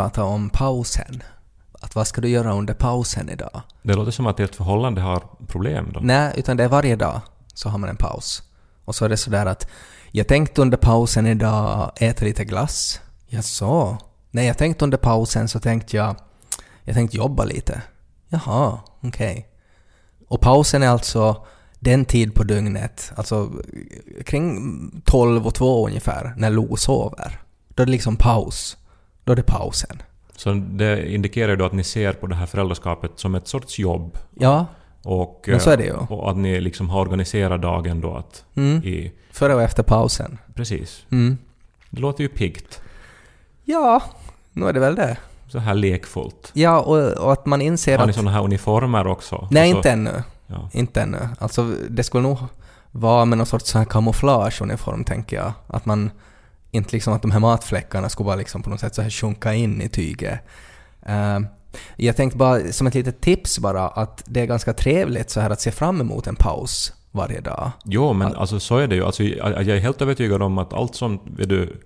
prata 0.00 0.24
om 0.24 0.50
pausen. 0.50 1.22
Att 1.80 1.94
vad 1.94 2.06
ska 2.06 2.20
du 2.20 2.28
göra 2.28 2.52
under 2.52 2.74
pausen 2.74 3.28
idag? 3.28 3.62
Det 3.82 3.94
låter 3.94 4.10
som 4.10 4.26
att 4.26 4.40
ert 4.40 4.54
förhållande 4.54 5.00
har 5.00 5.22
problem 5.46 5.90
då. 5.94 6.00
Nej, 6.02 6.32
utan 6.36 6.56
det 6.56 6.64
är 6.64 6.68
varje 6.68 6.96
dag 6.96 7.20
så 7.54 7.68
har 7.68 7.78
man 7.78 7.90
en 7.90 7.96
paus. 7.96 8.42
Och 8.84 8.94
så 8.94 9.04
är 9.04 9.08
det 9.08 9.16
sådär 9.16 9.46
att 9.46 9.68
jag 10.10 10.28
tänkte 10.28 10.62
under 10.62 10.76
pausen 10.76 11.26
idag 11.26 11.92
äta 11.96 12.24
lite 12.24 12.44
glass. 12.44 13.00
Jag 13.26 13.44
så. 13.44 13.98
Nej, 14.30 14.46
jag 14.46 14.58
tänkte 14.58 14.84
under 14.84 14.98
pausen 14.98 15.48
så 15.48 15.60
tänkte 15.60 15.96
jag 15.96 16.16
jag 16.84 16.94
tänkte 16.94 17.16
jobba 17.16 17.44
lite. 17.44 17.82
Jaha, 18.28 18.78
okej. 19.00 19.32
Okay. 19.32 19.44
Och 20.28 20.40
pausen 20.40 20.82
är 20.82 20.88
alltså 20.88 21.46
den 21.78 22.04
tid 22.04 22.34
på 22.34 22.44
dygnet, 22.44 23.12
alltså 23.16 23.50
kring 24.24 25.02
12 25.04 25.46
och 25.46 25.54
2 25.54 25.86
ungefär, 25.86 26.34
när 26.36 26.50
Lo 26.50 26.76
sover. 26.76 27.40
Då 27.68 27.82
är 27.82 27.86
det 27.86 27.92
liksom 27.92 28.16
paus. 28.16 28.76
Då 29.30 29.34
är 29.34 29.36
det 29.36 29.42
pausen. 29.42 30.02
Så 30.36 30.52
det 30.52 31.14
indikerar 31.14 31.56
då 31.56 31.64
att 31.64 31.72
ni 31.72 31.84
ser 31.84 32.12
på 32.12 32.26
det 32.26 32.34
här 32.34 32.46
föräldraskapet 32.46 33.10
som 33.16 33.34
ett 33.34 33.48
sorts 33.48 33.78
jobb? 33.78 34.18
Ja, 34.34 34.66
och, 35.02 35.44
men 35.46 35.60
så 35.60 35.70
är 35.70 35.76
det 35.76 35.84
ju. 35.84 35.94
Och 35.94 36.30
att 36.30 36.36
ni 36.36 36.60
liksom 36.60 36.90
har 36.90 37.00
organiserat 37.00 37.62
dagen 37.62 38.00
då 38.00 38.14
att... 38.14 38.44
Mm. 38.54 38.84
I, 38.84 39.12
Före 39.32 39.54
och 39.54 39.62
efter 39.62 39.82
pausen. 39.82 40.38
Precis. 40.54 41.06
Mm. 41.10 41.38
Det 41.90 42.00
låter 42.00 42.22
ju 42.22 42.28
piggt. 42.28 42.82
Ja, 43.64 44.02
nu 44.52 44.68
är 44.68 44.72
det 44.72 44.80
väl 44.80 44.94
det. 44.94 45.16
Så 45.48 45.58
här 45.58 45.74
lekfullt. 45.74 46.50
Ja, 46.52 46.80
och, 46.80 47.12
och 47.12 47.32
att 47.32 47.46
man 47.46 47.62
inser 47.62 47.94
att... 47.94 48.00
Har 48.00 48.06
ni 48.06 48.10
att... 48.10 48.16
sådana 48.16 48.30
här 48.30 48.44
uniformer 48.44 49.06
också? 49.06 49.48
Nej, 49.50 49.62
alltså, 49.62 49.76
inte 49.76 49.90
ännu. 49.90 50.22
Ja. 50.46 50.70
Inte 50.72 51.00
ännu. 51.00 51.28
Alltså, 51.38 51.74
det 51.90 52.02
skulle 52.02 52.22
nog 52.22 52.38
vara 52.90 53.24
med 53.24 53.38
någon 53.38 53.46
sorts 53.46 53.70
så 53.70 53.78
här 53.78 53.84
kamouflageuniform, 53.84 55.04
tänker 55.04 55.36
jag. 55.36 55.52
Att 55.66 55.86
man 55.86 56.10
inte 56.70 56.92
liksom 56.92 57.12
att 57.12 57.22
de 57.22 57.30
här 57.30 57.40
matfläckarna 57.40 58.08
skulle 58.08 58.24
bara 58.24 58.36
liksom 58.36 58.62
på 58.62 58.70
något 58.70 58.80
sätt 58.80 58.94
så 58.94 59.02
här 59.02 59.10
sjunka 59.10 59.54
in 59.54 59.82
i 59.82 59.88
tyget. 59.88 60.40
Uh, 61.08 61.40
jag 61.96 62.16
tänkte 62.16 62.38
bara 62.38 62.72
som 62.72 62.86
ett 62.86 62.94
litet 62.94 63.20
tips 63.20 63.58
bara 63.58 63.88
att 63.88 64.22
det 64.26 64.40
är 64.40 64.46
ganska 64.46 64.72
trevligt 64.72 65.30
så 65.30 65.40
här 65.40 65.50
att 65.50 65.60
se 65.60 65.70
fram 65.70 66.00
emot 66.00 66.26
en 66.26 66.36
paus 66.36 66.92
varje 67.10 67.40
dag. 67.40 67.70
Jo, 67.84 68.12
men 68.12 68.36
alltså 68.36 68.60
så 68.60 68.76
är 68.76 68.86
det 68.86 68.94
ju. 68.94 69.04
Alltså, 69.04 69.22
jag 69.22 69.68
är 69.68 69.78
helt 69.78 70.02
övertygad 70.02 70.42
om 70.42 70.58
att 70.58 70.72
allt 70.72 70.94
som 70.94 71.20
du, 71.38 71.80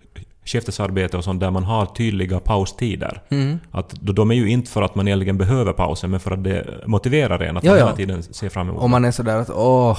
skiftesarbete 0.44 1.16
och 1.16 1.24
sånt 1.24 1.40
där 1.40 1.50
man 1.50 1.64
har 1.64 1.86
tydliga 1.86 2.40
paustider. 2.40 3.22
Mm. 3.28 3.58
Att 3.70 3.94
de 4.00 4.30
är 4.30 4.34
ju 4.34 4.50
inte 4.50 4.70
för 4.70 4.82
att 4.82 4.94
man 4.94 5.08
egentligen 5.08 5.38
behöver 5.38 5.72
pausen, 5.72 6.10
men 6.10 6.20
för 6.20 6.30
att 6.30 6.44
det 6.44 6.80
motiverar 6.86 7.40
en 7.40 7.56
att 7.56 7.64
ja, 7.64 7.74
hela 7.74 7.96
tiden 7.96 8.22
se 8.22 8.50
fram 8.50 8.68
emot 8.68 8.82
Och 8.82 8.90
man 8.90 9.04
är 9.04 9.10
sådär 9.10 9.36
att 9.36 9.50
åh, 9.50 9.98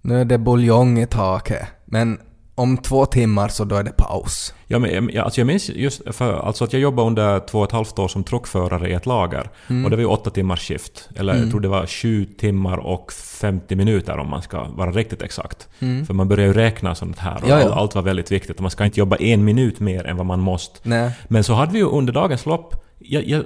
nu 0.00 0.20
är 0.20 0.24
det 0.24 0.38
buljong 0.38 0.98
i 0.98 1.06
taket. 1.06 1.66
Men 1.84 2.18
om 2.54 2.76
två 2.76 3.06
timmar 3.06 3.48
så 3.48 3.64
då 3.64 3.76
är 3.76 3.82
det 3.82 3.96
paus. 3.96 4.54
Ja, 4.66 4.78
men, 4.78 5.10
jag, 5.12 5.24
alltså 5.24 5.40
jag 5.40 5.46
minns 5.46 5.68
just 5.68 6.02
för, 6.14 6.46
alltså 6.46 6.64
att 6.64 6.72
jag 6.72 6.82
jobbade 6.82 7.06
under 7.06 7.40
två 7.40 7.58
och 7.58 7.64
ett 7.64 7.72
halvt 7.72 7.98
år 7.98 8.08
som 8.08 8.24
truckförare 8.24 8.90
i 8.90 8.92
ett 8.92 9.06
lager. 9.06 9.50
Mm. 9.68 9.84
Och 9.84 9.90
det 9.90 9.96
var 9.96 10.00
ju 10.00 10.08
åtta 10.08 10.30
timmars 10.30 10.68
skift. 10.68 11.08
Eller 11.16 11.32
mm. 11.32 11.42
jag 11.42 11.50
tror 11.50 11.60
det 11.60 11.68
var 11.68 11.86
sju 11.86 12.24
timmar 12.24 12.78
och 12.78 13.12
50 13.12 13.76
minuter 13.76 14.18
om 14.18 14.30
man 14.30 14.42
ska 14.42 14.64
vara 14.64 14.90
riktigt 14.90 15.22
exakt. 15.22 15.68
Mm. 15.78 16.06
För 16.06 16.14
man 16.14 16.28
börjar 16.28 16.46
ju 16.46 16.52
räkna 16.52 16.94
sånt 16.94 17.18
här 17.18 17.42
och 17.42 17.48
ja, 17.48 17.60
ja. 17.60 17.74
allt 17.74 17.94
var 17.94 18.02
väldigt 18.02 18.32
viktigt. 18.32 18.56
Och 18.56 18.62
man 18.62 18.70
ska 18.70 18.84
inte 18.84 19.00
jobba 19.00 19.16
en 19.16 19.44
minut 19.44 19.80
mer 19.80 20.06
än 20.06 20.16
vad 20.16 20.26
man 20.26 20.40
måste. 20.40 20.88
Nej. 20.88 21.10
Men 21.28 21.44
så 21.44 21.54
hade 21.54 21.72
vi 21.72 21.78
ju 21.78 21.86
under 21.86 22.12
dagens 22.12 22.46
lopp, 22.46 22.84
jag, 22.98 23.24
jag, 23.24 23.44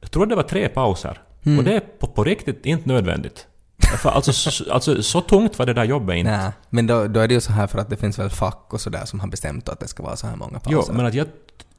jag 0.00 0.10
tror 0.10 0.26
det 0.26 0.36
var 0.36 0.42
tre 0.42 0.68
pauser. 0.68 1.18
Mm. 1.42 1.58
Och 1.58 1.64
det 1.64 1.72
är 1.72 1.80
på, 1.80 2.06
på 2.06 2.24
riktigt 2.24 2.66
inte 2.66 2.88
nödvändigt. 2.88 3.46
För 3.98 4.10
alltså, 4.10 4.32
så, 4.32 4.72
alltså, 4.72 5.02
så 5.02 5.20
tungt 5.20 5.58
var 5.58 5.66
det 5.66 5.72
där 5.72 5.84
jobbet 5.84 6.16
inte. 6.16 6.30
Nej, 6.30 6.50
men 6.70 6.86
då, 6.86 7.06
då 7.06 7.20
är 7.20 7.28
det 7.28 7.34
ju 7.34 7.40
så 7.40 7.52
här 7.52 7.66
för 7.66 7.78
att 7.78 7.90
det 7.90 7.96
finns 7.96 8.18
väl 8.18 8.30
fack 8.30 8.66
och 8.72 8.80
sådär 8.80 9.04
som 9.04 9.20
har 9.20 9.28
bestämt 9.28 9.68
att 9.68 9.80
det 9.80 9.88
ska 9.88 10.02
vara 10.02 10.16
så 10.16 10.26
här 10.26 10.36
många 10.36 10.58
pauser. 10.60 10.84
Jo, 10.88 10.96
men 10.96 11.06
att 11.06 11.14
jag 11.14 11.26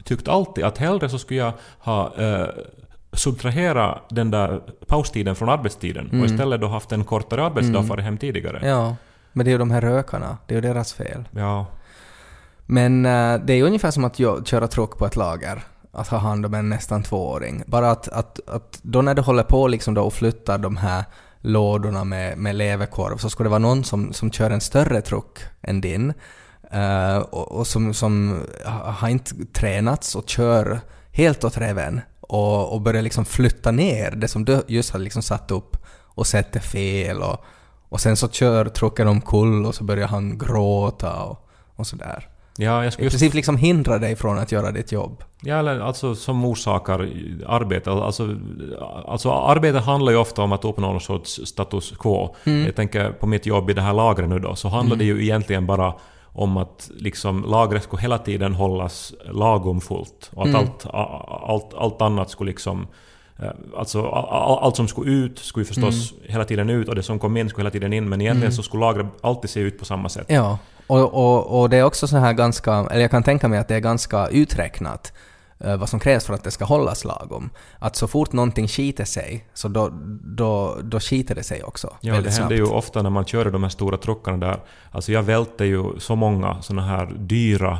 tyckte 0.04 0.32
alltid 0.32 0.64
att 0.64 0.78
hellre 0.78 1.10
så 1.10 1.20
skulle 1.20 1.40
jag 1.40 1.54
ha 1.80 2.16
eh, 2.18 2.48
subtrahera 3.14 4.00
den 4.10 4.32
där 4.32 4.62
paustiden 4.88 5.36
från 5.36 5.50
arbetstiden 5.50 6.08
Mm. 6.08 6.20
och 6.20 6.26
istället 6.26 6.62
då 6.62 6.68
haft 6.68 6.92
en 6.92 7.04
kortare 7.04 7.46
arbetsdag 7.46 7.78
Mm. 7.80 7.88
för 7.88 7.98
hem 7.98 8.18
tidigare. 8.18 8.68
Ja, 8.68 8.96
men 9.34 9.46
det 9.46 9.50
är 9.50 9.52
ju 9.54 9.58
de 9.58 9.72
här 9.72 9.82
rökarna, 9.82 10.38
det 10.48 10.54
är 10.54 10.62
ju 10.62 10.62
deras 10.62 10.94
fel. 10.94 11.24
Ja. 11.32 11.66
Men 12.66 13.06
eh, 13.06 13.36
det 13.46 13.54
är 13.54 13.58
ju 13.58 13.64
ungefär 13.64 13.92
som 13.92 14.06
att 14.06 14.18
köra 14.48 14.68
truck 14.68 14.98
på 14.98 15.06
ett 15.06 15.16
lager. 15.16 15.64
Att 15.92 16.08
ha 16.08 16.18
hand 16.18 16.46
om 16.46 16.54
en 16.54 16.70
nästan 16.70 17.04
tvååring. 17.04 17.64
Bara 17.68 17.92
att, 17.92 18.08
att, 18.08 18.50
att 18.50 18.80
då 18.82 19.02
när 19.02 19.14
du 19.14 19.22
håller 19.22 19.44
på 19.44 19.68
liksom 19.68 19.94
då 19.94 20.02
och 20.04 20.14
flyttar 20.14 20.58
de 20.58 20.78
här 20.78 21.04
lådorna 21.42 22.04
med, 22.04 22.38
med 22.38 22.56
leverkorv 22.56 23.18
så 23.18 23.30
skulle 23.30 23.48
det 23.48 23.52
vara 23.52 23.60
någon 23.60 23.84
som, 23.84 24.14
som 24.14 24.32
kör 24.32 24.50
en 24.50 24.62
större 24.62 25.02
truck 25.02 25.40
än 25.62 25.82
din 25.82 26.14
uh, 26.74 27.18
och, 27.18 27.52
och 27.52 27.68
som, 27.68 27.94
som 27.94 28.42
har 28.84 29.10
inte 29.10 29.32
tränats 29.54 30.16
och 30.16 30.30
kör 30.30 30.80
helt 31.12 31.44
åt 31.44 31.58
reven 31.58 32.02
och, 32.22 32.74
och 32.74 32.82
börjar 32.82 33.02
liksom 33.02 33.26
flytta 33.26 33.72
ner 33.72 34.12
det 34.12 34.28
som 34.28 34.46
du 34.46 34.62
just 34.68 34.92
har 34.92 35.00
liksom 35.00 35.22
satt 35.22 35.52
upp 35.52 35.78
och 35.90 36.28
sätter 36.28 36.60
fel 36.60 37.22
och, 37.22 37.46
och 37.90 38.02
sen 38.02 38.18
så 38.18 38.30
kör 38.30 38.66
trucken 38.66 39.08
omkull 39.08 39.66
och 39.66 39.76
så 39.76 39.84
börjar 39.84 40.08
han 40.08 40.38
gråta 40.38 41.24
och, 41.24 41.50
och 41.76 41.88
sådär. 41.88 42.30
Ja, 42.60 42.78
jag 42.84 42.88
I 42.88 42.92
skulle 42.92 43.06
just, 43.06 43.14
princip 43.14 43.34
liksom 43.34 43.58
hindra 43.58 43.98
dig 44.00 44.16
från 44.16 44.40
att 44.40 44.52
göra 44.52 44.72
ditt 44.72 44.92
jobb. 44.92 45.24
ja, 45.42 45.56
eller 45.60 45.80
alltså 45.80 46.16
som 46.16 46.46
orsakar 46.46 47.10
arbete. 47.48 47.92
Alltså, 47.92 48.36
alltså 49.08 49.32
arbete 49.32 49.80
handlar 49.80 50.12
ju 50.12 50.18
ofta 50.18 50.42
om 50.42 50.52
att 50.52 50.66
uppnå 50.66 50.92
någon 50.92 51.02
sorts 51.02 51.40
status 51.46 51.94
quo. 52.00 52.36
Mm. 52.46 52.66
Jag 52.66 52.76
tänker 52.76 53.12
på 53.12 53.28
mitt 53.28 53.46
jobb 53.46 53.70
i 53.70 53.74
det 53.74 53.82
här 53.82 53.94
lagret 53.94 54.30
nu 54.30 54.40
då, 54.40 54.56
så 54.56 54.68
handlar 54.70 54.96
det 54.96 55.04
ju 55.06 55.24
egentligen 55.24 55.66
bara 55.66 55.94
om 56.26 56.58
att 56.58 56.90
liksom 56.98 57.44
lagret 57.48 57.84
skulle 57.84 58.02
hela 58.02 58.18
tiden 58.18 58.54
hållas 58.54 59.14
lagom 59.32 59.82
fullt. 59.82 60.32
Och 60.34 60.42
att 60.42 60.48
Mm. 60.50 60.62
allt, 60.62 60.86
allt, 61.50 61.74
allt 61.74 62.02
annat 62.02 62.30
skulle 62.30 62.50
liksom... 62.52 62.88
eh, 63.40 63.50
Alltså 63.78 64.02
a- 64.06 64.28
a- 64.32 64.60
allt 64.62 64.76
som 64.76 64.88
skulle 64.88 65.12
ut 65.12 65.40
skulle 65.40 65.62
ju 65.62 65.68
förstås 65.68 66.14
hela 66.24 66.46
tiden 66.46 66.70
ut 66.70 66.90
och 66.90 66.96
det 66.96 67.04
som 67.04 67.20
kom 67.20 67.38
in 67.38 67.50
skulle 67.50 67.62
hela 67.64 67.72
tiden 67.72 67.94
in 67.94 68.10
men 68.10 68.22
egentligen 68.22 68.44
Mm. 68.52 68.56
så 68.56 68.64
skulle 68.64 68.82
lagret 68.82 69.06
alltid 69.22 69.50
se 69.50 69.60
ut 69.60 69.80
på 69.80 69.86
samma 69.86 70.10
sätt. 70.10 70.26
Ja, 70.30 70.58
och, 70.88 71.14
och, 71.14 71.62
och 71.62 71.70
det 71.70 71.78
är 71.78 71.84
också 71.84 72.08
så 72.08 72.18
här 72.18 72.34
ganska, 72.34 72.74
eller 72.74 73.02
jag 73.02 73.12
kan 73.12 73.24
tänka 73.24 73.48
mig 73.48 73.60
att 73.60 73.68
det 73.68 73.76
är 73.76 73.80
ganska 73.80 74.28
uträknat 74.28 75.14
eh, 75.60 75.78
vad 75.78 75.90
som 75.90 76.00
krävs 76.00 76.26
för 76.26 76.34
att 76.34 76.44
det 76.44 76.52
ska 76.52 76.66
hållas 76.66 77.06
lagom. 77.06 77.50
Att 77.80 77.96
så 77.96 78.08
fort 78.08 78.34
någonting 78.34 78.68
skiter 78.68 79.06
sig, 79.06 79.46
så 79.54 79.68
då, 79.68 79.90
då, 80.24 80.78
då 80.84 81.00
skiter 81.00 81.36
det 81.36 81.44
sig 81.44 81.64
också. 81.64 81.88
Ja, 82.02 82.12
det 82.12 82.12
väldigt 82.12 82.38
händer 82.38 82.56
ju 82.56 82.66
snabbt. 82.66 82.78
ofta 82.78 83.02
när 83.02 83.10
man 83.10 83.26
kör 83.26 83.52
de 83.52 83.64
här 83.64 83.70
stora 83.70 83.98
truckarna 83.98 84.38
där. 84.38 84.60
Alltså 84.92 85.12
jag 85.12 85.24
välte 85.24 85.66
ju 85.66 86.00
så 86.00 86.16
många 86.16 86.62
såna 86.62 86.82
här 86.82 87.06
dyra 87.18 87.80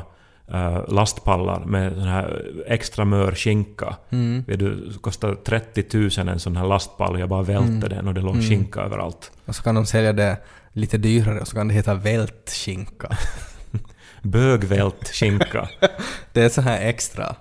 lastpallar 0.88 1.64
med 1.64 1.92
sån 1.92 2.08
här 2.08 2.44
extra 2.66 3.04
mör 3.04 3.32
skinka. 3.34 3.96
Mm. 4.10 4.44
Vet 4.46 4.58
du, 4.58 4.92
kostar 5.00 5.34
30 5.34 5.84
000 6.18 6.28
en 6.28 6.40
sån 6.40 6.56
här 6.56 6.66
lastpall 6.66 7.14
och 7.14 7.20
jag 7.20 7.28
bara 7.28 7.42
välte 7.42 7.68
Mm. 7.86 7.88
den 7.88 8.08
och 8.08 8.14
det 8.14 8.20
låg 8.20 8.34
Mm. 8.34 8.46
skinka 8.48 8.80
överallt. 8.80 9.30
Och 9.44 9.54
så 9.56 9.62
kan 9.62 9.74
de 9.74 9.86
sälja 9.86 10.12
det 10.12 10.36
lite 10.72 10.98
dyrare 10.98 11.40
och 11.40 11.48
så 11.48 11.56
kan 11.56 11.68
det 11.68 11.74
heta 11.74 11.94
vältskinka. 11.94 13.08
Bögvält 14.22 15.08
skinka. 15.08 15.68
det 16.32 16.42
är 16.42 16.48
så 16.48 16.60
här 16.60 16.80
extra. 16.88 17.34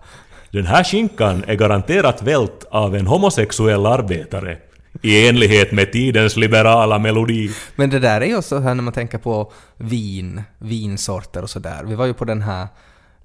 Den 0.52 0.66
här 0.66 0.84
skinkan 0.84 1.44
är 1.48 1.56
garanterat 1.56 2.22
vält 2.22 2.66
av 2.72 2.96
en 2.96 3.08
homosexuell 3.08 3.86
arbetare. 3.86 4.58
I 5.02 5.28
enlighet 5.30 5.72
med 5.72 5.92
tidens 5.92 6.38
liberala 6.38 7.00
melodi. 7.00 7.50
Men 7.76 7.90
det 7.90 8.00
där 8.00 8.22
är 8.22 8.26
ju 8.26 8.42
så 8.42 8.60
här 8.60 8.74
när 8.76 8.84
man 8.84 8.94
tänker 8.94 9.18
på 9.18 9.52
vin, 9.78 10.42
vinsorter 10.58 11.42
och 11.42 11.50
sådär. 11.50 11.84
Vi 11.86 11.96
var 11.96 12.06
ju 12.06 12.14
på 12.14 12.26
den 12.26 12.42
här 12.42 12.68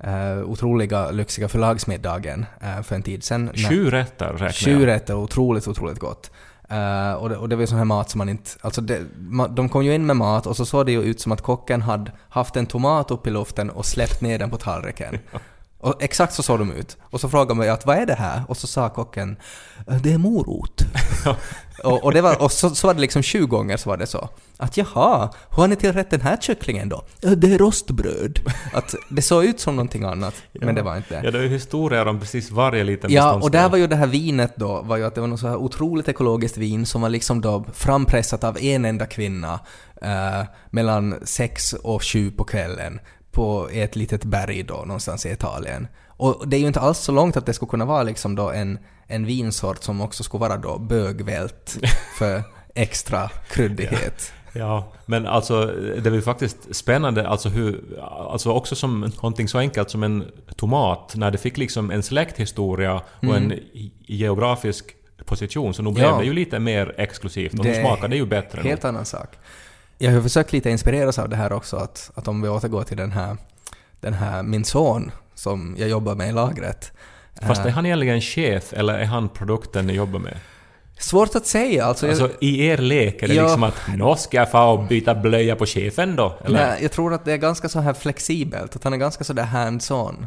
eh, 0.03 0.39
otroliga 0.45 1.11
lyxiga 1.11 1.49
förlagsmiddagen 1.49 2.47
eh, 2.61 2.83
för 2.83 2.95
en 2.97 3.03
tid 3.03 3.25
sedan. 3.25 3.51
Sju 3.69 3.91
rätter 3.91 4.27
räknar 4.33 4.49
Sju 4.53 4.71
jag. 4.81 4.87
rätter, 4.87 5.15
otroligt, 5.15 5.69
otroligt 5.69 5.99
gott. 5.99 6.31
Eh, 6.69 7.13
och, 7.13 7.29
det, 7.29 7.37
och 7.37 7.49
det 7.49 7.57
var 7.57 7.67
sån 7.67 7.79
här 7.79 7.85
mat 7.85 8.11
som 8.11 8.19
man 8.19 8.29
inte... 8.29 8.51
Alltså 8.61 8.81
det, 8.81 9.01
ma, 9.17 9.49
de 9.49 9.69
kom 9.69 9.85
ju 9.85 9.95
in 9.95 10.07
med 10.07 10.17
mat 10.17 10.47
och 10.47 10.57
så 10.57 10.67
såg 10.67 10.87
det 10.87 10.93
ju 10.93 11.03
ut 11.03 11.21
som 11.21 11.33
att 11.33 11.41
kocken 11.41 11.83
hade 11.83 12.13
haft 12.29 12.57
en 12.57 12.67
tomat 12.67 13.11
upp 13.11 13.27
i 13.27 13.31
luften 13.31 13.71
och 13.71 13.87
släppt 13.87 14.21
ner 14.21 14.39
den 14.39 14.51
på 14.51 14.57
tallriken. 14.57 15.19
Och 15.85 16.03
exakt 16.03 16.33
så 16.33 16.43
såg 16.43 16.59
de 16.59 16.73
ut. 16.73 16.97
Och 17.03 17.21
så 17.21 17.29
frågade 17.29 17.55
man 17.55 17.69
att 17.71 17.87
vad 17.87 17.97
är 17.97 18.07
det 18.07 18.15
här? 18.15 18.43
Och 18.49 18.57
så 18.57 18.67
sa 18.67 18.89
kocken 18.89 19.37
"Eh, 19.89 19.97
det 19.97 20.13
är 20.13 20.19
morot. 20.19 20.83
och, 21.85 22.05
och, 22.05 22.13
det 22.15 22.21
var, 22.21 22.43
och 22.43 22.53
så, 22.53 22.71
så 22.71 22.87
var 22.87 22.95
det 22.95 23.01
liksom 23.01 23.23
20 23.23 23.47
gånger 23.47 23.77
så 23.77 23.91
var 23.91 23.97
det 23.97 24.07
så. 24.07 24.29
Att 24.57 24.77
jaha, 24.77 25.31
hur 25.51 25.57
har 25.57 25.69
ni 25.69 25.77
tillrätt 25.77 26.11
den 26.11 26.21
här 26.21 26.37
kycklingen 26.41 26.89
då? 26.89 27.05
"Eh, 27.23 27.31
Det 27.31 27.55
är 27.55 27.59
rostbröd. 27.59 28.39
Att 28.73 28.95
det 29.09 29.23
såg 29.23 29.45
ut 29.45 29.61
som 29.61 29.77
någonting 29.77 30.05
annat, 30.05 30.35
men 30.53 30.75
det 30.75 30.83
var 30.83 30.97
inte 30.97 31.15
det. 31.15 31.25
Ja, 31.25 31.31
det 31.31 31.39
är 31.39 31.43
ju 31.43 31.49
historier 31.49 32.07
om 32.09 32.21
precis 32.21 32.51
varje 32.51 32.85
liten 32.85 33.13
Ja, 33.13 33.33
och 33.35 33.51
där 33.51 33.69
var 33.69 33.79
ju 33.79 33.87
det 33.87 33.97
här 33.97 34.07
vinet 34.07 34.53
då, 34.57 34.83
var 34.83 34.97
ju 34.97 35.05
att 35.05 35.15
det 35.15 35.21
var 35.21 35.29
något 35.29 35.41
så 35.41 35.49
här 35.49 35.57
otroligt 35.57 36.09
ekologiskt 36.09 36.57
vin 36.57 36.87
som 36.87 37.01
var 37.03 37.09
liksom 37.09 37.41
då 37.41 37.65
frampressat 37.73 38.45
av 38.45 38.59
en 38.59 38.85
enda 38.85 39.07
kvinna 39.07 39.61
eh, 40.03 40.45
mellan 40.71 41.15
sex 41.25 41.73
och 41.73 42.05
sju 42.05 42.31
på 42.31 42.45
kvällen 42.45 43.01
på 43.33 43.69
ett 43.73 43.97
litet 43.97 44.25
berg 44.25 44.63
då 44.63 44.75
någonstans 44.75 45.27
i 45.27 45.31
Italien. 45.33 45.89
Och 46.09 46.49
det 46.49 46.57
är 46.57 46.61
ju 46.61 46.67
inte 46.67 46.81
alls 46.81 46.99
så 46.99 47.13
långt 47.13 47.37
att 47.37 47.47
det 47.47 47.53
skulle 47.55 47.71
kunna 47.71 47.85
vara 47.85 48.03
liksom 48.03 48.35
då 48.35 48.51
en, 48.51 48.79
en 49.07 49.27
vinsort 49.27 49.83
som 49.83 50.01
också 50.01 50.23
skulle 50.23 50.41
vara 50.41 50.57
då 50.57 50.79
bögvält 50.79 51.79
för 52.19 52.43
extra 52.75 53.29
kryddighet. 53.51 54.33
Ja, 54.55 54.93
men 55.07 55.27
alltså 55.27 55.67
det 56.03 56.07
är 56.07 56.13
ju 56.15 56.23
faktiskt 56.23 56.75
spännande, 56.75 57.29
alltså 57.29 57.49
hur, 57.49 57.99
alltså 58.31 58.51
också 58.53 58.75
som 58.75 59.01
någonting 59.01 59.49
så 59.49 59.59
enkelt 59.59 59.91
som 59.91 60.03
en 60.03 60.25
tomat, 60.57 61.13
när 61.17 61.31
det 61.31 61.39
fick 61.39 61.59
liksom 61.59 61.91
en 61.91 62.03
släkthistoria 62.03 62.95
och 62.95 63.03
Mm. 63.25 63.51
en 63.51 63.59
geografisk 64.07 64.85
position, 65.25 65.75
så 65.75 65.83
nog 65.83 65.95
blev 65.95 66.07
Ja. 66.07 66.19
det 66.19 66.25
ju 66.25 66.33
lite 66.33 66.59
mer 66.59 66.95
exklusivt 66.99 67.53
och 67.53 67.65
Det 67.65 67.71
nu 67.71 67.77
är 67.77 67.81
smakar 67.81 68.09
det 68.09 68.17
ju 68.17 68.27
bättre. 68.27 68.61
Helt 68.63 68.83
nog. 68.83 68.89
annan 68.89 69.05
sak. 69.05 69.29
Jag 70.03 70.13
har 70.13 70.21
försökt 70.21 70.53
lite 70.53 70.71
inspireras 70.71 71.19
av 71.19 71.29
det 71.29 71.37
här 71.37 71.53
också, 71.53 71.77
att, 71.77 72.11
att 72.15 72.29
om 72.29 72.43
vi 72.43 72.49
återgår 72.49 72.83
till 72.83 72.97
den 72.97 73.13
här, 73.13 73.37
den 74.01 74.15
här 74.15 74.43
min 74.43 74.65
son 74.65 75.11
som 75.35 75.77
jag 75.79 75.89
jobbar 75.89 76.15
med 76.15 76.29
i 76.29 76.33
lagret. 76.33 76.93
Fast 77.43 77.61
Eh, 77.61 77.67
är 77.67 77.71
han 77.71 77.87
egentligen 77.87 78.21
chef 78.21 78.73
eller 78.73 78.95
är 78.99 79.05
han 79.05 79.29
produkten 79.29 79.87
ni 79.87 79.93
jobbar 79.93 80.19
med? 80.19 80.37
Svårt 80.99 81.35
att 81.35 81.47
säga 81.47 81.85
alltså. 81.85 82.07
jag- 82.07 82.23
Alltså 82.23 82.37
i 82.41 82.67
er 82.67 82.77
lek 82.79 83.23
är 83.23 83.29
det 83.29 83.35
Ja. 83.35 83.43
liksom 83.43 83.63
att 83.63 83.75
nå 83.97 84.17
ska 84.17 84.37
jag 84.37 84.51
få 84.51 84.59
och 84.63 84.85
byta 84.85 85.15
blöja 85.15 85.57
på 85.57 85.67
chefen 85.67 86.17
då? 86.17 86.39
Eller? 86.45 86.67
Nej, 86.67 86.83
jag 86.83 86.93
tror 86.93 87.15
att 87.15 87.25
det 87.25 87.33
är 87.33 87.37
ganska 87.37 87.69
så 87.69 87.81
här 87.81 87.93
flexibelt, 87.95 88.77
att 88.77 88.85
han 88.85 88.93
är 88.93 88.97
ganska 88.97 89.25
så 89.25 89.33
där 89.33 89.45
hands-on. 89.45 90.27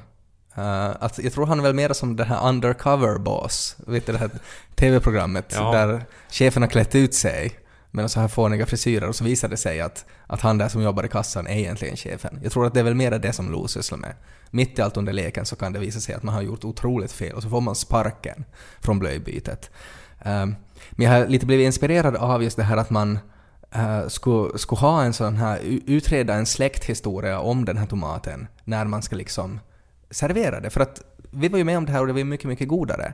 Uh, 0.58 0.90
att 1.00 1.20
jag 1.24 1.34
tror 1.34 1.46
han 1.46 1.60
är 1.60 1.64
väl 1.64 1.74
mer 1.74 1.94
som 1.94 2.16
den 2.16 2.28
här 2.28 2.50
undercover 2.50 3.18
boss, 3.18 3.76
vet 3.88 4.06
du 4.06 4.12
det 4.12 4.18
här 4.20 4.30
TV-programmet 4.76 5.54
Ja. 5.56 5.72
där 5.72 6.06
chefen 6.32 6.64
har 6.64 6.70
klätt 6.70 6.96
ut 6.96 7.14
sig 7.14 7.52
med 7.96 8.12
så 8.12 8.20
här 8.20 8.28
fåniga 8.28 8.66
frisyrer 8.66 9.08
och 9.08 9.16
så 9.16 9.24
visar 9.24 9.48
det 9.48 9.58
sig 9.58 9.82
att, 9.82 10.06
att 10.28 10.42
han 10.42 10.58
där 10.58 10.70
som 10.70 10.82
jobbar 10.82 11.06
i 11.06 11.08
kassan 11.08 11.48
är 11.48 11.58
egentligen 11.58 11.96
chefen. 11.96 12.40
Jag 12.44 12.52
tror 12.52 12.66
att 12.66 12.74
det 12.74 12.80
är 12.80 12.84
väl 12.84 12.96
mera 12.96 13.18
det 13.18 13.34
som 13.34 13.52
Lo 13.52 13.68
sysslar 13.68 13.98
med. 13.98 14.14
Mitt 14.52 14.80
i 14.80 14.82
allt 14.82 14.98
under 14.98 15.14
leken 15.14 15.46
så 15.46 15.56
kan 15.56 15.74
det 15.74 15.80
visa 15.80 16.00
sig 16.00 16.16
att 16.16 16.24
man 16.24 16.36
har 16.36 16.42
gjort 16.42 16.64
otroligt 16.64 17.12
fel 17.12 17.36
och 17.36 17.44
så 17.44 17.50
får 17.50 17.62
man 17.62 17.76
sparken 17.76 18.46
från 18.80 19.00
blöjbytet. 19.00 19.72
Um, 20.26 20.56
men 20.92 21.06
jag 21.08 21.12
har 21.12 21.28
lite 21.28 21.46
blivit 21.46 21.66
inspirerad 21.66 22.16
av 22.16 22.44
just 22.44 22.58
det 22.58 22.64
här 22.64 22.78
att 22.78 22.90
man 22.90 23.20
eh, 23.72 24.00
uh, 24.00 24.08
skulle, 24.08 24.58
skulle 24.58 24.80
ha 24.80 25.04
en 25.04 25.14
sån 25.14 25.36
här, 25.36 25.60
utreda 25.86 26.34
en 26.34 26.46
släkthistoria 26.46 27.40
om 27.40 27.66
den 27.66 27.78
här 27.78 27.88
tomaten 27.88 28.48
när 28.64 28.86
man 28.86 29.02
ska 29.02 29.16
liksom 29.16 29.60
servera 30.10 30.60
det. 30.60 30.70
För 30.70 30.82
att 30.82 31.02
vi 31.32 31.48
var 31.48 31.58
ju 31.58 31.64
med 31.64 31.78
om 31.78 31.86
det 31.86 31.92
här 31.92 32.02
och 32.02 32.08
det 32.08 32.14
var 32.14 32.20
ju 32.20 32.26
mycket, 32.26 32.48
mycket 32.48 32.68
godare. 32.68 33.14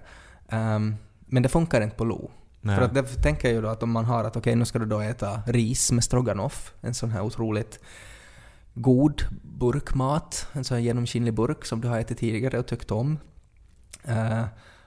Ehm, 0.49 0.95
men 1.25 1.43
det 1.43 1.49
funkar 1.49 1.81
inte 1.81 1.95
på 1.95 2.03
Lo. 2.03 2.31
Nej. 2.61 2.75
För 2.75 2.85
att 2.85 2.93
därför 2.93 3.21
tänker 3.21 3.47
jag 3.47 3.55
ju 3.55 3.61
då 3.61 3.67
att 3.67 3.83
om 3.83 3.91
man 3.91 4.05
har 4.05 4.23
att 4.23 4.35
okej, 4.35 4.55
nu 4.55 4.65
ska 4.65 4.79
du 4.79 4.85
då 4.85 4.99
äta 4.99 5.41
ris 5.45 5.91
med 5.91 6.03
stroganoff, 6.03 6.73
en 6.81 6.93
sån 6.93 7.11
här 7.11 7.21
otroligt 7.21 7.79
god 8.73 9.23
burkmat, 9.41 10.47
en 10.53 10.63
sån 10.63 10.75
här 10.75 10.83
genomskinlig 10.83 11.33
burk 11.33 11.65
som 11.65 11.81
du 11.81 11.87
har 11.87 11.99
ätit 11.99 12.17
tidigare 12.17 12.59
och 12.59 12.67
tyckt 12.67 12.91
om. 12.91 13.19
Uh, 14.09 14.43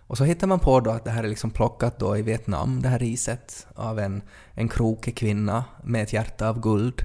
och 0.07 0.19
så 0.19 0.25
hittar 0.25 0.47
man 0.47 0.59
på 0.59 0.81
då 0.81 0.91
att 0.91 1.05
det 1.05 1.11
här 1.11 1.25
är 1.25 1.29
liksom 1.29 1.51
plockat 1.51 1.99
då 1.99 2.17
i 2.17 2.23
Vietnam, 2.23 2.83
det 2.83 2.89
här 2.89 2.99
riset, 2.99 3.67
av 3.75 3.99
en, 3.99 4.23
en 4.55 4.69
krokig 4.69 5.17
kvinna 5.17 5.65
med 5.85 6.03
ett 6.03 6.13
hjärta 6.13 6.49
av 6.49 6.61
guld. 6.61 7.05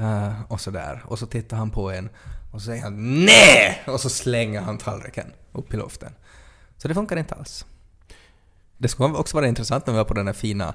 Uh, 0.00 0.42
och 0.48 0.60
sådär. 0.60 1.02
Och 1.06 1.18
så 1.18 1.26
tittar 1.26 1.56
han 1.56 1.70
på 1.70 1.90
en 1.90 2.08
och 2.52 2.60
så 2.60 2.66
säger 2.66 2.82
han 2.82 3.24
NEJ! 3.24 3.82
Och 3.86 4.00
så 4.00 4.08
slänger 4.08 4.60
han 4.60 4.78
tallriken 4.78 5.32
upp 5.52 5.74
i 5.74 5.76
luften. 5.76 6.12
Så 6.76 6.88
det 6.88 6.94
funkar 6.94 7.16
inte 7.16 7.34
alls. 7.34 7.66
Det 8.82 8.88
skulle 8.88 9.14
också 9.14 9.36
vara 9.36 9.46
intressant 9.46 9.86
när 9.86 9.94
vi 9.94 9.96
var 9.96 10.04
på 10.04 10.14
den 10.14 10.26
här 10.26 10.34
fina 10.34 10.74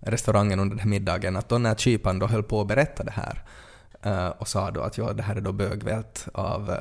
restaurangen 0.00 0.60
under 0.60 0.76
den 0.76 0.82
här 0.82 0.88
middagen, 0.88 1.36
att 1.36 1.48
då 1.48 1.58
när 1.58 1.74
kyparen 1.74 2.18
då 2.18 2.26
höll 2.26 2.42
på 2.42 2.60
att 2.60 2.68
berätta 2.68 3.04
det 3.04 3.12
här 3.14 3.44
uh, 4.06 4.28
och 4.28 4.48
sa 4.48 4.70
då 4.70 4.80
att 4.80 4.98
ja, 4.98 5.12
det 5.12 5.22
här 5.22 5.36
är 5.36 5.40
då 5.40 5.52
bögvält 5.52 6.28
av 6.34 6.70
uh, 6.70 6.76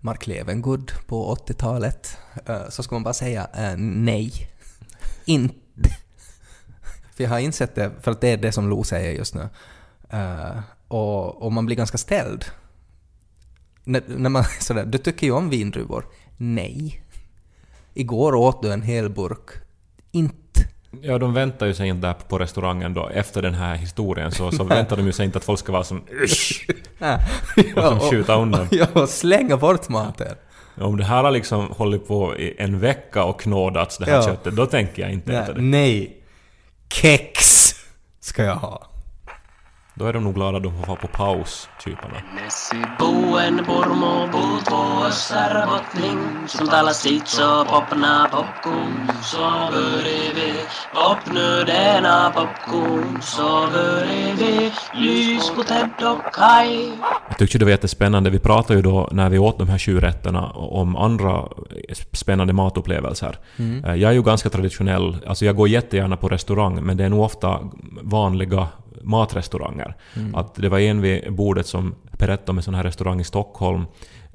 Mark 0.00 0.26
Levengood 0.26 0.92
på 1.06 1.34
80-talet, 1.34 2.18
uh, 2.48 2.56
eh, 2.56 2.68
så 2.68 2.82
skulle 2.82 2.96
man 2.96 3.02
bara 3.02 3.14
säga 3.14 3.48
nej. 3.76 4.32
Inte. 5.24 5.90
För 7.16 7.24
jag 7.24 7.30
har 7.30 7.38
insett 7.38 7.74
det, 7.74 7.90
för 8.00 8.10
att 8.10 8.20
det 8.20 8.28
är 8.28 8.36
det 8.36 8.52
som 8.52 8.68
Lo 8.68 8.84
säger 8.84 9.12
just 9.12 9.34
nu. 9.34 9.48
Och, 10.88 11.42
och 11.42 11.52
man 11.52 11.66
blir 11.66 11.76
ganska 11.76 11.98
ställd. 11.98 12.44
När, 13.84 14.02
när 14.06 14.30
man 14.30 14.44
sådär, 14.60 14.84
du 14.84 14.98
tycker 14.98 15.26
ju 15.26 15.32
om 15.32 15.50
vindruvor. 15.50 16.06
Nej. 16.36 17.02
Igår 17.94 18.34
åt 18.34 18.62
du 18.62 18.72
en 18.72 18.82
hel 18.82 19.10
burk. 19.10 19.69
Inte. 20.12 20.36
Ja, 21.02 21.18
de 21.18 21.34
väntar 21.34 21.66
ju 21.66 21.74
sig 21.74 21.88
inte 21.88 22.06
där 22.06 22.14
på 22.28 22.38
restaurangen 22.38 22.94
då, 22.94 23.08
efter 23.08 23.42
den 23.42 23.54
här 23.54 23.74
historien, 23.74 24.32
så, 24.32 24.50
så 24.52 24.64
väntar 24.64 24.96
de 24.96 25.06
ju 25.06 25.12
sig 25.12 25.24
inte 25.26 25.38
att 25.38 25.44
folk 25.44 25.58
ska 25.58 25.72
vara 25.72 25.84
som 25.84 26.02
"Usch!" 26.22 26.66
och 27.76 27.82
som 27.82 28.00
skjuta 28.00 28.34
undan. 28.36 28.68
Ja, 28.70 28.86
och 28.92 29.08
slänga 29.08 29.56
bort 29.56 29.88
maten. 29.88 30.34
Om 30.80 30.96
det 30.96 31.04
här 31.04 31.24
har 31.24 31.30
liksom 31.30 31.66
hållit 31.70 32.08
på 32.08 32.36
i 32.36 32.54
en 32.58 32.78
vecka 32.80 33.24
och 33.24 33.40
knådats 33.40 33.98
det 33.98 34.04
här 34.04 34.12
Ja. 34.16 34.22
köttet, 34.22 34.56
då 34.56 34.66
tänker 34.66 35.02
jag 35.02 35.12
inte 35.12 35.32
äta 35.36 35.52
det. 35.52 35.60
nej. 35.62 36.16
Kex 36.92 37.40
ska 38.20 38.44
jag 38.44 38.56
ha. 38.56 38.89
Då 39.94 40.06
är 40.06 40.12
de 40.12 40.24
nog 40.24 40.34
glada 40.34 40.56
att 40.56 40.62
de 40.62 40.72
får 40.78 40.86
vara 40.86 40.96
på 40.98 41.08
paus, 41.08 41.68
Kai. 56.32 56.92
Jag 57.28 57.38
tyckte 57.38 57.58
det 57.58 57.64
var 57.64 57.70
jättespännande. 57.70 58.30
Vi 58.30 58.38
pratade 58.38 58.74
ju 58.78 58.82
då 58.82 59.08
när 59.12 59.30
vi 59.30 59.38
åt 59.38 59.58
de 59.58 59.68
här 59.68 59.78
sju 59.78 60.00
rätterna 60.00 60.46
om 60.50 60.96
andra 60.96 61.44
spännande 62.12 62.52
matupplevelser. 62.52 63.38
Eh, 63.58 63.94
Jag 63.94 64.10
är 64.10 64.12
ju 64.14 64.22
ganska 64.22 64.48
traditionell, 64.50 65.16
alltså 65.26 65.44
jag 65.44 65.56
går 65.56 65.68
jättegärna 65.68 66.16
på 66.16 66.28
restaurang 66.28 66.74
men 66.82 66.96
det 66.96 67.04
är 67.04 67.08
nog 67.08 67.20
ofta 67.20 67.58
vanliga 68.02 68.66
matrestauranger. 69.02 69.94
Att 70.34 70.54
det 70.54 70.68
var 70.68 70.78
en 70.78 71.00
vid 71.00 71.32
bordet 71.32 71.66
som 71.66 71.94
berättade 72.18 72.50
om 72.50 72.56
en 72.56 72.62
sån 72.62 72.74
här 72.74 72.82
restaurang 72.82 73.20
i 73.20 73.24
Stockholm 73.24 73.84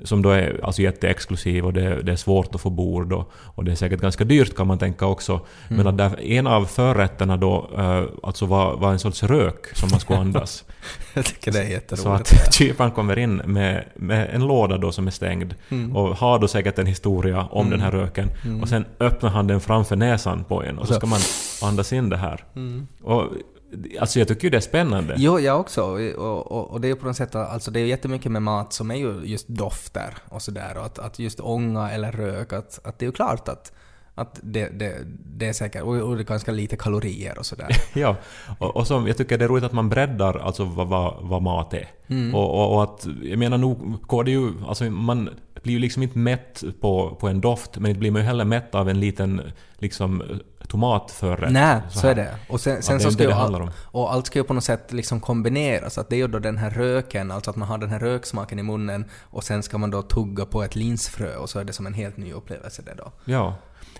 som 0.03 0.21
då 0.21 0.29
är 0.29 0.59
alltså 0.63 0.81
jätteexklusiv 0.81 1.65
och 1.65 1.73
det, 1.73 2.01
det 2.03 2.11
är 2.11 2.15
svårt 2.15 2.55
att 2.55 2.61
få 2.61 2.69
bord 2.69 3.13
och, 3.13 3.31
och 3.33 3.63
det 3.63 3.71
är 3.71 3.75
säkert 3.75 4.01
ganska 4.01 4.23
dyrt 4.23 4.55
kan 4.55 4.67
man 4.67 4.77
tänka 4.77 5.05
också. 5.05 5.39
Men 5.69 5.87
att 5.87 5.97
där, 5.97 6.21
en 6.21 6.47
av 6.47 6.65
förrätterna 6.65 7.37
då 7.37 7.69
eh, 7.77 8.03
alltså 8.23 8.45
var, 8.45 8.77
var 8.77 8.91
en 8.91 8.99
sorts 8.99 9.23
rök 9.23 9.75
som 9.77 9.89
man 9.91 9.99
skulle 9.99 10.19
andas. 10.19 10.63
Jag 11.13 11.25
tycker 11.25 11.51
det 11.51 11.59
är 11.59 11.65
Så 11.65 11.71
jätteroligt. 11.71 12.33
att 12.33 12.53
kyparen 12.53 12.91
kommer 12.91 13.19
in 13.19 13.35
med, 13.35 13.85
med 13.95 14.29
en 14.33 14.47
låda 14.47 14.77
då 14.77 14.91
som 14.91 15.07
är 15.07 15.11
stängd 15.11 15.55
Mm. 15.69 15.95
och 15.95 16.17
har 16.17 16.39
då 16.39 16.47
säkert 16.47 16.79
en 16.79 16.85
historia 16.87 17.41
om 17.51 17.69
den 17.69 17.81
här 17.81 17.91
röken 17.91 18.29
och 18.61 18.69
sen 18.69 18.85
öppnar 18.99 19.29
han 19.29 19.47
den 19.47 19.59
framför 19.59 19.95
näsan 19.95 20.43
på 20.43 20.63
en 20.63 20.77
och 20.79 20.87
så 20.87 20.93
Så- 20.93 20.99
ska 20.99 21.07
man 21.07 21.19
andas 21.63 21.93
in 21.93 22.09
det 22.09 22.17
här. 22.17 22.43
Och, 23.03 23.23
alltså 23.99 24.19
jag 24.19 24.27
tycker 24.27 24.43
ju 24.43 24.49
det 24.49 24.57
är 24.57 24.61
spännande. 24.61 25.15
Jo, 25.17 25.39
jag 25.39 25.59
också. 25.59 25.81
Och, 26.17 26.51
och, 26.51 26.71
och 26.71 26.81
det 26.81 26.87
är 26.87 26.89
ju 26.89 26.95
på 26.95 27.07
något 27.07 27.15
sätt, 27.15 27.35
alltså 27.35 27.71
det 27.71 27.79
är 27.79 27.85
jättemycket 27.85 28.31
med 28.31 28.41
mat 28.41 28.73
som 28.73 28.91
är 28.91 28.95
ju 28.95 29.21
just 29.23 29.47
dofter 29.47 30.17
och 30.29 30.41
sådär. 30.41 30.77
Och 30.77 30.85
att, 30.85 30.99
att 30.99 31.19
just 31.19 31.39
ånga 31.39 31.91
eller 31.91 32.11
rök, 32.11 32.53
att, 32.53 32.79
att 32.83 32.99
det 32.99 33.05
är 33.05 33.07
ju 33.07 33.13
klart 33.13 33.47
att, 33.47 33.71
att 34.15 34.39
det, 34.43 34.69
det, 34.69 34.97
det 35.25 35.47
är 35.47 35.53
säkert, 35.53 35.81
och, 35.81 35.95
och 35.95 36.15
det 36.15 36.21
är 36.21 36.25
ganska 36.25 36.51
lite 36.51 36.75
kalorier 36.75 37.39
och 37.39 37.45
sådär. 37.45 37.69
Ja, 37.93 38.15
och, 38.59 38.75
och 38.75 38.87
som, 38.87 39.07
jag 39.07 39.17
tycker 39.17 39.37
det 39.37 39.45
är 39.45 39.49
roligt 39.49 39.63
att 39.63 39.73
man 39.73 39.89
breddar 39.89 40.37
alltså 40.37 40.65
vad, 40.65 40.87
vad, 40.87 41.15
vad 41.21 41.41
mat 41.41 41.73
är. 41.73 41.87
Mm. 42.07 42.35
Och, 42.35 42.49
och, 42.49 42.75
och 42.75 42.83
att, 42.83 43.07
jag 43.23 43.39
menar 43.39 43.57
nog, 43.57 44.01
går 44.01 44.23
det 44.23 44.31
ju, 44.31 44.51
alltså 44.67 44.83
man 44.83 45.29
blir 45.63 45.73
ju 45.73 45.79
liksom 45.79 46.03
inte 46.03 46.17
mätt 46.17 46.63
på, 46.81 47.17
på 47.19 47.27
en 47.27 47.41
doft, 47.41 47.77
men 47.77 47.89
inte 47.89 47.99
blir 47.99 48.11
man 48.11 48.21
ju 48.21 48.27
heller 48.27 48.45
mätt 48.45 48.75
av 48.75 48.89
en 48.89 48.99
liten 48.99 49.41
liksom 49.77 50.23
tomatförrätt. 50.65 51.51
Nej, 51.51 51.81
så, 51.89 51.99
här. 51.99 52.09
är 52.09 52.15
det. 52.15 52.35
Och 52.49 52.61
sen, 52.61 52.83
sen 52.83 52.99
så 52.99 53.07
det 53.07 53.13
ska 53.13 53.23
ju 53.23 53.31
all, 53.31 53.69
och 53.75 54.13
allt 54.13 54.25
ska 54.25 54.39
ju 54.39 54.43
på 54.43 54.53
något 54.53 54.63
sätt 54.63 54.93
liksom 54.93 55.19
kombineras. 55.19 55.97
Att 55.97 56.09
det 56.09 56.15
är 56.15 56.17
ju 56.17 56.27
då 56.27 56.39
den 56.39 56.57
här 56.57 56.69
röken, 56.69 57.31
alltså 57.31 57.49
att 57.49 57.55
man 57.55 57.67
har 57.67 57.77
den 57.77 57.89
här 57.89 57.99
röksmaken 57.99 58.59
i 58.59 58.63
munnen 58.63 59.05
och 59.21 59.43
sen 59.43 59.63
ska 59.63 59.77
man 59.77 59.91
då 59.91 60.01
tugga 60.01 60.45
på 60.45 60.63
ett 60.63 60.75
linsfrö 60.75 61.35
och 61.35 61.49
så 61.49 61.59
är 61.59 61.63
det 61.63 61.73
som 61.73 61.85
en 61.85 61.93
helt 61.93 62.17
ny 62.17 62.33
upplevelse 62.33 62.81
det 62.81 62.93
då. 62.97 63.11
Ja. 63.25 63.55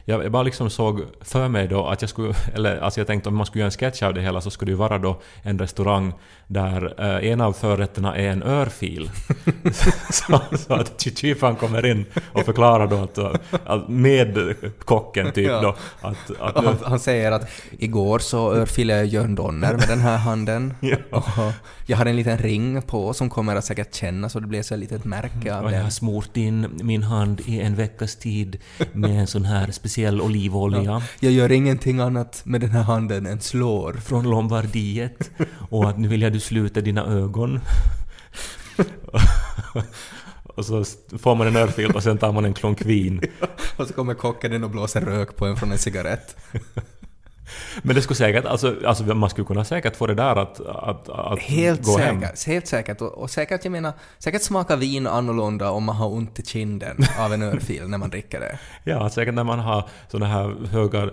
Jag 0.08 0.32
bara 0.32 0.44
liksom 0.44 0.70
såg 0.70 1.02
för 1.22 1.48
mig 1.48 1.68
då 1.68 1.88
att 1.88 2.02
jag 2.02 2.10
skulle, 2.10 2.34
eller 2.54 2.78
alltså 2.78 3.00
jag 3.00 3.08
tänkte 3.08 3.30
om 3.30 3.36
man 3.36 3.46
skulle 3.46 3.60
göra 3.60 3.68
en 3.68 3.72
sketch 3.72 4.04
av 4.04 4.14
det 4.14 4.22
hela 4.22 4.42
så 4.42 4.52
skulle 4.52 4.70
det 4.70 4.74
ju 4.74 4.78
vara 4.78 4.98
då 4.98 5.22
en 5.42 5.60
restaurang 5.60 6.14
där 6.48 6.94
eh, 6.98 7.32
en 7.32 7.42
av 7.42 7.54
förrätterna 7.54 8.18
är 8.18 8.28
en 8.28 8.44
örfil. 8.44 9.10
så, 10.12 10.42
så 10.58 10.74
att 10.74 11.06
kyparen 11.18 11.56
kommer 11.56 11.86
in 11.86 12.06
och 12.32 12.46
förklarar 12.46 12.88
då 12.88 12.96
att, 12.96 13.18
att 13.66 13.90
med 13.90 14.56
kocken 14.80 15.32
typ 15.32 15.46
Ja. 15.46 15.62
då 15.62 15.76
att, 16.08 16.32
att 16.40 16.66
han, 16.66 16.78
han 16.84 17.00
säger 17.00 17.32
att 17.32 17.50
igår 17.72 18.20
så 18.20 18.54
örfilade 18.54 19.00
jag 19.00 19.08
Jörn 19.08 19.36
Donner 19.36 19.74
med 19.74 19.88
den 19.88 20.00
här 20.00 20.18
handen. 20.18 20.74
Ja. 20.80 20.98
Och 21.12 21.54
jag 21.86 21.98
har 21.98 22.06
en 22.06 22.16
liten 22.16 22.38
ring 22.38 22.82
på 22.82 23.14
som 23.14 23.30
kommer 23.30 23.56
att 23.56 23.66
säkert 23.66 23.96
kännas 23.96 24.36
och 24.36 24.42
det 24.42 24.48
blir 24.48 24.62
så 24.64 24.74
ett 24.74 24.80
litet 24.80 25.06
märke 25.06 25.56
av 25.56 25.66
och 25.66 25.72
jag 25.72 25.84
har 25.84 25.90
smort 25.90 26.38
in 26.38 26.80
min 26.84 27.04
hand 27.04 27.42
i 27.46 27.62
en 27.62 27.76
veckas 27.76 28.16
tid 28.16 28.58
med 28.94 29.20
en 29.20 29.28
sån 29.28 29.46
här 29.46 29.72
speciell 29.76 30.22
olivolja. 30.22 31.02
Jag 31.20 31.32
gör 31.32 31.52
ingenting 31.52 32.00
annat 32.00 32.42
med 32.46 32.62
den 32.62 32.70
här 32.70 32.84
handen 32.84 33.26
än 33.26 33.42
slår. 33.42 33.94
från 33.94 34.30
Lombardiet 34.30 35.32
och 35.70 35.90
att 35.90 36.00
nu 36.00 36.08
vill 36.08 36.22
jag 36.22 36.34
du 36.34 36.40
sluta 36.40 36.82
dina 36.82 37.06
ögon. 37.06 37.60
och 40.44 40.66
så 40.66 40.84
får 41.18 41.36
man 41.36 41.48
en 41.48 41.56
örfil 41.56 41.92
och 41.92 42.04
sen 42.04 42.18
tar 42.18 42.32
man 42.32 42.46
en 42.46 42.54
klunk 42.54 42.82
vin. 42.82 43.22
Och 43.78 43.88
så 43.88 43.94
kommer 43.94 44.14
kocken 44.14 44.54
in 44.54 44.64
och 44.64 44.70
blåser 44.70 45.02
rök 45.02 45.36
på 45.36 45.46
en 45.46 45.56
från 45.56 45.72
en 45.72 45.78
cigarett. 45.78 46.36
Men 47.84 47.96
det 47.96 48.02
skulle 48.02 48.18
säkert, 48.18 48.46
alltså, 48.46 48.76
alltså 48.86 49.04
man 49.04 49.30
skulle 49.30 49.46
kunna 49.48 49.66
säkert 49.66 49.96
få 49.96 50.08
det 50.08 50.14
där 50.16 50.36
att, 50.36 50.60
att, 50.68 51.10
att 51.10 51.40
Helt 51.40 51.84
gå 51.84 51.98
hem. 51.98 52.22
säkert, 52.22 52.48
helt 52.48 52.68
säkert. 52.68 53.02
Och, 53.02 53.12
och 53.12 53.30
säkert, 53.30 53.64
jag 53.66 53.72
menar, 53.72 53.94
säkert 54.20 54.42
smakar 54.44 54.78
vin 54.78 55.08
annorlunda 55.08 55.70
om 55.72 55.84
man 55.84 55.96
har 55.96 56.08
ont 56.08 56.40
i 56.40 56.46
kinden 56.46 56.98
av 57.20 57.34
en 57.34 57.42
örfil 57.42 57.88
när 57.88 57.98
man 57.98 58.10
dricker 58.10 58.40
det. 58.40 58.60
Ja, 58.92 59.10
säkert 59.10 59.34
när 59.34 59.44
man 59.44 59.60
har 59.60 59.84
såna 60.12 60.26
här 60.26 60.56
höga 60.72 61.10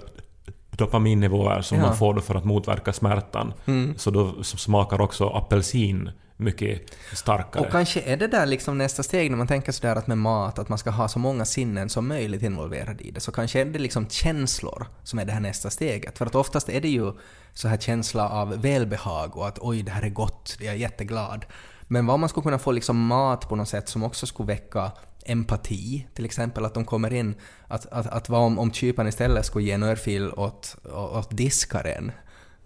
dopaminnivåer 0.77 1.61
som 1.63 1.79
Ja. 1.79 1.85
man 1.87 1.97
får 1.97 2.15
då 2.15 2.21
för 2.21 2.35
att 2.35 2.45
motverka 2.45 2.93
smärtan. 2.93 3.53
Mm. 3.67 3.95
Så 3.99 4.11
då 4.11 4.43
smakar 4.43 5.01
också 5.01 5.29
apelsin 5.29 6.11
mycket 6.43 6.97
starkare. 7.13 7.65
Och 7.65 7.73
kanske 7.73 8.01
är 8.01 8.17
det 8.17 8.27
där 8.27 8.47
liksom 8.47 8.79
nästa 8.79 9.03
steg 9.03 9.31
när 9.31 9.39
man 9.39 9.47
tänker 9.47 9.73
sådär 9.73 9.97
att 9.97 10.07
med 10.07 10.19
mat, 10.19 10.59
att 10.59 10.69
man 10.69 10.79
ska 10.79 10.91
ha 10.91 11.09
så 11.09 11.19
många 11.19 11.45
sinnen 11.45 11.89
som 11.89 12.09
möjligt 12.09 12.43
involverade 12.43 13.05
i 13.05 13.11
det, 13.11 13.21
så 13.21 13.33
kanske 13.33 13.61
är 13.61 13.65
det 13.65 13.79
liksom 13.79 14.09
känslor 14.09 14.87
som 15.03 15.19
är 15.19 15.25
det 15.25 15.33
här 15.33 15.41
nästa 15.41 15.71
steget. 15.71 16.19
För 16.19 16.27
att 16.27 16.35
oftast 16.35 16.69
är 16.69 16.81
det 16.81 16.89
ju 16.89 17.13
så 17.55 17.69
här 17.69 17.77
känsla 17.77 18.29
av 18.29 18.63
välbehag 18.63 19.37
och 19.37 19.49
att 19.49 19.59
oj, 19.61 19.83
det 19.83 19.91
här 19.91 20.03
är 20.03 20.11
gott, 20.11 20.57
jag 20.61 20.75
är 20.75 20.79
jätteglad. 20.79 21.45
Men 21.89 22.07
vad 22.07 22.19
man 22.19 22.29
skulle 22.29 22.45
kunna 22.45 22.59
få 22.59 22.73
liksom 22.73 23.07
mat 23.07 23.49
på 23.49 23.57
något 23.57 23.69
sätt 23.69 23.89
som 23.89 24.03
också 24.03 24.27
skulle 24.27 24.47
väcka 24.47 24.93
empati, 25.25 26.07
till 26.15 26.25
exempel 26.25 26.65
att 26.65 26.75
de 26.75 26.85
kommer 26.85 27.13
in, 27.13 27.35
att, 27.69 27.87
att, 27.87 28.07
att 28.07 28.29
vad 28.29 28.41
om, 28.41 28.59
om 28.59 28.73
kyparen 28.73 29.09
istället 29.09 29.47
skulle 29.47 29.65
ge 29.65 29.73
en 29.73 29.83
örfil 29.83 30.33
åt, 30.33 30.77
åt 30.93 31.37
diskaren 31.37 32.13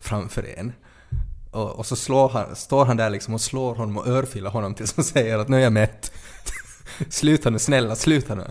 framför 0.01 0.59
en. 0.59 0.73
Och, 1.51 1.71
och 1.71 1.87
så 1.87 1.97
slår 1.97 2.29
han, 2.29 2.57
står 2.57 2.85
han 2.85 2.97
där 2.97 3.11
liksom 3.11 3.35
och 3.35 3.41
slår 3.41 3.75
honom 3.75 3.99
och 3.99 4.07
örfilar 4.07 4.51
honom 4.51 4.75
tills 4.75 4.97
han 4.97 5.05
säger 5.05 5.39
att 5.39 5.49
nu 5.49 5.57
är 5.57 5.61
jag 5.61 5.73
mätt. 5.73 6.13
sluta 7.11 7.51
nu, 7.51 7.59
snälla, 7.59 7.97
sluta 7.97 8.35
nu. 8.35 8.45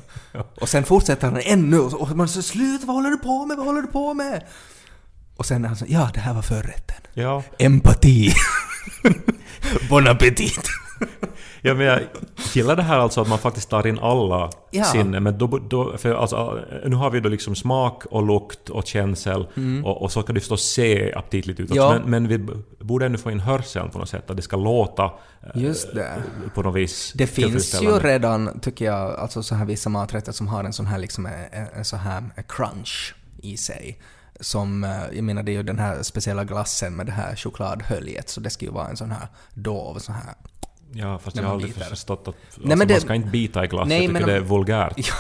Och 0.62 0.70
sen 0.70 0.84
fortsätter 0.84 1.28
han 1.32 1.42
ännu 1.44 1.80
och 1.80 2.18
man 2.18 2.28
säger 2.28 2.42
sluta, 2.42 2.86
vad 2.86 2.96
håller 2.96 3.10
du 3.10 3.18
på 3.18 3.46
med, 3.46 3.58
vad 3.58 3.66
håller 3.66 3.82
du 3.82 3.88
på 3.88 4.14
med? 4.14 4.44
Och 5.36 5.46
sen 5.46 5.64
är 5.64 5.68
han 5.68 5.78
så 5.78 5.86
ja, 5.88 6.10
det 6.14 6.20
här 6.20 6.34
var 6.34 6.42
förrätten. 6.42 7.02
Ja, 7.14 7.44
Empati. 7.60 8.34
bon 9.90 10.08
appetit. 10.08 10.70
Ja, 11.66 11.74
men 11.74 11.86
jag 11.86 12.00
gillar 12.54 12.76
det 12.76 12.84
här 12.84 12.98
alltså 12.98 13.22
att 13.22 13.28
man 13.28 13.38
faktiskt 13.40 13.70
tar 13.70 13.88
in 13.88 14.00
alla 14.00 14.50
Ja. 14.72 14.84
sinnen. 14.84 15.24
Men 15.24 15.38
då, 15.38 15.48
då, 15.48 15.98
för 15.98 16.14
alltså, 16.16 16.60
nu 16.86 16.96
har 16.96 17.10
vi 17.12 17.20
då 17.20 17.30
liksom 17.30 17.56
smak 17.56 18.06
och 18.06 18.24
lukt 18.28 18.70
och 18.70 18.88
känsel 18.88 19.48
och, 19.84 20.02
och 20.02 20.12
så 20.12 20.22
ska 20.22 20.34
det 20.34 20.40
förstås 20.40 20.64
se 20.72 21.14
aptitligt 21.14 21.60
ut. 21.60 21.72
Mm. 21.72 21.84
Ja. 21.84 22.00
Men, 22.06 22.10
men 22.10 22.28
vi 22.28 22.38
borde 22.80 23.06
ännu 23.06 23.18
få 23.18 23.32
in 23.32 23.40
hörseln 23.40 23.90
på 23.90 24.00
något 24.00 24.10
sätt, 24.10 24.30
att 24.30 24.36
det 24.38 24.42
ska 24.44 24.58
låta 24.58 25.04
eh, 25.04 25.10
Just 25.62 25.94
det. 25.96 26.24
på 26.54 26.62
något 26.62 26.76
vis 26.76 27.12
Det 27.16 27.28
finns 27.28 27.82
ju 27.82 27.92
redan, 28.00 28.60
tycker 28.60 28.86
jag, 28.86 29.16
alltså 29.16 29.44
så 29.44 29.56
här 29.56 29.66
vissa 29.66 29.90
maträtter 29.90 30.32
som 30.32 30.48
har 30.48 30.64
en 30.64 30.74
sån 30.74 30.86
här 30.86 30.98
liksom 30.98 31.26
en, 31.26 31.34
en 31.76 31.86
så 31.86 31.98
här 31.98 32.24
crunch 32.48 33.16
i 33.42 33.58
sig. 33.58 34.00
Som, 34.40 34.84
eh, 34.84 34.90
jag 35.14 35.24
menar 35.24 35.44
det 35.44 35.52
är 35.52 35.54
ju 35.54 35.64
den 35.64 35.80
här 35.80 36.04
speciella 36.04 36.44
glassen 36.44 36.94
med 36.96 37.06
det 37.06 37.12
här 37.12 37.36
chokladhöljet, 37.36 38.30
så 38.30 38.40
det 38.42 38.50
ska 38.50 38.66
ju 38.66 38.72
vara 38.72 38.88
en 38.88 38.98
sån 38.98 39.12
här 39.12 39.28
dov, 39.54 39.98
sån 40.00 40.16
här 40.16 40.34
Ja, 40.92 41.20
fast 41.20 41.38
jag 41.38 41.44
har 41.44 41.52
aldrig 41.52 41.74
biter. 41.74 41.86
förstått 41.90 42.20
att 42.22 42.28
alltså, 42.28 42.62
men 42.68 42.80
det- 42.80 42.94
man 42.94 43.02
ska 43.02 43.16
inte 43.16 43.30
bita 43.30 43.66
i 43.66 43.68
glass. 43.68 43.88
Nej, 43.88 43.98
jag 43.98 44.02
tycker 44.02 44.14
men 44.14 44.30
det 44.30 44.36
är 44.36 44.40
vulgärt. 44.40 45.12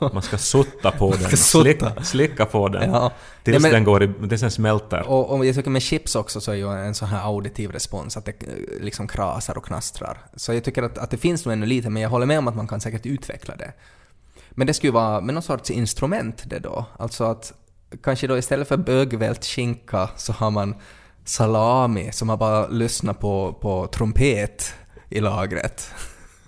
Man 0.12 0.22
ska 0.22 0.38
sutta 0.38 0.90
på 0.90 1.10
den, 1.10 1.36
slicka, 1.36 2.04
slicka 2.04 2.46
på 2.46 2.68
den. 2.68 2.90
Ja. 2.90 3.12
Tills 3.44 3.54
Ja, 3.54 3.60
men- 3.60 3.70
den 3.70 3.84
går 3.84 4.02
i, 4.02 4.12
tills 4.28 4.40
den 4.40 4.50
smälter. 4.50 5.08
Och, 5.08 5.30
och 5.30 5.46
jag 5.46 5.54
tycker 5.54 5.70
med 5.70 5.82
chips 5.82 6.14
också 6.16 6.40
så 6.40 6.50
är 6.50 6.54
ju 6.54 6.72
en 6.72 6.94
sån 6.94 7.08
här 7.08 7.26
auditiv 7.26 7.70
respons, 7.70 8.16
att 8.16 8.24
det 8.24 8.30
eh, 8.42 8.48
liksom 8.80 9.08
krasar 9.08 9.58
och 9.58 9.64
knastrar. 9.64 10.18
Så 10.36 10.52
jag 10.54 10.64
tycker 10.64 10.82
att, 10.82 10.98
att 10.98 11.10
det 11.10 11.16
finns 11.16 11.44
nog 11.44 11.52
ännu 11.52 11.66
lite, 11.66 11.90
men 11.90 12.02
jag 12.02 12.10
håller 12.10 12.26
med 12.26 12.38
om 12.38 12.48
att 12.48 12.56
man 12.56 12.68
kan 12.68 12.80
säkert 12.80 13.06
utveckla 13.06 13.56
det. 13.56 13.72
Men 14.50 14.66
det 14.66 14.74
skulle 14.74 14.88
ju 14.88 14.94
vara 14.94 15.20
med 15.20 15.34
någon 15.34 15.42
sorts 15.42 15.70
instrument 15.70 16.42
det 16.46 16.58
då. 16.58 16.84
Alltså 16.98 17.24
att 17.24 17.52
kanske 18.02 18.26
då 18.26 18.38
istället 18.38 18.68
för 18.68 18.76
bögvält 18.76 19.44
skinka 19.44 20.10
så 20.16 20.32
har 20.32 20.50
man 20.50 20.74
salami 21.24 22.12
som 22.12 22.26
man 22.26 22.38
bara 22.38 22.68
lyssnar 22.68 23.14
på, 23.14 23.52
på 23.60 23.86
trumpet 23.86 24.74
i 25.10 25.20
lagret. 25.20 25.94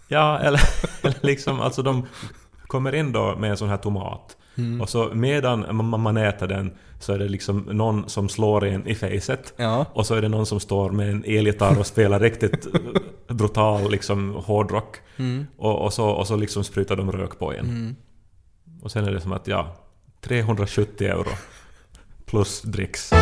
Ja, 0.09 0.39
eller, 0.39 0.61
eller 1.03 1.19
liksom, 1.21 1.61
alltså 1.61 1.83
de 1.83 2.07
kommer 2.67 2.95
in 2.95 3.13
då 3.13 3.37
med 3.37 3.51
en 3.51 3.57
sån 3.57 3.69
här 3.69 3.77
tomat. 3.77 4.37
Mm. 4.55 4.81
Och 4.81 4.89
så 4.89 5.11
medan 5.15 5.77
man, 6.01 6.17
äter 6.17 6.49
den 6.49 6.73
så 7.01 7.13
är 7.13 7.19
det 7.19 7.29
liksom 7.29 7.59
någon 7.59 8.09
som 8.09 8.29
slår 8.29 8.65
en 8.65 8.87
i 8.87 8.95
facet. 8.95 9.55
Ja. 9.57 9.87
Och 9.93 10.07
så 10.07 10.15
är 10.15 10.23
det 10.23 10.29
någon 10.29 10.47
som 10.47 10.61
står 10.61 10.91
med 10.91 11.11
en 11.11 11.25
elgitarr 11.25 11.79
och 11.79 11.87
spelar 11.87 12.21
riktigt 12.21 12.67
brutal 13.29 13.91
liksom 13.91 14.35
hårdrock. 14.35 14.97
Mm. 15.17 15.47
Och, 15.57 15.85
och, 15.85 15.93
så, 15.93 16.09
och 16.09 16.27
så 16.27 16.37
liksom 16.37 16.65
sprutar 16.65 16.97
de 16.97 17.13
rök 17.13 17.39
på 17.39 17.53
en. 17.53 17.97
Och 18.83 18.91
sen 18.91 19.05
är 19.05 19.13
det 19.13 19.21
som 19.21 19.33
att 19.33 19.47
ja, 19.47 19.77
370 20.21 21.09
euro. 21.09 21.31
Plus 22.27 22.63
dricks. 22.63 23.13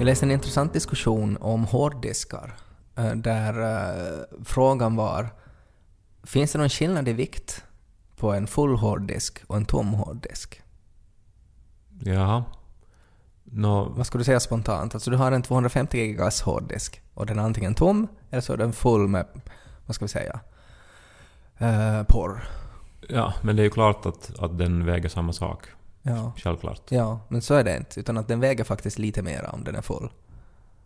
Jag 0.00 0.04
läste 0.04 0.26
en 0.26 0.30
intressant 0.30 0.72
diskussion 0.72 1.38
om 1.40 1.64
hårddiskar, 1.64 2.56
eh, 2.96 3.14
där 3.14 3.60
eh, 3.60 4.24
frågan 4.44 4.96
var 4.96 5.28
Finns 6.22 6.52
det 6.52 6.58
någon 6.58 6.68
skillnad 6.68 7.08
i 7.08 7.12
vikt 7.12 7.64
på 8.16 8.32
en 8.32 8.46
full 8.46 8.76
hårddisk 8.76 9.42
och 9.46 9.56
en 9.56 9.64
tom 9.64 9.94
hårddisk? 9.94 10.62
Ja. 12.04 12.44
Nå, 13.44 13.84
Vad 13.84 14.06
skulle 14.06 14.20
du 14.20 14.24
säga 14.24 14.40
spontant? 14.40 14.94
Alltså 14.94 15.10
du 15.10 15.16
har 15.16 15.32
en 15.32 15.42
250 15.42 15.98
gigas 15.98 16.42
hårddisk 16.42 17.02
och 17.14 17.26
den 17.26 17.38
är 17.38 17.42
antingen 17.42 17.74
tom 17.74 18.08
eller 18.30 18.40
så 18.40 18.52
är 18.52 18.56
den 18.56 18.72
full 18.72 19.08
med, 19.08 19.26
vad 19.86 19.94
ska 19.94 20.04
vi 20.04 20.08
säga, 20.08 20.40
eh, 21.58 22.02
porr. 22.08 22.48
ja, 23.08 23.34
men 23.42 23.56
det 23.56 23.62
är 23.62 23.64
ju 23.64 23.70
klart 23.70 24.06
att, 24.06 24.38
att 24.38 24.58
den 24.58 24.84
väger 24.84 25.08
samma 25.08 25.32
sak. 25.32 25.68
Ja. 26.02 26.32
Självklart. 26.36 26.82
ja, 26.88 27.20
men 27.28 27.42
så 27.42 27.54
är 27.54 27.64
det 27.64 27.76
inte, 27.76 28.00
utan 28.00 28.16
att 28.16 28.28
den 28.28 28.40
väger 28.40 28.64
faktiskt 28.64 28.98
lite 28.98 29.22
mer 29.22 29.50
om 29.52 29.64
den 29.64 29.74
är 29.76 29.82
full. 29.82 30.08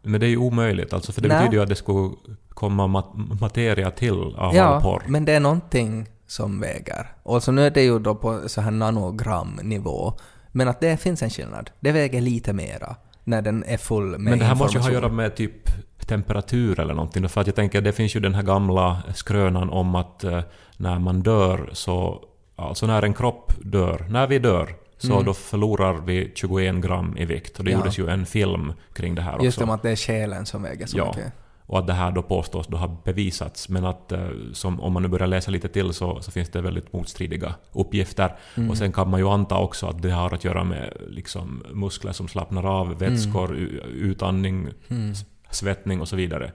Men 0.02 0.20
det 0.20 0.26
är 0.26 0.30
ju 0.30 0.36
omöjligt 0.36 0.92
alltså, 0.92 1.12
för 1.12 1.20
det 1.20 1.28
Nej. 1.28 1.38
betyder 1.38 1.56
ju 1.56 1.62
att 1.62 1.68
det 1.68 1.74
skulle 1.74 2.10
komma 2.48 2.86
mat- 2.86 3.14
materia 3.40 3.90
till 3.90 4.12
av 4.36 4.36
all 4.38 4.56
Ja, 4.56 4.80
porr. 4.82 5.02
men 5.08 5.24
det 5.24 5.32
är 5.32 5.40
någonting 5.40 6.08
som 6.26 6.60
väger. 6.60 7.12
Och 7.22 7.42
så 7.42 7.52
nu 7.52 7.66
är 7.66 7.70
det 7.70 7.82
ju 7.82 7.98
då 7.98 8.14
på 8.14 8.48
så 8.48 8.60
här 8.60 8.70
nanogramnivå. 8.70 10.12
Men 10.52 10.68
att 10.68 10.80
det 10.80 10.96
finns 10.96 11.22
en 11.22 11.30
skillnad. 11.30 11.70
Det 11.80 11.92
väger 11.92 12.20
lite 12.20 12.52
mera 12.52 12.96
när 13.24 13.42
den 13.42 13.64
är 13.64 13.76
full 13.76 14.04
med 14.10 14.20
Men 14.20 14.38
det 14.38 14.44
här 14.44 14.54
måste 14.54 14.78
ju 14.78 14.82
ha 14.82 14.88
att 14.88 14.94
göra 14.94 15.08
med 15.08 15.36
typ 15.36 15.68
temperatur 16.06 16.80
eller 16.80 16.94
någonting. 16.94 17.28
För 17.28 17.40
att 17.40 17.46
jag 17.46 17.56
tänker, 17.56 17.80
det 17.80 17.92
finns 17.92 18.16
ju 18.16 18.20
den 18.20 18.34
här 18.34 18.42
gamla 18.42 19.02
skrönan 19.14 19.70
om 19.70 19.94
att 19.94 20.24
eh, 20.24 20.40
när 20.76 20.98
man 20.98 21.22
dör 21.22 21.70
så... 21.72 22.24
Alltså 22.56 22.86
när 22.86 23.02
en 23.02 23.14
kropp 23.14 23.52
dör, 23.62 24.06
när 24.10 24.26
vi 24.26 24.38
dör, 24.38 24.74
så 24.98 25.12
Mm. 25.12 25.24
då 25.24 25.34
förlorar 25.34 25.94
vi 25.94 26.32
21 26.34 26.74
gram 26.82 27.16
i 27.16 27.24
vikt. 27.24 27.58
Och 27.58 27.64
det 27.64 27.70
Ja. 27.70 27.78
gjordes 27.78 27.98
ju 27.98 28.08
en 28.08 28.26
film 28.26 28.72
kring 28.92 29.14
det 29.14 29.22
här 29.22 29.32
också. 29.34 29.44
Just 29.44 29.60
om 29.60 29.70
att 29.70 29.82
det 29.82 29.90
är 29.90 29.96
själen 29.96 30.46
som 30.46 30.62
väger 30.62 30.86
så 30.86 30.98
Ja. 30.98 31.06
mycket. 31.16 31.32
Och 31.66 31.78
att 31.78 31.86
det 31.86 31.92
här 31.92 32.12
då 32.12 32.22
påstås 32.22 32.66
då 32.66 32.76
ha 32.76 33.00
bevisats. 33.04 33.68
Men 33.68 33.84
att 33.84 34.12
eh, 34.12 34.28
som, 34.52 34.80
om 34.80 34.92
man 34.92 35.02
nu 35.02 35.08
börjar 35.08 35.26
läsa 35.26 35.50
lite 35.50 35.68
till 35.68 35.92
så, 35.92 36.20
så 36.20 36.30
finns 36.30 36.48
det 36.50 36.60
väldigt 36.60 36.92
motstridiga 36.92 37.54
uppgifter. 37.72 38.36
Mm. 38.56 38.70
Och 38.70 38.76
sen 38.76 38.92
kan 38.92 39.10
man 39.10 39.20
ju 39.20 39.28
anta 39.28 39.58
också 39.58 39.86
att 39.86 40.02
det 40.02 40.10
har 40.10 40.34
att 40.34 40.44
göra 40.44 40.64
med 40.64 40.92
liksom, 41.08 41.62
muskler 41.72 42.12
som 42.12 42.28
slappnar 42.28 42.64
av, 42.80 42.98
vätskor, 42.98 43.54
u- 43.56 43.80
utandning, 43.94 44.68
Mm. 44.88 45.14
svettning 45.50 46.00
och 46.00 46.08
så 46.08 46.16
vidare. 46.16 46.52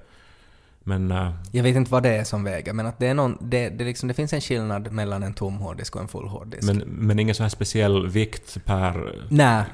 Men 0.83 1.11
eh, 1.11 1.31
Jag 1.51 1.63
vet 1.63 1.75
inte 1.75 1.91
vad 1.91 2.03
det 2.03 2.09
är 2.17 2.23
som 2.23 2.43
väger, 2.43 2.73
men 2.73 2.85
att 2.85 2.99
det, 2.99 3.07
är 3.07 3.13
någon, 3.13 3.37
det, 3.41 3.69
det, 3.69 3.83
liksom, 3.83 4.07
det 4.07 4.13
finns 4.13 4.33
en 4.33 4.41
skillnad 4.41 4.91
mellan 4.91 5.23
en 5.23 5.33
tom 5.33 5.57
hårddisk 5.57 5.95
och 5.95 6.01
en 6.01 6.07
full 6.07 6.27
hårddisk. 6.27 6.63
men, 6.67 6.77
men 6.77 7.19
ingen 7.19 7.35
sån 7.35 7.43
här 7.43 7.49
speciell 7.49 8.07
vikt 8.07 8.57
per 8.65 9.15
Nej, 9.29 9.65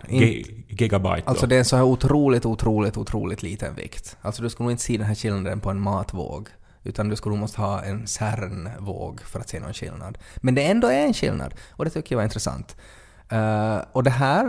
gigabyte 0.70 1.22
Alltså 1.26 1.46
då. 1.46 1.50
det 1.50 1.56
är 1.56 1.60
en 1.60 1.66
så 1.66 1.76
här 1.76 1.84
otroligt, 1.84 2.46
otroligt, 2.46 2.98
otroligt 2.98 3.44
liten 3.44 3.76
vikt. 3.76 4.18
Alltså 4.22 4.42
du 4.44 4.50
skulle 4.50 4.66
nog 4.66 4.72
inte 4.72 4.84
se 4.84 4.98
den 4.98 5.08
här 5.08 5.16
skillnaden 5.16 5.60
på 5.60 5.70
en 5.70 5.80
matvåg. 5.80 6.50
Utan 6.84 7.10
du 7.10 7.16
skulle 7.16 7.34
nog 7.36 7.40
måste 7.40 7.62
ha 7.62 7.84
en 7.84 8.08
CERN-våg 8.08 9.22
för 9.22 9.40
att 9.40 9.50
se 9.50 9.60
någon 9.60 9.74
skillnad. 9.74 10.18
Men 10.38 10.56
det 10.56 10.62
ändå 10.64 10.88
är 10.88 11.06
en 11.06 11.14
skillnad. 11.14 11.54
Och 11.72 11.86
det 11.86 11.92
tycker 11.92 12.16
jag 12.16 12.18
var 12.18 12.24
intressant. 12.24 12.76
Eh, 13.30 13.78
och 13.92 14.04
det 14.04 14.10
här, 14.10 14.46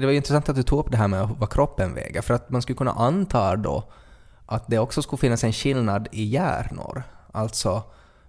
det 0.00 0.04
var 0.04 0.10
ju 0.10 0.16
intressant 0.16 0.48
att 0.48 0.56
du 0.56 0.62
tog 0.62 0.78
upp 0.78 0.90
det 0.90 0.96
här 0.96 1.08
med 1.08 1.28
vad 1.38 1.52
kroppen 1.52 1.94
väger. 1.94 2.22
För 2.22 2.34
att 2.34 2.50
man 2.50 2.62
skulle 2.62 2.76
kunna 2.76 2.92
anta 2.92 3.56
då 3.56 3.84
att 4.46 4.64
det 4.68 4.78
också 4.78 5.02
skulle 5.02 5.18
finnas 5.20 5.44
en 5.44 5.52
skillnad 5.52 6.08
i 6.12 6.24
hjärnor. 6.24 7.02
Alltså 7.32 7.82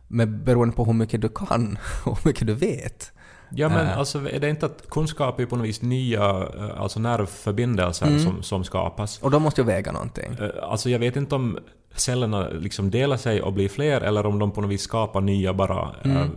med, 0.07 0.43
beroende 0.43 0.75
på 0.75 0.85
hur 0.85 0.93
mycket 0.93 1.21
du 1.21 1.29
kan 1.29 1.77
och 2.05 2.17
hur 2.23 2.29
mycket 2.29 2.47
du 2.47 2.53
vet. 2.53 3.11
Ja 3.49 3.69
men 3.69 3.87
Äh. 3.87 3.97
alltså 3.97 4.29
är 4.29 4.39
det 4.39 4.49
inte 4.49 4.65
att 4.65 4.89
kunskap 4.89 5.39
är 5.39 5.45
på 5.45 5.55
något 5.55 5.65
vis 5.67 5.81
nya 5.81 6.29
eh, 6.57 6.81
alltså 6.81 6.99
nervförbindelser 6.99 8.07
Mm. 8.07 8.19
som, 8.19 8.43
som 8.43 8.63
skapas? 8.63 9.19
Och 9.19 9.31
då 9.31 9.39
måste 9.39 9.61
ju 9.61 9.67
väga 9.67 9.91
någonting. 9.91 10.33
Eh, 10.39 10.49
Alltså 10.63 10.89
jag 10.89 10.99
vet 10.99 11.15
inte 11.15 11.35
om 11.35 11.57
cellerna 11.95 12.47
liksom 12.49 12.91
delar 12.91 13.17
sig 13.17 13.41
och 13.41 13.53
blir 13.53 13.69
fler 13.69 14.01
eller 14.01 14.25
om 14.25 14.39
de 14.39 14.51
på 14.51 14.61
något 14.61 14.69
vis 14.71 14.81
skapar 14.81 15.21
nya 15.21 15.53
bara 15.53 15.95
Mm. 16.03 16.29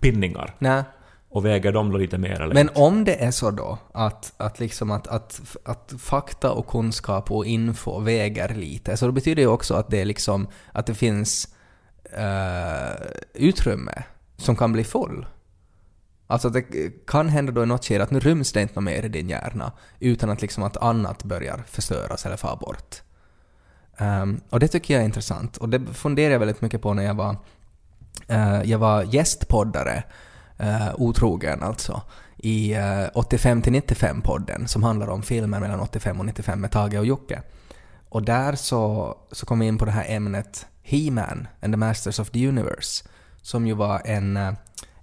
pinningar. 0.00 0.54
Nej. 0.58 0.82
Och 1.32 1.44
väger 1.44 1.72
dem 1.72 1.92
då 1.92 1.98
lite 1.98 2.18
mer 2.18 2.40
eller 2.40 2.54
Men 2.54 2.70
om 2.74 3.04
det 3.04 3.24
är 3.24 3.30
så 3.30 3.50
då 3.50 3.78
att, 3.92 4.32
att, 4.36 4.60
liksom 4.60 4.90
att, 4.90 5.06
att, 5.06 5.40
att 5.64 5.92
fakta 5.98 6.52
och 6.52 6.66
kunskap 6.66 7.30
och 7.30 7.46
info 7.46 8.00
väger 8.00 8.54
lite, 8.54 8.96
så 8.96 9.06
det 9.06 9.12
betyder 9.12 9.42
ju 9.42 9.48
också 9.48 9.74
att 9.74 9.90
det, 9.90 10.00
är 10.00 10.04
liksom, 10.04 10.48
att 10.72 10.86
det 10.86 10.94
finns 10.94 11.48
eh, 12.04 13.06
utrymme 13.34 14.02
som 14.36 14.56
kan 14.56 14.72
bli 14.72 14.84
full. 14.84 15.26
Alltså 16.26 16.48
det 16.48 16.62
kan 17.06 17.28
hända 17.28 17.52
då 17.52 17.62
i 17.62 17.66
något 17.66 17.84
skede 17.84 18.04
att 18.04 18.10
nu 18.10 18.20
ryms 18.20 18.52
det 18.52 18.62
inte 18.62 18.80
mer 18.80 19.04
i 19.04 19.08
din 19.08 19.28
hjärna 19.28 19.72
utan 19.98 20.30
att 20.30 20.42
liksom 20.42 20.62
att 20.62 20.76
annat 20.76 21.24
börjar 21.24 21.62
förstöras 21.66 22.26
eller 22.26 22.36
far 22.36 22.56
bort. 22.56 23.02
Um, 23.98 24.40
och 24.50 24.60
det 24.60 24.68
tycker 24.68 24.94
jag 24.94 25.00
är 25.00 25.04
intressant 25.04 25.56
och 25.56 25.68
det 25.68 25.80
funderade 25.92 26.32
jag 26.32 26.38
väldigt 26.38 26.60
mycket 26.60 26.82
på 26.82 26.94
när 26.94 27.02
jag 27.02 27.14
var, 27.14 27.36
uh, 28.30 28.62
jag 28.64 28.78
var 28.78 29.02
gästpoddare, 29.02 30.02
eh, 30.60 30.94
otrogen 30.94 31.62
alltså, 31.62 32.02
i 32.36 32.74
eh, 32.74 33.06
85 33.14 33.62
95 33.66 34.22
podden 34.22 34.68
som 34.68 34.82
handlar 34.82 35.08
om 35.08 35.22
filmer 35.22 35.60
mellan 35.60 35.80
85 35.80 36.20
och 36.20 36.26
95 36.26 36.60
med 36.60 36.70
Tage 36.70 36.98
och 36.98 37.06
Jocke. 37.06 37.42
Och 38.08 38.22
där 38.22 38.54
så, 38.54 39.14
så 39.32 39.46
kom 39.46 39.58
vi 39.58 39.66
in 39.66 39.78
på 39.78 39.84
det 39.84 39.90
här 39.90 40.04
ämnet 40.08 40.66
He-Man 40.82 41.48
and 41.62 41.72
the 41.72 41.76
Masters 41.76 42.18
of 42.18 42.30
the 42.30 42.48
Universe 42.48 43.04
som 43.42 43.66
ju 43.66 43.74
var 43.74 44.02
en, 44.04 44.36
eh, 44.36 44.52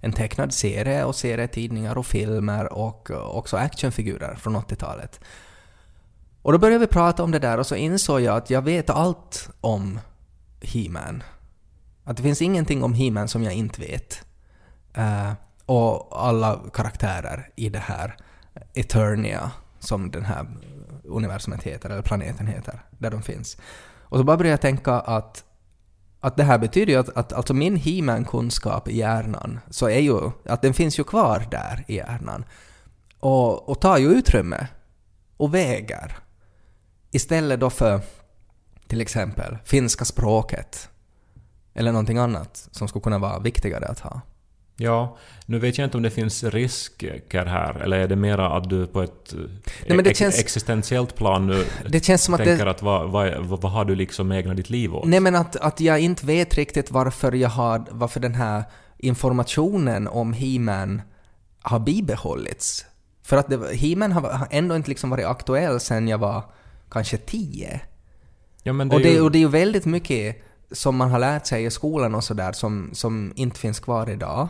en 0.00 0.12
tecknad 0.12 0.54
serie 0.54 1.04
och 1.04 1.16
serietidningar 1.16 1.98
och 1.98 2.06
filmer 2.06 2.72
och 2.72 3.10
eh, 3.10 3.16
också 3.16 3.56
actionfigurer 3.56 4.34
från 4.34 4.56
80-talet. 4.56 5.20
Och 6.42 6.52
då 6.52 6.58
började 6.58 6.78
vi 6.78 6.86
prata 6.86 7.22
om 7.22 7.30
det 7.30 7.38
där 7.38 7.58
och 7.58 7.66
så 7.66 7.74
insåg 7.74 8.20
jag 8.20 8.36
att 8.36 8.50
jag 8.50 8.62
vet 8.62 8.90
allt 8.90 9.48
om 9.60 10.00
He-Man. 10.60 11.22
Att 12.04 12.16
det 12.16 12.22
finns 12.22 12.42
ingenting 12.42 12.82
om 12.82 12.94
He-Man 12.94 13.28
som 13.28 13.42
jag 13.42 13.52
inte 13.52 13.80
vet. 13.80 14.24
Uh, 14.98 15.32
och 15.68 16.24
alla 16.26 16.60
karaktärer 16.72 17.50
i 17.56 17.68
det 17.68 17.78
här 17.78 18.16
Eternia, 18.74 19.50
som 19.78 20.10
den 20.10 20.24
här 20.24 20.46
universumet 21.04 21.62
heter, 21.62 21.90
eller 21.90 22.02
planeten 22.02 22.46
heter, 22.46 22.82
där 22.98 23.10
de 23.10 23.22
finns. 23.22 23.56
Och 24.02 24.18
så 24.18 24.24
bara 24.24 24.36
började 24.36 24.52
jag 24.52 24.60
tänka 24.60 24.92
att, 24.94 25.44
att 26.20 26.36
det 26.36 26.42
här 26.42 26.58
betyder 26.58 26.92
ju 26.92 26.98
att, 26.98 27.08
att 27.08 27.32
alltså 27.32 27.54
min 27.54 27.76
He-Man-kunskap 27.76 28.88
i 28.88 28.96
hjärnan, 28.96 29.60
så 29.70 29.88
är 29.88 29.98
ju, 29.98 30.30
att 30.44 30.62
den 30.62 30.74
finns 30.74 30.98
ju 30.98 31.04
kvar 31.04 31.46
där 31.50 31.84
i 31.88 31.96
hjärnan. 31.96 32.44
Och, 33.20 33.68
och 33.68 33.80
tar 33.80 33.98
ju 33.98 34.08
utrymme. 34.08 34.66
Och 35.36 35.54
väger. 35.54 36.16
Istället 37.10 37.60
då 37.60 37.70
för 37.70 38.00
till 38.86 39.00
exempel 39.00 39.58
finska 39.64 40.04
språket 40.04 40.88
eller 41.74 41.92
någonting 41.92 42.18
annat 42.18 42.68
som 42.70 42.88
skulle 42.88 43.02
kunna 43.02 43.18
vara 43.18 43.38
viktigare 43.38 43.86
att 43.86 44.00
ha. 44.00 44.20
Ja, 44.80 45.16
nu 45.46 45.58
vet 45.58 45.78
jag 45.78 45.86
inte 45.86 45.96
om 45.96 46.02
det 46.02 46.10
finns 46.10 46.44
risker 46.44 47.46
här, 47.46 47.74
eller 47.74 47.98
är 47.98 48.08
det 48.08 48.16
mera 48.16 48.50
att 48.56 48.68
du 48.70 48.86
på 48.86 49.02
ett 49.02 49.34
Nej, 49.88 49.98
det 50.02 50.10
ex 50.10 50.18
känns- 50.18 50.38
existentiellt 50.38 51.14
plan 51.16 51.46
nu 51.46 51.64
Det 51.88 52.04
känns 52.04 52.24
som 52.24 52.34
att 52.34 52.44
tänker 52.44 52.64
det, 52.64 52.70
att 52.70 52.82
vad, 52.82 53.10
vad, 53.10 53.36
vad, 53.38 53.72
har 53.72 53.84
du 53.84 53.94
liksom 53.94 54.32
ägnat 54.32 54.56
ditt 54.56 54.70
liv 54.70 54.94
åt? 54.94 55.08
Nej 55.08 55.20
men 55.20 55.34
att, 55.34 55.56
att 55.56 55.80
jag 55.80 56.00
inte 56.00 56.26
vet 56.26 56.54
riktigt 56.54 56.90
varför 56.90 57.32
jag 57.32 57.48
har, 57.48 57.84
varför 57.90 58.20
den 58.20 58.34
här 58.34 58.64
informationen 58.98 60.08
om 60.08 60.32
He-Man 60.32 61.02
har 61.62 61.78
bibehållits. 61.78 62.84
För 63.22 63.36
att 63.36 63.74
He-Man 63.74 64.12
har 64.12 64.46
ändå 64.50 64.76
inte 64.76 64.88
liksom 64.88 65.10
varit 65.10 65.26
aktuell 65.26 65.80
sen 65.80 66.08
jag 66.08 66.18
var 66.18 66.44
kanske 66.90 67.16
tio. 67.16 67.80
ja, 68.62 68.72
men 68.72 68.88
det 68.88 68.96
Och 68.96 69.02
det, 69.02 69.10
ju, 69.10 69.20
och 69.20 69.30
det 69.30 69.38
är 69.38 69.40
ju 69.40 69.48
väldigt 69.48 69.84
mycket 69.86 70.42
som 70.72 70.96
man 70.96 71.10
har 71.10 71.18
lärt 71.18 71.46
sig 71.46 71.64
i 71.64 71.70
skolan 71.70 72.14
och 72.14 72.24
sådär 72.24 72.52
som, 72.52 72.90
som 72.92 73.32
inte 73.36 73.60
finns 73.60 73.80
kvar 73.80 74.10
idag. 74.10 74.48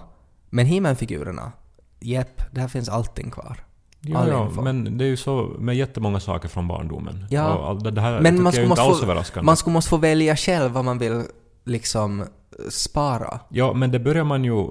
Men 0.51 0.67
He-Man-figurerna, 0.67 1.53
jepp, 2.01 2.43
där 2.55 2.69
finns 2.69 2.89
allting 2.89 3.31
kvar. 3.31 3.57
ja, 4.01 4.19
all 4.19 4.29
ja, 4.29 4.63
men 4.63 4.99
det 4.99 5.05
är 5.05 5.09
ju 5.09 5.17
så 5.17 5.57
med 5.59 5.77
jättemånga 5.77 6.21
saker 6.21 6.49
från 6.49 6.69
barndomen. 6.69 7.25
Ja. 7.31 7.55
Och 7.55 7.93
det, 7.93 8.01
här 8.01 8.21
Men 8.21 8.43
man 8.43 8.53
skulle 8.53 8.65
inte 8.65 8.69
måste 8.69 8.83
alls 8.83 8.99
få- 8.99 9.05
överraskande. 9.05 9.47
Man 9.47 9.57
skulle 9.57 9.75
måste 9.75 9.89
få 9.91 9.97
välja 9.97 10.37
själv 10.37 10.73
vad 10.73 10.85
man 10.85 10.99
vill 10.99 11.23
liksom 11.65 12.25
spara. 12.71 13.41
Ja, 13.49 13.73
men 13.73 13.91
det 13.91 13.99
börjar 13.99 14.25
man 14.25 14.45
ju 14.45 14.67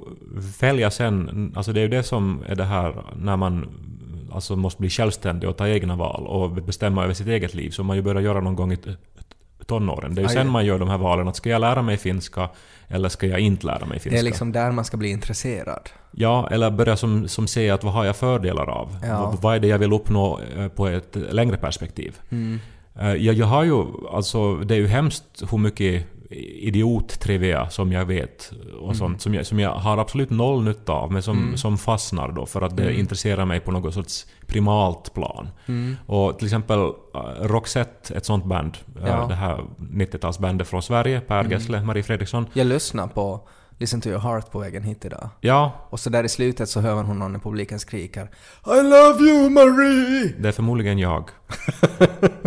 välja 0.62 0.92
sen. 0.92 1.54
Alltså 1.56 1.74
det 1.74 1.80
är 1.80 1.82
ju 1.82 1.88
det 1.88 2.04
som 2.04 2.44
är 2.48 2.56
det 2.56 2.64
här 2.64 3.04
när 3.16 3.38
man 3.38 3.70
alltså 4.32 4.56
måste 4.56 4.80
bli 4.82 4.90
självständig 4.90 5.50
och 5.50 5.58
ta 5.58 5.68
egna 5.68 5.96
val 5.96 6.28
och 6.28 6.52
bestämma 6.52 7.04
över 7.04 7.14
sitt 7.14 7.28
eget 7.28 7.54
liv, 7.54 7.70
som 7.72 7.86
man 7.86 7.96
ju 7.96 8.02
börjar 8.02 8.22
göra 8.22 8.42
någon 8.42 8.56
gång 8.56 8.72
i 8.74 8.78
tonåren. 9.68 10.16
Det 10.16 10.20
är 10.22 10.24
ju 10.24 10.28
Aj. 10.30 10.34
sen 10.34 10.50
man 10.50 10.66
gör 10.66 10.80
de 10.80 10.90
här 10.90 10.98
valen, 10.98 11.28
att 11.28 11.36
ska 11.36 11.50
jag 11.50 11.62
lära 11.62 11.82
mig 11.82 11.98
finska 11.98 12.50
eller 12.88 13.10
ska 13.10 13.28
jag 13.28 13.40
inte 13.40 13.66
lära 13.66 13.86
mig 13.86 14.00
finska? 14.00 14.10
Det 14.10 14.20
är 14.20 14.24
liksom 14.24 14.52
där 14.52 14.72
man 14.72 14.86
ska 14.86 14.98
bli 14.98 15.10
intresserad. 15.10 15.90
Ja, 16.12 16.48
eller 16.52 16.72
börja 16.72 16.98
som, 16.98 17.28
som 17.28 17.48
se 17.48 17.70
att 17.70 17.84
vad 17.84 17.94
har 17.94 18.06
jag 18.06 18.16
fördelar 18.16 18.70
av? 18.70 18.98
Ja. 19.04 19.22
Vad, 19.26 19.42
vad 19.42 19.56
är 19.56 19.60
det 19.60 19.68
jag 19.68 19.80
vill 19.80 19.94
uppnå 19.94 20.40
eh, 20.58 20.68
på 20.68 20.88
ett 20.88 21.16
längre 21.16 21.58
perspektiv? 21.58 22.16
Mm. 22.30 22.60
Eh, 23.00 23.14
Jag, 23.14 23.36
jag 23.36 23.46
har 23.46 23.64
ju, 23.64 23.84
alltså 24.12 24.56
det 24.56 24.76
är 24.76 24.80
ju 24.80 24.88
hemskt 24.88 25.24
hur 25.52 25.58
mycket 25.58 26.06
idiot-trivia 26.30 27.70
som 27.70 27.92
jag 27.92 28.06
vet 28.06 28.52
och 28.80 28.84
Mm. 28.84 28.96
sånt 28.96 29.22
som 29.22 29.34
jag, 29.34 29.46
som 29.46 29.60
jag 29.60 29.72
har 29.72 29.98
absolut 29.98 30.30
noll 30.30 30.64
nytta 30.64 30.92
av 30.94 31.12
men 31.12 31.24
som, 31.24 31.38
Mm. 31.38 31.58
som 31.58 31.78
fastnar 31.78 32.32
då 32.32 32.46
för 32.46 32.62
att 32.62 32.78
det 32.78 32.84
Mm. 32.84 33.00
intresserar 33.00 33.46
mig 33.46 33.60
på 33.60 33.72
något 33.72 33.94
sorts 33.94 34.26
primalt 34.48 35.14
plan. 35.14 35.50
Mm. 35.68 35.96
Och 36.06 36.38
till 36.38 36.48
exempel 36.48 36.80
uh, 36.80 36.92
Roxette, 37.42 38.14
ett 38.16 38.26
sånt 38.26 38.46
band, 38.46 38.78
eh, 39.02 39.08
Ja. 39.08 39.26
det 39.28 39.36
här 39.36 39.64
90-talsbandet 39.78 40.64
från 40.68 40.82
Sverige, 40.84 41.20
Per 41.22 41.40
Mm. 41.40 41.52
Gessle, 41.52 41.82
Marie 41.84 42.04
Fredriksson. 42.04 42.46
Jag 42.54 42.68
lyssnade 42.68 43.14
på 43.14 43.48
Listen 43.80 44.02
to 44.02 44.10
your 44.10 44.20
heart 44.20 44.52
på 44.52 44.60
vägen 44.60 44.84
hit 44.84 45.06
idag. 45.06 45.30
Ja, 45.42 45.72
Och 45.90 46.00
så 46.00 46.10
där 46.10 46.24
i 46.24 46.30
slutet 46.30 46.70
så 46.70 46.80
hör 46.82 46.96
man 46.96 47.06
hur 47.06 47.14
någon 47.14 47.36
i 47.36 47.40
publiken 47.40 47.80
skriker 47.80 48.30
I 48.66 48.84
love 48.84 49.24
you 49.24 49.50
Marie! 49.50 50.34
det 50.40 50.48
är 50.48 50.52
förmodligen 50.52 50.98
jag. 51.00 51.30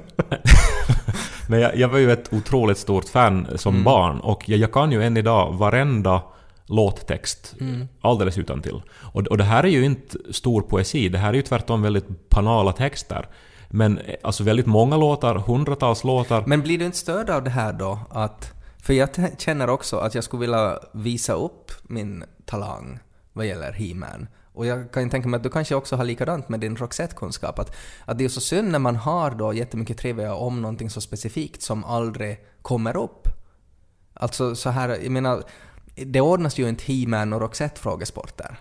Men 1.51 1.61
jag, 1.61 1.77
jag 1.77 1.89
var 1.89 1.99
ju 1.99 2.13
ett 2.13 2.33
otroligt 2.33 2.79
stort 2.79 3.09
fan 3.09 3.47
som 3.57 3.75
Mm. 3.75 3.85
barn 3.85 4.21
och 4.21 4.49
jag, 4.49 4.59
jag 4.59 4.73
kan 4.73 4.93
ju 4.93 5.03
än 5.03 5.17
idag 5.17 5.53
varenda 5.53 6.23
låttext 6.67 7.55
Mm. 7.61 7.89
alldeles 8.01 8.39
utan 8.39 8.63
till. 8.63 8.83
Och, 9.13 9.27
och 9.27 9.39
det 9.39 9.45
här 9.45 9.65
är 9.65 9.69
ju 9.69 9.85
inte 9.85 10.19
stor 10.31 10.63
poesi, 10.63 11.09
det 11.09 11.19
här 11.19 11.29
är 11.29 11.35
ju 11.35 11.43
tvärtom 11.43 11.83
väldigt 11.83 12.31
banala 12.31 12.73
texter. 12.73 13.29
Men 13.69 13.99
eh, 13.99 14.15
alltså 14.23 14.45
väldigt 14.45 14.67
många 14.67 14.97
låtar, 14.97 15.35
hundratals 15.35 16.05
låtar. 16.05 16.45
Men 16.47 16.63
blir 16.63 16.79
du 16.79 16.85
inte 16.85 16.99
störd 16.99 17.31
av 17.31 17.45
det 17.45 17.51
här 17.51 17.73
då? 17.73 17.99
Att, 18.11 18.53
för 18.83 18.95
jag 18.95 19.09
känner 19.39 19.71
också 19.71 19.97
att 19.97 20.15
jag 20.15 20.25
skulle 20.25 20.41
vilja 20.41 20.79
visa 20.93 21.33
upp 21.33 21.73
min 21.83 22.25
talang 22.47 22.99
vad 23.33 23.47
gäller 23.47 23.73
He-Man. 23.73 24.27
Och 24.53 24.67
jag 24.67 24.93
kan 24.93 25.03
ju 25.03 25.09
tänka 25.09 25.29
mig 25.29 25.37
att 25.39 25.43
du 25.43 25.51
kanske 25.51 25.75
också 25.75 25.97
har 25.97 26.05
likadant 26.05 26.49
med 26.49 26.61
din 26.61 26.77
Roxette-kunskap. 26.77 27.59
Att, 27.59 27.77
att 28.05 28.19
det 28.19 28.25
är 28.25 28.29
så 28.29 28.41
synd 28.41 28.71
när 28.71 28.79
man 28.79 28.97
har 28.97 29.31
då 29.31 29.55
jättemycket 29.55 29.99
trivia 29.99 30.35
om 30.35 30.63
någonting 30.63 30.91
så 30.91 31.01
specifikt 31.01 31.63
som 31.63 31.85
aldrig 31.85 32.39
kommer 32.63 32.97
upp. 32.97 33.29
Alltså 34.15 34.55
så 34.55 34.71
här, 34.71 34.89
jag 34.89 35.11
menar, 35.11 35.43
det 35.95 36.21
ordnas 36.21 36.59
ju 36.59 36.69
inte 36.69 36.85
He-Man 36.93 37.33
och 37.33 37.41
Roxette-frågesporter. 37.41 38.57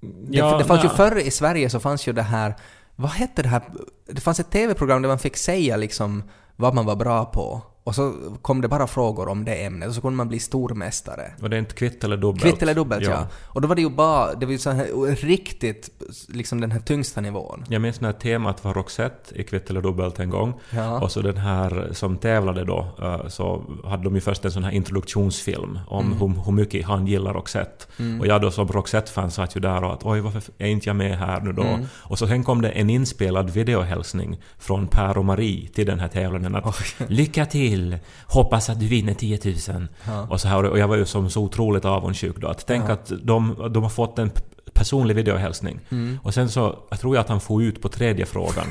Det, 0.00 0.38
Ja, 0.38 0.58
det 0.58 0.64
fanns 0.64 0.84
ju 0.84 0.88
nej. 0.88 0.96
förr 0.96 1.18
i 1.18 1.30
Sverige 1.30 1.70
så 1.70 1.80
fanns 1.80 2.06
ju 2.06 2.12
det 2.12 2.22
här, 2.22 2.54
vad 2.96 3.10
hette 3.10 3.42
det 3.42 3.48
här, 3.48 3.62
det 4.06 4.20
fanns 4.20 4.40
ett 4.40 4.50
TV-program 4.50 5.02
där 5.02 5.08
man 5.08 5.18
fick 5.18 5.36
säga 5.36 5.76
liksom 5.76 6.22
vad 6.56 6.74
man 6.74 6.86
var 6.86 6.96
bra 6.96 7.24
på. 7.24 7.62
Och 7.90 7.96
så 7.96 8.14
kom 8.42 8.60
det 8.60 8.68
bara 8.68 8.86
frågor 8.86 9.28
om 9.28 9.44
det 9.44 9.64
ämnet 9.64 9.88
och 9.88 9.94
så 9.94 10.00
kunde 10.00 10.16
man 10.16 10.28
bli 10.28 10.38
stormästare. 10.38 11.32
Var 11.40 11.48
det 11.48 11.58
inte 11.58 11.74
kvitt 11.74 12.04
eller 12.04 12.16
dubbelt? 12.16 12.42
Kvitt 12.42 12.62
eller 12.62 12.74
dubbelt 12.74 13.06
ja. 13.06 13.26
Och 13.42 13.60
då 13.60 13.68
var 13.68 13.74
det 13.74 13.82
ju 13.82 13.90
bara, 13.90 14.34
det 14.34 14.46
var 14.46 14.52
ju 14.52 14.58
så 14.58 14.70
här 14.70 15.16
riktigt, 15.26 15.90
liksom 16.28 16.60
den 16.60 16.70
här 16.70 16.80
tyngsta 16.80 17.20
nivån. 17.20 17.64
Jag 17.68 17.82
minns 17.82 18.00
när 18.00 18.12
temat 18.12 18.64
var 18.64 18.74
Roxette 18.74 19.40
i 19.40 19.44
Kvitt 19.44 19.70
eller 19.70 19.82
dubbelt 19.82 20.18
en 20.18 20.30
gång. 20.30 20.54
Ja. 20.70 21.00
Och 21.00 21.12
så 21.12 21.20
den 21.22 21.36
här 21.36 21.88
som 21.92 22.16
tävlade 22.16 22.64
då, 22.64 22.86
eh, 23.02 23.28
så 23.28 23.62
hade 23.84 24.04
de 24.04 24.14
ju 24.14 24.20
först 24.20 24.44
en 24.44 24.52
sån 24.52 24.64
här 24.64 24.72
introduktionsfilm 24.72 25.78
om 25.88 26.06
Mm. 26.06 26.18
hur, 26.18 26.44
hur 26.44 26.52
mycket 26.52 26.86
han 26.86 27.06
gillar 27.06 27.34
Roxette. 27.34 27.86
Och 28.20 28.26
jag 28.26 28.40
då 28.40 28.50
som 28.50 28.68
Roxette-fan 28.68 29.30
satt 29.30 29.56
ju 29.56 29.60
där 29.60 29.84
och 29.84 29.92
att 29.92 30.04
oj 30.04 30.20
varför 30.20 30.42
är 30.58 30.66
inte 30.66 30.88
jag 30.88 30.96
med 30.96 31.18
här 31.18 31.40
nu 31.40 31.52
då? 31.52 31.62
Mm. 31.62 31.86
Och 31.94 32.18
så 32.18 32.26
sen 32.26 32.44
kom 32.44 32.62
det 32.62 32.68
en 32.70 32.90
inspelad 32.90 33.50
videohälsning 33.50 34.40
från 34.58 34.86
Per 34.86 35.18
och 35.18 35.24
Marie 35.24 35.68
till 35.68 35.86
den 35.86 36.00
här 36.00 36.08
tävlingen 36.08 36.54
att 36.56 36.94
Lycka 37.08 37.46
till! 37.46 37.79
Hoppas 38.26 38.70
att 38.70 38.80
du 38.80 38.86
vinner 38.86 39.14
10 39.14 39.38
000. 39.44 39.86
Ja. 40.06 40.26
Och, 40.30 40.40
så 40.40 40.48
här, 40.48 40.64
och 40.64 40.78
jag 40.78 40.88
var 40.88 40.96
ju 40.96 41.04
som 41.04 41.30
så 41.30 41.42
otroligt 41.42 41.84
avundsjuk 41.84 42.36
då. 42.36 42.48
Att 42.48 42.66
tänk 42.66 42.84
Ja. 42.88 42.92
att 42.92 43.12
de, 43.22 43.70
de 43.72 43.82
har 43.82 43.90
fått 43.90 44.18
en 44.18 44.30
personlig 44.72 45.14
videohälsning. 45.16 45.80
Mm. 45.90 46.18
Och 46.22 46.34
sen 46.34 46.48
så, 46.48 46.78
jag 46.90 47.00
tror 47.00 47.14
jag 47.16 47.20
att 47.22 47.28
han 47.28 47.40
får 47.40 47.62
ut 47.62 47.82
på 47.82 47.88
tredje 47.88 48.26
frågan. 48.26 48.66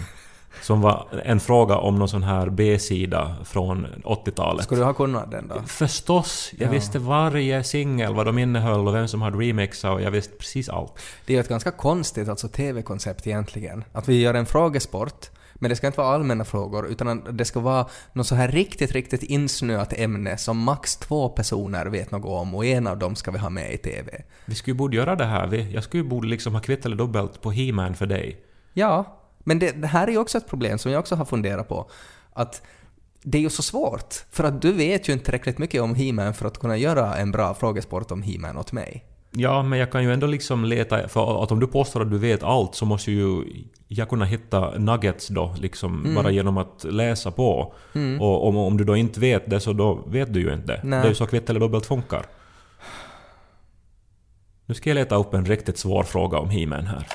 som 0.62 0.82
var 0.82 1.08
en 1.26 1.40
fråga 1.40 1.78
om 1.78 2.00
någon 2.00 2.10
sån 2.10 2.24
här 2.24 2.50
B-sida 2.50 3.36
från 3.46 3.88
80-talet. 4.04 4.64
Skulle 4.64 4.82
du 4.82 4.86
ha 4.86 4.94
kunnat 4.94 5.32
den 5.32 5.48
då? 5.48 5.56
Förstås! 5.66 6.52
Jag 6.58 6.68
Ja. 6.68 6.72
visste 6.72 7.00
varje 7.00 7.64
singel, 7.64 8.14
vad 8.14 8.26
de 8.26 8.38
innehöll 8.40 8.88
och 8.88 8.96
vem 8.96 9.08
som 9.08 9.22
hade 9.22 9.38
remixat 9.38 9.92
och 9.92 10.02
jag 10.02 10.12
visste 10.12 10.34
precis 10.36 10.70
allt. 10.70 10.94
Det 11.26 11.34
är 11.34 11.38
ju 11.38 11.42
ett 11.42 11.50
ganska 11.50 11.72
konstigt 11.72 12.30
alltså 12.30 12.48
TV-koncept 12.48 13.28
egentligen. 13.28 13.84
Att 13.94 14.08
vi 14.08 14.22
gör 14.22 14.34
en 14.34 14.46
frågesport, 14.46 15.30
men 15.60 15.70
det 15.70 15.76
ska 15.76 15.88
inte 15.88 16.00
vara 16.00 16.16
allmänna 16.16 16.46
frågor, 16.46 16.88
utan 16.88 17.38
det 17.38 17.46
ska 17.46 17.60
vara 17.60 17.88
något 18.14 18.28
så 18.28 18.36
här 18.36 18.48
riktigt, 18.48 18.92
riktigt 18.92 19.24
insnöat 19.24 19.94
ämne 19.94 20.38
som 20.38 20.58
max 20.58 20.96
två 20.96 21.30
personer 21.30 21.86
vet 21.86 22.12
något 22.12 22.26
om 22.26 22.56
och 22.56 22.66
en 22.66 22.88
av 22.88 22.98
dem 22.98 23.16
ska 23.16 23.32
vi 23.32 23.38
ha 23.38 23.50
med 23.50 23.74
i 23.74 23.78
TV. 23.78 24.24
Vi 24.46 24.56
skulle 24.56 24.74
ju 24.74 24.78
borde 24.78 24.98
göra 24.98 25.16
det 25.16 25.26
här. 25.26 25.54
Jag 25.54 25.84
skulle 25.84 26.04
ju 26.04 26.10
borde 26.10 26.28
liksom 26.28 26.54
ha 26.54 26.62
kvitt 26.62 26.86
eller 26.86 26.96
dubbelt 26.96 27.42
på 27.42 27.52
He-Man 27.52 27.96
för 27.96 28.06
dig. 28.06 28.44
Ja, 28.74 29.20
men 29.40 29.60
det, 29.60 29.72
det 29.72 29.88
här 29.88 30.08
är 30.08 30.12
ju 30.12 30.18
också 30.18 30.38
ett 30.38 30.48
problem 30.48 30.78
som 30.78 30.92
jag 30.92 31.00
också 31.00 31.16
har 31.16 31.26
funderat 31.26 31.68
på. 31.68 31.90
Att 32.34 32.62
det 33.24 33.38
är 33.38 33.42
ju 33.42 33.50
så 33.50 33.64
svårt, 33.64 34.14
för 34.32 34.44
att 34.44 34.62
du 34.62 34.74
vet 34.74 35.10
ju 35.10 35.14
inte 35.14 35.26
tillräckligt 35.26 35.58
mycket 35.58 35.82
om 35.82 35.96
He-Man 35.96 36.34
för 36.34 36.46
att 36.46 36.58
kunna 36.58 36.78
göra 36.78 37.16
en 37.16 37.32
bra 37.32 37.54
frågesport 37.54 38.12
om 38.12 38.22
He-Man 38.22 38.58
åt 38.58 38.72
mig. 38.72 39.06
Ja, 39.32 39.64
men 39.64 39.80
jag 39.80 39.92
kan 39.92 40.04
ju 40.04 40.14
ändå 40.14 40.28
liksom 40.28 40.66
leta, 40.66 41.08
för 41.08 41.44
att 41.44 41.52
om 41.52 41.60
du 41.60 41.68
påstår 41.68 42.02
att 42.02 42.12
du 42.12 42.18
vet 42.18 42.44
allt 42.44 42.76
så 42.76 42.86
måste 42.86 43.12
ju 43.12 43.44
jag 43.88 44.10
kunna 44.10 44.26
hitta 44.26 44.78
nuggets 44.78 45.28
då, 45.28 45.56
liksom 45.60 46.00
Mm. 46.02 46.16
bara 46.16 46.32
genom 46.32 46.58
att 46.58 46.84
läsa 46.84 47.32
på. 47.32 47.74
Och 48.20 48.48
om, 48.48 48.58
om 48.58 48.78
du 48.78 48.84
då 48.84 48.96
inte 48.96 49.20
vet 49.20 49.50
det 49.50 49.60
så 49.60 49.74
då 49.74 49.94
vet 50.08 50.34
du 50.34 50.40
ju 50.42 50.54
inte. 50.54 50.82
Nej. 50.84 51.00
Det 51.00 51.06
är 51.06 51.10
ju 51.10 51.16
så 51.16 51.26
kvitt 51.28 51.50
eller 51.50 51.60
dubbelt 51.60 51.86
funkar. 51.86 52.26
Nu 54.66 54.76
ska 54.76 54.90
jag 54.90 54.96
leta 54.96 55.16
upp 55.16 55.34
en 55.34 55.46
riktigt 55.46 55.78
svår 55.78 56.04
fråga 56.04 56.38
om 56.38 56.50
He-Man 56.50 56.86
här. 56.88 57.08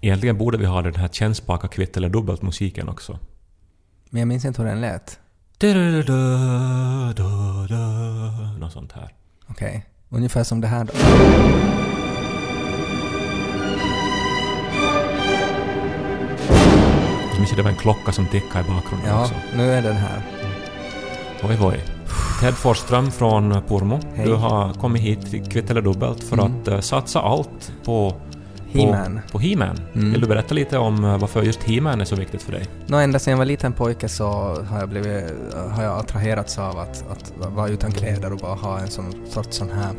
Egentligen 0.00 0.38
borde 0.38 0.58
vi 0.58 0.64
ha 0.66 0.82
den 0.82 0.94
här 0.94 1.08
kännspaka 1.08 1.68
kvitt 1.68 1.96
eller 1.96 2.08
dubbelt 2.08 2.42
musiken 2.42 2.88
också. 2.88 3.18
Men 4.10 4.20
jag 4.20 4.28
minns 4.28 4.44
inte 4.44 4.62
hur 4.62 4.68
den 4.68 4.80
lät. 4.80 5.18
Något 8.60 8.72
sånt 8.72 8.92
här. 8.92 9.12
Okej. 9.46 9.86
Ungefär 10.08 10.44
som 10.44 10.60
det 10.60 10.66
här 10.68 10.84
då. 10.84 10.92
Så 17.34 17.38
minns 17.40 17.50
jag 17.50 17.58
det 17.58 17.62
var 17.62 17.70
en 17.70 17.76
klocka 17.76 18.12
som 18.12 18.26
tickade 18.26 18.64
i 18.64 18.70
bakgrunden 18.70 19.08
Ja, 19.08 19.20
också. 19.22 19.34
nu 19.56 19.72
är 19.72 19.82
den 19.82 19.96
här. 19.96 20.22
Oj, 21.42 21.58
oj. 21.62 21.84
Ted 22.40 22.54
Forsström 22.54 23.10
från 23.10 23.62
Pormo. 23.68 24.00
Hej. 24.14 24.26
Du 24.26 24.34
har 24.34 24.72
kommit 24.72 25.02
hit 25.02 25.30
till 25.30 25.44
Kvitt 25.46 25.70
eller 25.70 25.82
Dubbelt 25.82 26.24
för 26.24 26.38
Mm. 26.38 26.60
att 26.62 26.68
eh, 26.68 26.80
satsa 26.80 27.20
allt 27.20 27.72
på 27.84 28.14
He-Man. 28.76 29.20
På, 29.26 29.32
på 29.32 29.38
He-Man. 29.38 29.80
Mm. 29.94 30.12
Vill 30.12 30.20
du 30.20 30.26
berätta 30.26 30.54
lite 30.54 30.78
om 30.78 31.04
eh, 31.04 31.18
varför 31.18 31.42
just 31.42 31.62
He-Man 31.62 32.00
är 32.00 32.04
så 32.04 32.16
viktigt 32.16 32.42
för 32.42 32.52
dig? 32.52 32.64
Nå, 32.86 32.96
ända 32.96 33.18
sedan 33.18 33.30
jag 33.30 33.38
var 33.38 33.44
liten 33.44 33.72
pojke 33.72 34.08
så 34.08 34.24
har 34.68 34.78
jag, 34.78 34.88
blivit, 34.88 35.24
har 35.70 35.82
jag 35.82 35.98
attraherats 35.98 36.58
av 36.58 36.78
att, 36.78 37.04
att 37.10 37.32
vara 37.54 37.68
utan 37.68 37.92
kläder 37.92 38.32
och 38.32 38.38
bara 38.38 38.54
ha 38.54 38.78
en 38.78 38.88
sån 38.88 39.14
sorts 39.30 39.56
sån 39.56 39.70
här 39.70 39.90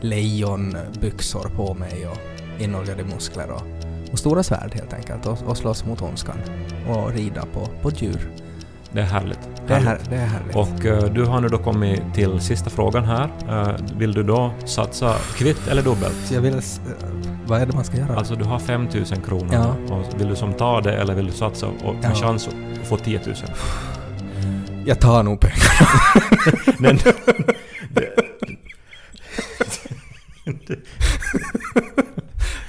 lejonbyxor 0.00 1.50
på 1.56 1.74
mig 1.74 2.08
och 2.08 2.18
inoljade 2.62 3.04
muskler 3.04 3.50
och, 3.50 3.62
och 4.12 4.18
stora 4.18 4.42
svärd 4.42 4.74
helt 4.74 4.92
enkelt 4.92 5.26
och, 5.26 5.38
och 5.46 5.56
slåss 5.56 5.84
mot 5.84 6.02
ondskan 6.02 6.36
och 6.88 7.12
rida 7.12 7.44
på, 7.52 7.68
på 7.82 7.90
djur. 7.90 8.30
Det 8.92 9.00
är 9.00 9.04
härligt. 9.04 9.38
Det 9.66 9.74
är, 9.74 9.80
här, 9.80 9.98
det 10.10 10.16
är 10.16 10.26
härligt. 10.26 10.56
Och 10.56 10.86
eh, 10.86 11.12
du 11.12 11.24
har 11.24 11.40
nu 11.40 11.48
då 11.48 11.58
kommit 11.58 12.02
till 12.14 12.40
sista 12.40 12.70
frågan 12.70 13.04
här. 13.04 13.30
Eh, 13.48 13.76
vill 13.98 14.12
du 14.12 14.22
då 14.22 14.52
satsa 14.64 15.14
kvitt 15.34 15.68
eller 15.68 15.82
dubbelt? 15.82 16.30
Jag 16.32 16.40
vill... 16.40 16.60
Vad 17.46 17.62
är 17.62 17.66
det 17.66 17.72
man 17.72 17.84
ska 17.84 17.96
göra? 17.96 18.16
Alltså 18.16 18.34
du 18.34 18.44
har 18.44 18.58
5000 18.58 19.22
kronor. 19.22 19.54
Ja. 19.88 19.94
Och 19.94 20.20
vill 20.20 20.28
du 20.28 20.36
som 20.36 20.52
ta 20.54 20.80
det 20.80 20.92
eller 20.96 21.14
vill 21.14 21.26
du 21.26 21.32
satsa 21.32 21.66
och 21.66 21.94
ha 21.94 21.94
Ja. 22.02 22.14
chans 22.14 22.48
att 22.48 22.88
få 22.88 22.96
10 22.96 23.20
000? 23.26 23.34
jag 24.86 25.00
tar 25.00 25.22
nog 25.22 25.40
pengarna. 25.40 25.90
Men, 26.78 26.98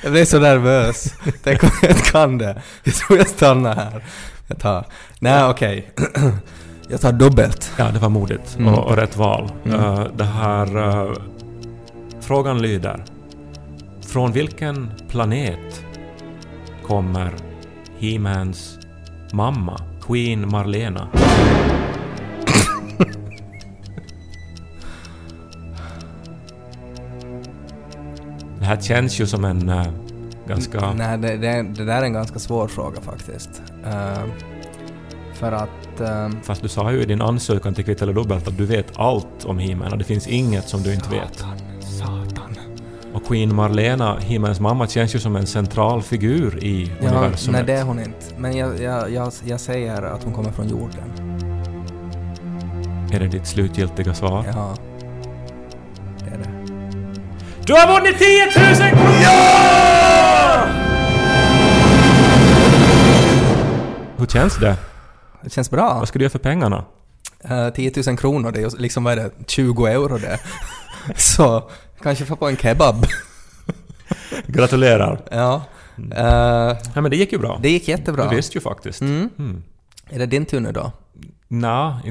Jag 0.03 0.11
blev 0.11 0.25
så 0.25 0.39
nervös. 0.39 1.13
Tänk 1.43 1.63
om 1.63 1.69
jag 1.81 1.91
inte 1.91 2.11
kan 2.11 2.37
det. 2.37 2.61
Jag 2.83 2.93
tror 2.95 3.17
jag 3.19 3.27
stannar 3.27 3.75
här. 3.75 4.03
Jag 4.47 4.59
tar... 4.59 4.85
Nej, 5.19 5.43
okej. 5.49 5.91
Jag 6.89 7.01
tar 7.01 7.11
dubbelt. 7.11 7.71
Ja, 7.77 7.89
det 7.93 7.99
var 7.99 8.09
modigt 8.09 8.55
Mm. 8.59 8.73
och, 8.73 8.87
och 8.87 8.95
rätt 8.95 9.17
val. 9.17 9.51
Mm. 9.65 9.79
Eh, 9.79 10.03
det 10.15 10.23
här... 10.23 10.77
eh, 10.77 11.11
frågan 12.21 12.61
lyder. 12.61 13.03
Från 14.07 14.31
vilken 14.31 14.91
planet 15.09 15.85
kommer 16.83 17.33
He-Mans 17.99 18.79
mamma, 19.33 19.81
Queen 20.01 20.49
Marlena? 20.51 21.07
det 28.59 28.65
här 28.65 28.81
känns 28.81 29.19
ju 29.19 29.27
som 29.27 29.45
en 29.45 29.69
eh, 29.69 29.87
ganska... 30.47 30.93
Nej, 30.93 31.17
det, 31.17 31.37
det, 31.37 31.63
det 31.63 31.85
där 31.85 32.01
är 32.01 32.03
en 32.03 32.13
ganska 32.13 32.39
svår 32.39 32.67
fråga 32.67 33.01
faktiskt. 33.01 33.61
Eh, 33.85 34.23
för 35.33 35.51
att... 35.51 35.99
eh, 36.01 36.29
Fast 36.43 36.61
du 36.61 36.67
sa 36.67 36.91
ju 36.91 37.01
i 37.01 37.05
din 37.05 37.21
ansökan 37.21 37.73
till 37.73 37.85
Kvitt 37.85 38.01
eller 38.01 38.13
Dubbelt 38.13 38.47
att 38.47 38.57
du 38.57 38.65
vet 38.65 38.97
allt 38.99 39.45
om 39.45 39.59
He-Man 39.59 39.91
och 39.91 39.97
det 39.97 40.03
finns 40.03 40.27
inget 40.27 40.69
som 40.69 40.81
du 40.81 40.93
inte 40.93 41.09
vet. 41.09 41.45
Och 43.17 43.25
Queen 43.27 43.56
Marlena, 43.56 44.17
He-Mans 44.19 44.60
mamma, 44.60 44.88
känns 44.88 45.15
ju 45.15 45.19
som 45.19 45.36
en 45.36 45.47
central 45.47 46.01
figur 46.01 46.63
i 46.63 46.91
Ja, 47.01 47.08
universumet. 47.10 47.65
nej, 47.65 47.75
det 47.75 47.82
är 47.82 47.84
hon 47.84 47.99
inte. 47.99 48.25
Men 48.38 48.58
jag, 48.58 48.82
jag, 48.82 49.12
jag, 49.12 49.32
jag 49.45 49.60
säger 49.60 50.01
att 50.01 50.23
hon 50.23 50.34
kommer 50.34 50.51
från 50.51 50.67
jorden. 50.69 51.03
Är 53.13 53.19
det 53.19 53.27
ditt 53.27 53.47
slutgiltiga 53.47 54.13
svar? 54.13 54.45
Ja. 54.53 54.75
Det 56.19 56.25
är 56.36 56.38
det. 56.38 56.49
Du 57.65 57.73
har 57.73 57.93
vunnit 57.93 58.19
10 58.19 58.45
000 58.45 58.75
kronor! 58.89 59.13
Ja! 59.23 60.67
Hur 64.17 64.25
känns 64.25 64.58
det? 64.58 64.75
Det 65.41 65.49
känns 65.49 65.71
bra. 65.71 65.93
Vad 65.99 66.08
ska 66.08 66.19
du 66.19 66.25
göra 66.25 66.32
för 66.32 66.39
pengarna? 66.39 66.86
Uh, 67.51 67.69
10 67.69 67.91
000 68.08 68.17
kronor, 68.17 68.51
det 68.51 68.62
är 68.62 68.82
liksom, 68.82 69.03
vad 69.03 69.13
är 69.13 69.17
det, 69.17 69.32
20 69.47 69.86
euro 69.86 70.17
det. 70.17 70.39
Så, 71.15 71.69
kanske 72.01 72.25
få 72.25 72.35
på 72.35 72.47
en 72.47 72.57
kebab. 72.57 73.05
Gratulerar! 74.47 75.21
ja. 75.31 75.61
Eh, 76.15 76.77
Ja 76.93 77.01
men 77.01 77.11
det 77.11 77.17
gick 77.17 77.31
ju 77.31 77.37
bra. 77.37 77.59
det 77.63 77.69
gick 77.69 77.87
jättebra. 77.87 78.29
Du 78.29 78.35
visste 78.35 78.57
ju 78.57 78.61
faktiskt. 78.61 79.01
Mm. 79.01 79.29
Mm. 79.39 79.63
Är 80.09 80.19
det 80.19 80.25
din 80.25 80.45
tur 80.45 80.59
nu 80.59 80.71
då? 80.71 80.91
Nja, 81.47 82.01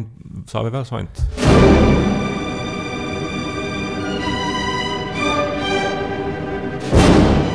sa 0.47 0.63
vi 0.63 0.71
väl 0.71 0.87
så 0.87 0.99
inte? 1.01 1.23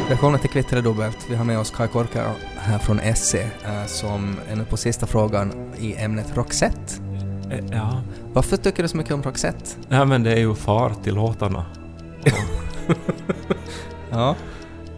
Välkomna 0.10 0.38
till 0.38 0.50
Kvitt 0.50 0.72
eller 0.72 0.82
dubbelt. 0.82 1.18
Vi 1.30 1.36
har 1.36 1.46
med 1.46 1.60
oss 1.60 1.72
Kai 1.72 1.88
Korka 1.88 2.32
här 2.58 2.78
från 2.80 3.00
SE 3.16 3.42
eh, 3.66 3.86
som 3.86 4.36
är 4.50 4.56
nu 4.56 4.66
på 4.66 4.78
sista 4.78 5.08
frågan 5.08 5.74
i 5.80 5.96
ämnet 5.96 6.38
Roxette. 6.38 6.94
Eh, 7.52 7.66
Ja. 7.72 8.02
Varför 8.34 8.58
tycker 8.58 8.84
du 8.84 8.90
så 8.90 8.98
mycket 8.98 9.14
om 9.14 9.24
Roxette? 9.24 9.66
ja, 9.90 10.06
men 10.06 10.24
det 10.24 10.32
är 10.34 10.38
ju 10.40 10.56
far 10.56 10.94
till 11.04 11.16
låtarna. 11.16 11.66
Ja, 14.12 14.36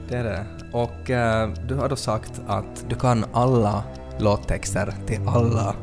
det 0.10 0.16
är 0.18 0.24
det. 0.24 0.46
Och 0.72 1.10
eh, 1.10 1.50
du 1.68 1.76
har 1.76 1.90
då 1.90 1.96
sagt 1.96 2.42
att 2.48 2.86
du 2.90 2.96
kan 2.96 3.26
alla 3.34 3.84
låttexter 4.20 4.94
till 5.08 5.20
alla 5.28 5.76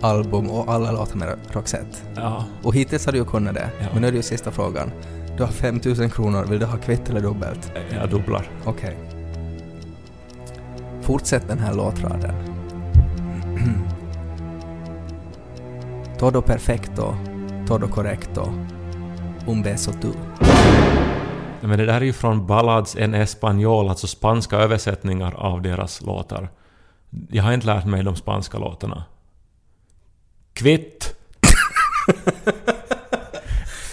album 0.00 0.50
och 0.50 0.72
alla 0.72 0.90
låtar 0.92 1.16
med 1.16 1.36
Roxette. 1.52 1.96
Ja. 2.16 2.44
Och 2.62 2.74
hittills 2.74 3.06
har 3.06 3.12
du 3.12 3.18
ju 3.18 3.24
kunnat 3.24 3.54
det, 3.54 3.70
Ja. 3.80 3.86
men 3.92 4.00
nu 4.02 4.08
är 4.08 4.12
det 4.12 4.16
ju 4.16 4.22
sista 4.22 4.50
frågan. 4.50 4.90
Du 5.36 5.42
har 5.42 5.50
5000 5.50 6.10
kronor, 6.10 6.44
vill 6.44 6.58
du 6.58 6.66
ha 6.66 6.78
kvitt 6.78 7.08
eller 7.10 7.20
dubbelt? 7.20 7.72
Jag 8.00 8.10
dubblar. 8.10 8.50
Okej. 8.64 8.96
Fortsätt 11.02 11.48
den 11.48 11.58
här 11.58 11.74
låtraden. 11.74 12.34
Todo 16.24 16.42
perfecto, 16.42 17.16
todo 17.66 17.88
correcto, 17.88 18.42
un 19.46 19.62
beso 19.62 19.92
tu. 19.92 20.12
Men 21.60 21.78
det 21.78 21.86
där 21.86 21.94
är 21.94 22.04
ju 22.04 22.12
från 22.12 22.46
Ballads 22.46 22.96
en 22.96 23.14
Español, 23.14 23.88
alltså 23.88 24.06
spanska 24.06 24.56
översättningar 24.56 25.34
av 25.34 25.62
deras 25.62 26.02
låtar. 26.02 26.48
Jag 27.30 27.42
har 27.42 27.52
inte 27.52 27.66
lärt 27.66 27.84
mig 27.84 28.02
de 28.02 28.16
spanska 28.16 28.58
låtarna. 28.58 29.04
Kvitt! 30.52 31.14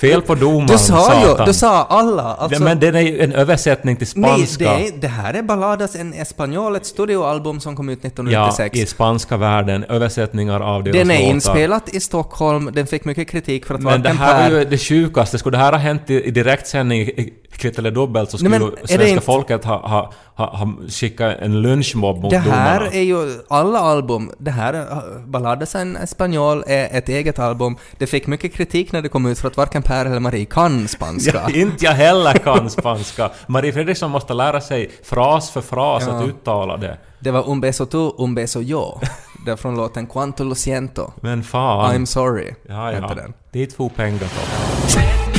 Fel 0.02 0.22
på 0.22 0.36
domaren, 0.36 0.68
Du 0.68 0.78
sa 0.78 1.22
ju, 1.40 1.46
du 1.46 1.54
sa 1.54 1.84
alla! 1.90 2.24
Alltså, 2.24 2.60
Ja, 2.60 2.66
men 2.66 2.80
den 2.80 2.96
är 2.96 3.02
ju 3.02 3.22
en 3.22 3.34
översättning 3.34 3.96
till 3.96 4.08
nej, 4.16 4.48
spanska. 4.48 4.64
det, 4.78 4.88
är- 4.88 4.92
det 5.02 5.08
här 5.08 5.34
är 5.34 5.42
Balladas 5.44 5.96
en 5.96 6.14
Español, 6.14 6.76
ett 6.78 6.86
studioalbum 6.86 7.60
som 7.60 7.76
kom 7.76 7.90
ut 7.90 8.00
ja, 8.02 8.08
1996. 8.08 8.78
i 8.78 8.86
spanska 8.86 9.38
världen. 9.38 9.84
Översättningar 9.84 10.60
av 10.62 10.84
deras 10.84 10.94
den 10.98 11.12
är 11.12 11.20
låtar. 11.20 11.30
inspelat 11.34 11.90
i 11.96 12.00
Stockholm, 12.00 12.70
den 12.74 12.88
fick 12.88 13.06
mycket 13.06 13.30
kritik 13.30 13.66
för 13.66 13.76
att 13.76 13.82
Men 13.82 14.02
det 14.02 14.10
här 14.10 14.50
var 14.52 14.58
ju 14.60 14.66
det 14.66 14.78
sjukaste. 14.78 15.38
Skulle 15.38 15.58
det 15.58 15.64
här 15.64 15.72
ha 15.72 15.80
hänt 15.80 16.10
i, 16.10 16.24
i 16.24 16.32
direktsändning 16.32 17.02
i 17.02 17.34
Kvitt 17.58 17.80
eller 17.80 17.92
Dubbelt 17.92 18.32
så 18.32 18.38
skulle 18.38 18.50
Nej, 18.50 18.60
men 18.60 18.88
svenska 18.88 19.08
inte- 19.08 19.22
folket 19.26 19.66
ha, 19.66 19.88
ha, 19.88 20.12
ha, 20.36 20.58
ha 20.58 20.68
skickat 20.90 21.36
en 21.40 21.62
lynchmobb 21.62 22.22
mot 22.22 22.32
Det 22.32 22.38
här 22.38 22.80
domarna. 22.80 22.92
är 22.92 23.02
ju 23.02 23.40
alla 23.48 23.80
album. 23.80 24.32
Det 24.38 24.52
här, 24.52 24.74
uh, 24.74 25.26
Balladas 25.26 25.76
en 25.76 25.98
Español, 25.98 26.64
är 26.68 26.98
ett 26.98 27.10
eget 27.10 27.40
album. 27.40 27.78
Det 27.98 28.08
fick 28.08 28.28
mycket 28.28 28.54
kritik 28.54 28.92
när 28.92 29.02
det 29.02 29.10
kom 29.10 29.26
ut 29.26 29.40
för 29.40 29.48
att 29.48 29.58
varken 29.58 29.82
Per 29.84 30.06
eller 30.06 30.20
Marie 30.20 30.46
kan 30.46 30.88
spanska. 30.88 31.42
Ja, 31.48 31.56
inte 31.56 31.86
jag 31.86 31.92
heller 31.92 32.34
kan 32.34 32.70
spanska. 32.70 33.30
Marie 33.48 33.72
Fredriksson 33.74 34.12
måste 34.12 34.34
lära 34.34 34.62
sig 34.62 34.92
fras 35.04 35.50
för 35.52 35.62
fras 35.62 36.04
Ja. 36.08 36.14
att 36.14 36.26
uttala 36.28 36.78
det. 36.78 36.98
Det 37.20 37.32
var 37.32 37.50
Un 37.50 37.62
beso 37.62 37.86
tu, 37.86 38.12
un 38.18 38.36
beso 38.36 38.62
yo. 38.62 39.00
Det 39.46 39.58
från 39.58 39.76
låten 39.78 40.08
Quanto 40.08 40.44
lo 40.44 40.56
siento. 40.56 41.12
Men 41.22 41.44
fan. 41.44 41.96
I'm 41.96 42.06
sorry. 42.06 42.54
ja, 42.70 42.86
hette 42.90 43.06
ja. 43.10 43.16
den. 43.16 43.34
Dit 43.52 43.74
får 43.74 43.90
pengar 43.90 45.31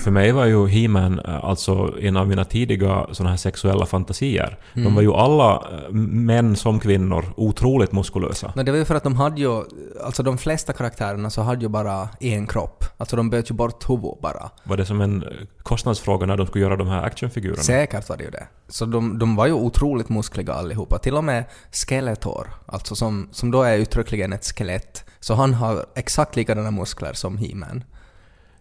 För 0.00 0.10
mig 0.10 0.32
var 0.32 0.44
ju 0.44 0.66
He-Man 0.66 1.20
eh, 1.20 1.44
alltså 1.44 1.94
en 2.00 2.16
av 2.16 2.28
mina 2.28 2.44
tidiga 2.44 3.06
såna 3.12 3.30
här 3.30 3.36
sexuella 3.36 3.86
fantasier. 3.86 4.58
Mm. 4.74 4.84
De 4.84 4.94
var 4.94 5.02
ju 5.02 5.12
alla, 5.12 5.54
eh, 5.54 5.92
män 5.92 6.56
som 6.56 6.80
kvinnor, 6.80 7.24
otroligt 7.36 7.92
muskulösa. 7.92 8.52
Men 8.56 8.66
det 8.66 8.72
var 8.72 8.78
ju 8.78 8.84
för 8.84 8.94
att 8.94 9.02
de 9.02 9.16
hade 9.16 9.40
ju, 9.40 9.62
alltså 10.04 10.22
de 10.22 10.38
flesta 10.38 10.72
karaktärerna 10.72 11.30
så 11.30 11.42
hade 11.42 11.62
ju 11.62 11.68
bara 11.68 12.08
en 12.20 12.46
kropp. 12.46 12.84
Alltså 12.96 13.16
de 13.16 13.30
böt 13.30 13.50
ju 13.50 13.54
bort 13.54 13.90
huvudet 13.90 14.20
bara. 14.20 14.50
Var 14.64 14.76
det 14.76 14.86
som 14.86 15.00
en 15.00 15.22
eh, 15.22 15.28
kostnadsfråga 15.62 16.26
när 16.26 16.36
de 16.36 16.46
skulle 16.46 16.64
göra 16.64 16.76
de 16.76 16.88
här 16.88 17.02
actionfigurerna? 17.02 17.62
Säkert 17.62 18.08
var 18.08 18.16
det 18.16 18.24
ju 18.24 18.30
det. 18.30 18.46
Så 18.68 18.86
de, 18.86 19.18
de 19.18 19.36
var 19.36 19.46
ju 19.46 19.52
otroligt 19.52 20.08
muskliga 20.08 20.52
allihopa. 20.52 20.98
Till 20.98 21.14
och 21.14 21.24
med 21.24 21.44
Skeletor, 21.72 22.48
alltså 22.66 22.96
som, 22.96 23.28
som 23.32 23.50
då 23.50 23.62
är 23.62 23.78
uttryckligen 23.78 24.32
ett 24.32 24.44
skelett, 24.44 25.04
så 25.20 25.34
han 25.34 25.54
har 25.54 25.86
exakt 25.94 26.36
likadana 26.36 26.70
muskler 26.70 27.12
som 27.12 27.38
He-Man. 27.38 27.84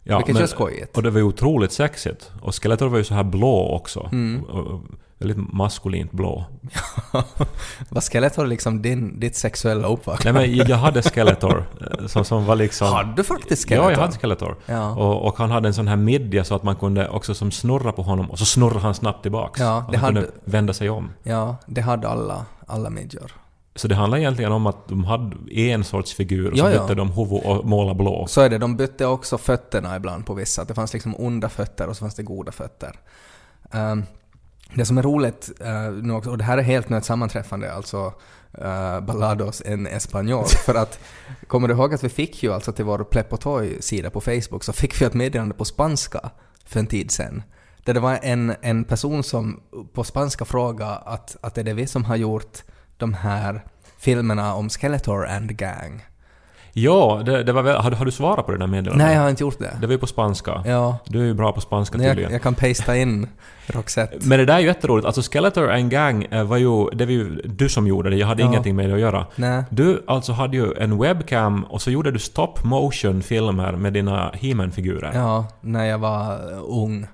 Ja, 0.04 0.18
Vilket 0.18 0.34
men- 0.34 0.40
känns 0.42 0.52
skojigt. 0.52 0.98
Och 0.98 1.04
det 1.04 1.10
var 1.10 1.18
ju 1.20 1.24
otroligt 1.26 1.72
sexigt. 1.72 2.32
Och 2.42 2.64
Skeletor 2.64 2.88
var 2.88 2.98
ju 2.98 3.04
så 3.04 3.14
här 3.14 3.24
blå 3.24 3.76
också. 3.76 4.10
Mm. 4.12 4.44
Och, 4.44 4.68
och, 4.68 4.82
väldigt 5.18 5.54
maskulint 5.54 6.12
blå. 6.12 6.46
var 7.90 8.02
Skeletor 8.02 8.48
liksom 8.48 8.82
din, 8.82 9.20
ditt 9.20 9.36
sexuella 9.36 9.82
Nej 9.82 9.94
uppvaknande? 9.94 10.40
men 10.42 10.56
jag 10.56 10.78
hade 10.78 11.02
Skeletor 11.02 11.66
eh, 12.00 12.06
som, 12.08 12.26
som 12.26 12.46
var 12.46 12.56
liksom... 12.56 12.88
Hade 12.94 13.14
du 13.16 13.24
faktiskt 13.24 13.70
Skeletor? 13.70 13.92
Ja, 13.92 13.98
jag 13.98 14.00
hade 14.06 14.18
Skeletor. 14.18 14.56
Ja. 14.66 14.96
Och, 14.96 15.28
och 15.28 15.38
han 15.38 15.52
hade 15.52 15.68
en 15.68 15.74
sån 15.74 15.88
här 15.88 15.96
midja 15.96 16.44
så 16.44 16.56
att 16.56 16.64
man 16.64 16.76
kunde 16.76 17.10
också 17.10 17.34
som 17.36 17.52
snurra 17.52 17.92
på 17.92 18.02
honom 18.02 18.32
och 18.32 18.40
så 18.40 18.46
snurrade 18.46 18.80
han 18.80 18.96
snabbt 18.96 19.22
tillbaks. 19.22 19.60
Ja, 19.60 19.84
och 19.86 19.92
det 19.92 19.98
han 19.98 20.16
hade- 20.16 20.26
kunde 20.28 20.42
vända 20.46 20.74
sig 20.74 20.90
om. 20.90 21.10
Ja, 21.24 21.56
det 21.68 21.82
hade 21.82 22.08
alla, 22.10 22.46
alla 22.68 22.90
midjor. 22.90 23.32
Så 23.80 23.88
det 23.88 23.96
handlar 23.96 24.18
egentligen 24.18 24.52
om 24.52 24.68
att 24.68 24.88
de 24.88 25.04
hade 25.04 25.36
en 25.52 25.84
sorts 25.84 26.14
figur 26.14 26.52
och 26.52 26.58
så 26.58 26.66
bytte 26.66 26.96
de 26.96 27.12
huvud 27.12 27.44
och 27.44 27.66
målade 27.66 27.98
blå. 27.98 28.28
Så 28.28 28.42
är 28.42 28.50
det, 28.50 28.58
de 28.58 28.78
bytte 28.78 29.06
också 29.06 29.38
fötterna 29.38 29.96
ibland 29.96 30.26
på 30.26 30.34
vissa. 30.34 30.64
Det 30.64 30.74
fanns 30.74 30.94
liksom 30.94 31.16
onda 31.16 31.50
fötter 31.50 31.88
och 31.88 31.98
så 31.98 32.00
fanns 32.00 32.16
det 32.16 32.24
goda 32.24 32.52
fötter. 32.52 32.96
Ehm, 33.72 34.04
det 34.74 34.86
som 34.86 34.98
är 34.98 35.04
roligt 35.04 35.52
uh, 35.62 36.16
också, 36.16 36.30
och 36.30 36.38
det 36.38 36.44
här 36.44 36.58
är 36.58 36.62
helt 36.62 36.92
ett 36.92 37.06
sammanträffande, 37.06 37.74
alltså 37.74 38.06
uh, 38.62 39.02
Ballados 39.02 39.62
en 39.66 39.88
Español, 39.88 40.46
för 40.66 40.76
att 40.76 41.00
kommer 41.48 41.68
du 41.68 41.74
ihåg 41.74 41.94
att 41.94 42.04
vi 42.04 42.10
fick 42.10 42.44
ju 42.44 42.54
alltså 42.54 42.72
till 42.72 42.86
vår 42.86 43.04
Plepotoy-sida 43.04 44.10
på 44.10 44.22
Facebook 44.22 44.64
så 44.64 44.74
fick 44.74 45.02
vi 45.02 45.06
ett 45.06 45.14
meddelande 45.14 45.56
på 45.56 45.66
spanska 45.66 46.30
för 46.66 46.80
en 46.80 46.88
tid 46.88 47.12
sedan. 47.12 47.44
Där 47.84 47.94
det 47.94 48.00
var 48.00 48.20
en, 48.24 48.56
en 48.62 48.84
person 48.84 49.24
som 49.24 49.60
på 49.94 50.04
spanska 50.04 50.46
frågade 50.46 50.96
att, 50.96 51.38
att 51.42 51.58
är 51.58 51.64
det 51.64 51.74
vi 51.74 51.88
som 51.88 52.06
har 52.06 52.16
gjort 52.16 52.64
de 53.00 53.14
här 53.14 53.64
filmerna 54.00 54.54
om 54.54 54.70
Skeletor 54.70 55.28
and 55.28 55.58
Gang. 55.58 56.06
Ja, 56.74 57.22
det, 57.26 57.44
det 57.44 57.54
var 57.54 57.62
väl, 57.62 57.76
har, 57.76 57.92
du- 57.92 57.98
har 57.98 58.06
du 58.06 58.12
svarat 58.12 58.46
på 58.46 58.52
det 58.52 58.58
där 58.58 58.68
meddelandet? 58.68 59.08
Nej, 59.08 59.16
jag 59.16 59.22
har 59.22 59.30
inte 59.30 59.44
gjort 59.44 59.60
det. 59.60 59.78
Det 59.82 59.88
var 59.88 59.94
ju 59.94 60.00
på 60.00 60.08
spanska. 60.08 60.64
Ja, 60.66 60.98
Du 61.06 61.22
är 61.22 61.26
ju 61.26 61.34
bra 61.34 61.52
på 61.52 61.62
spanska 61.62 61.98
jag, 61.98 62.08
tydligen. 62.12 62.32
jag 62.32 62.42
kan 62.42 62.56
pasta 62.56 62.98
in 62.98 63.28
Roxette. 63.68 64.18
Men 64.28 64.40
det 64.40 64.46
där 64.46 64.56
är 64.56 64.60
ju 64.60 64.66
jätteroligt. 64.68 65.06
Alltså 65.06 65.22
Skeletor 65.22 65.72
and 65.72 65.92
Gang 65.92 66.26
eh, 66.26 66.44
var 66.44 66.58
ju... 66.58 66.90
Det 66.90 67.06
var 67.06 67.12
ju 67.12 67.36
du 67.46 67.70
som 67.70 67.88
gjorde 67.88 68.10
det, 68.10 68.16
jag 68.16 68.28
hade 68.28 68.42
Ja. 68.42 68.48
ingenting 68.48 68.76
med 68.76 68.90
det 68.90 68.94
att 68.96 69.00
göra. 69.02 69.26
Nej. 69.36 69.64
Du 69.70 70.04
alltså 70.08 70.32
hade 70.34 70.58
ju 70.58 70.74
en 70.78 70.98
webcam 71.02 71.64
och 71.64 71.82
så 71.82 71.92
gjorde 71.92 72.12
du 72.12 72.20
stop 72.20 72.54
motion 72.64 73.22
filmer 73.22 73.72
med 73.72 73.94
dina 73.94 74.32
He-Man-figurer. 74.34 75.12
Ja, 75.14 75.46
när 75.62 75.86
jag 75.86 75.98
var 75.98 76.40
ung. 76.70 77.08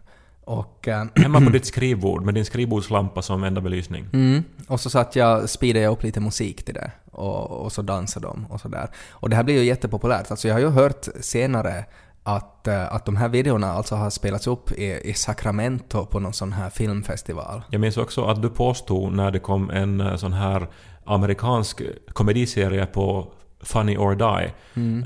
Och, 0.45 0.87
eh, 0.87 1.05
Hemma 1.15 1.41
på 1.41 1.49
ditt 1.49 1.65
skrivbord 1.73 2.23
med 2.23 2.33
din 2.33 2.45
skrivbordslampa 2.45 3.21
som 3.21 3.43
enda 3.43 3.61
belysning. 3.61 4.07
mm, 4.13 4.43
och 4.67 4.79
så 4.79 4.89
satt 4.89 5.15
jag, 5.15 5.49
speedade 5.49 5.83
jag 5.83 5.91
upp 5.91 6.03
lite 6.03 6.19
musik 6.19 6.65
till 6.65 6.73
det. 6.73 6.91
Och, 7.11 7.51
och 7.51 7.71
så 7.71 7.81
dansade 7.81 8.27
de 8.27 8.45
och 8.49 8.61
sådär. 8.61 8.89
Och 9.09 9.29
det 9.29 9.35
här 9.35 9.43
blir 9.43 9.55
ju 9.55 9.63
jättepopulärt. 9.63 10.31
Alltså 10.31 10.47
jag 10.47 10.55
har 10.55 10.59
ju 10.59 10.69
hört 10.69 11.07
senare 11.19 11.85
att, 12.23 12.67
eh, 12.67 12.93
att 12.93 13.05
de 13.05 13.15
här 13.15 13.29
videorna 13.29 13.71
alltså 13.71 13.95
har 13.95 14.09
spelats 14.09 14.47
upp 14.47 14.71
i, 14.71 15.01
i 15.03 15.13
Sacramento 15.13 16.05
på 16.05 16.19
någon 16.19 16.33
sån 16.33 16.53
här 16.53 16.69
filmfestival. 16.69 17.61
Jag 17.69 17.81
minns 17.81 17.97
också 17.97 18.25
att 18.25 18.41
du 18.41 18.49
påstod 18.49 19.13
när 19.13 19.31
det 19.31 19.39
kom 19.39 19.69
en 19.69 20.01
eh, 20.01 20.15
sån 20.15 20.33
här 20.33 20.67
amerikansk 21.05 21.81
komediserie 22.13 22.85
på 22.85 23.33
Funny 23.61 23.97
or 23.97 24.15
Die 24.15 24.53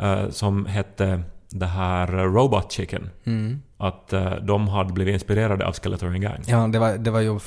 eh, 0.01 0.29
som 0.29 0.65
hette 0.65 1.23
det 1.51 1.65
här 1.65 2.17
eh, 2.17 2.23
Robot 2.23 2.71
Chicken. 2.71 3.09
Mm. 3.25 3.61
Att 3.77 4.13
eh, 4.13 4.35
de 4.35 4.67
hade 4.67 4.93
blivit 4.93 5.13
inspirerade 5.13 5.67
av 5.67 5.73
Skeletor 5.73 6.07
and 6.07 6.21
Gang. 6.21 6.43
Ja, 6.47 6.67
det 6.67 6.79
var, 6.79 6.97
det 6.97 7.11
var 7.11 7.19
ju... 7.19 7.39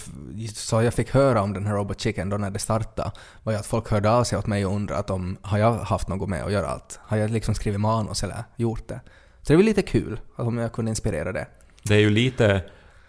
Så 0.54 0.82
jag 0.82 0.94
fick 0.94 1.10
höra 1.10 1.42
om 1.42 1.52
den 1.52 1.66
här 1.66 1.74
Robot 1.74 2.00
Chicken 2.00 2.28
då 2.28 2.36
när 2.36 2.50
det 2.50 2.58
startade, 2.58 3.10
var 3.42 3.52
ju 3.52 3.58
att 3.58 3.66
folk 3.66 3.90
hörde 3.90 4.10
av 4.10 4.24
sig 4.24 4.38
åt 4.38 4.46
mig 4.46 4.66
och 4.66 4.74
undrade 4.74 5.00
att 5.00 5.10
om, 5.10 5.36
har 5.42 5.58
jag 5.58 5.72
haft 5.74 6.08
något 6.08 6.28
med 6.28 6.44
att 6.44 6.52
göra 6.52 6.66
allt? 6.66 7.00
Har 7.02 7.16
jag 7.16 7.30
liksom 7.30 7.54
skrivit 7.54 7.80
manus 7.80 8.22
eller 8.22 8.44
gjort 8.56 8.88
det? 8.88 9.00
Så 9.42 9.52
det 9.52 9.56
var 9.56 9.62
lite 9.62 9.82
kul, 9.82 10.20
att 10.36 10.46
om 10.46 10.58
jag 10.58 10.72
kunde 10.72 10.88
inspirera 10.88 11.32
det. 11.32 11.46
Det 11.82 11.94
är 11.94 11.98
ju 12.00 12.10
lite... 12.10 12.62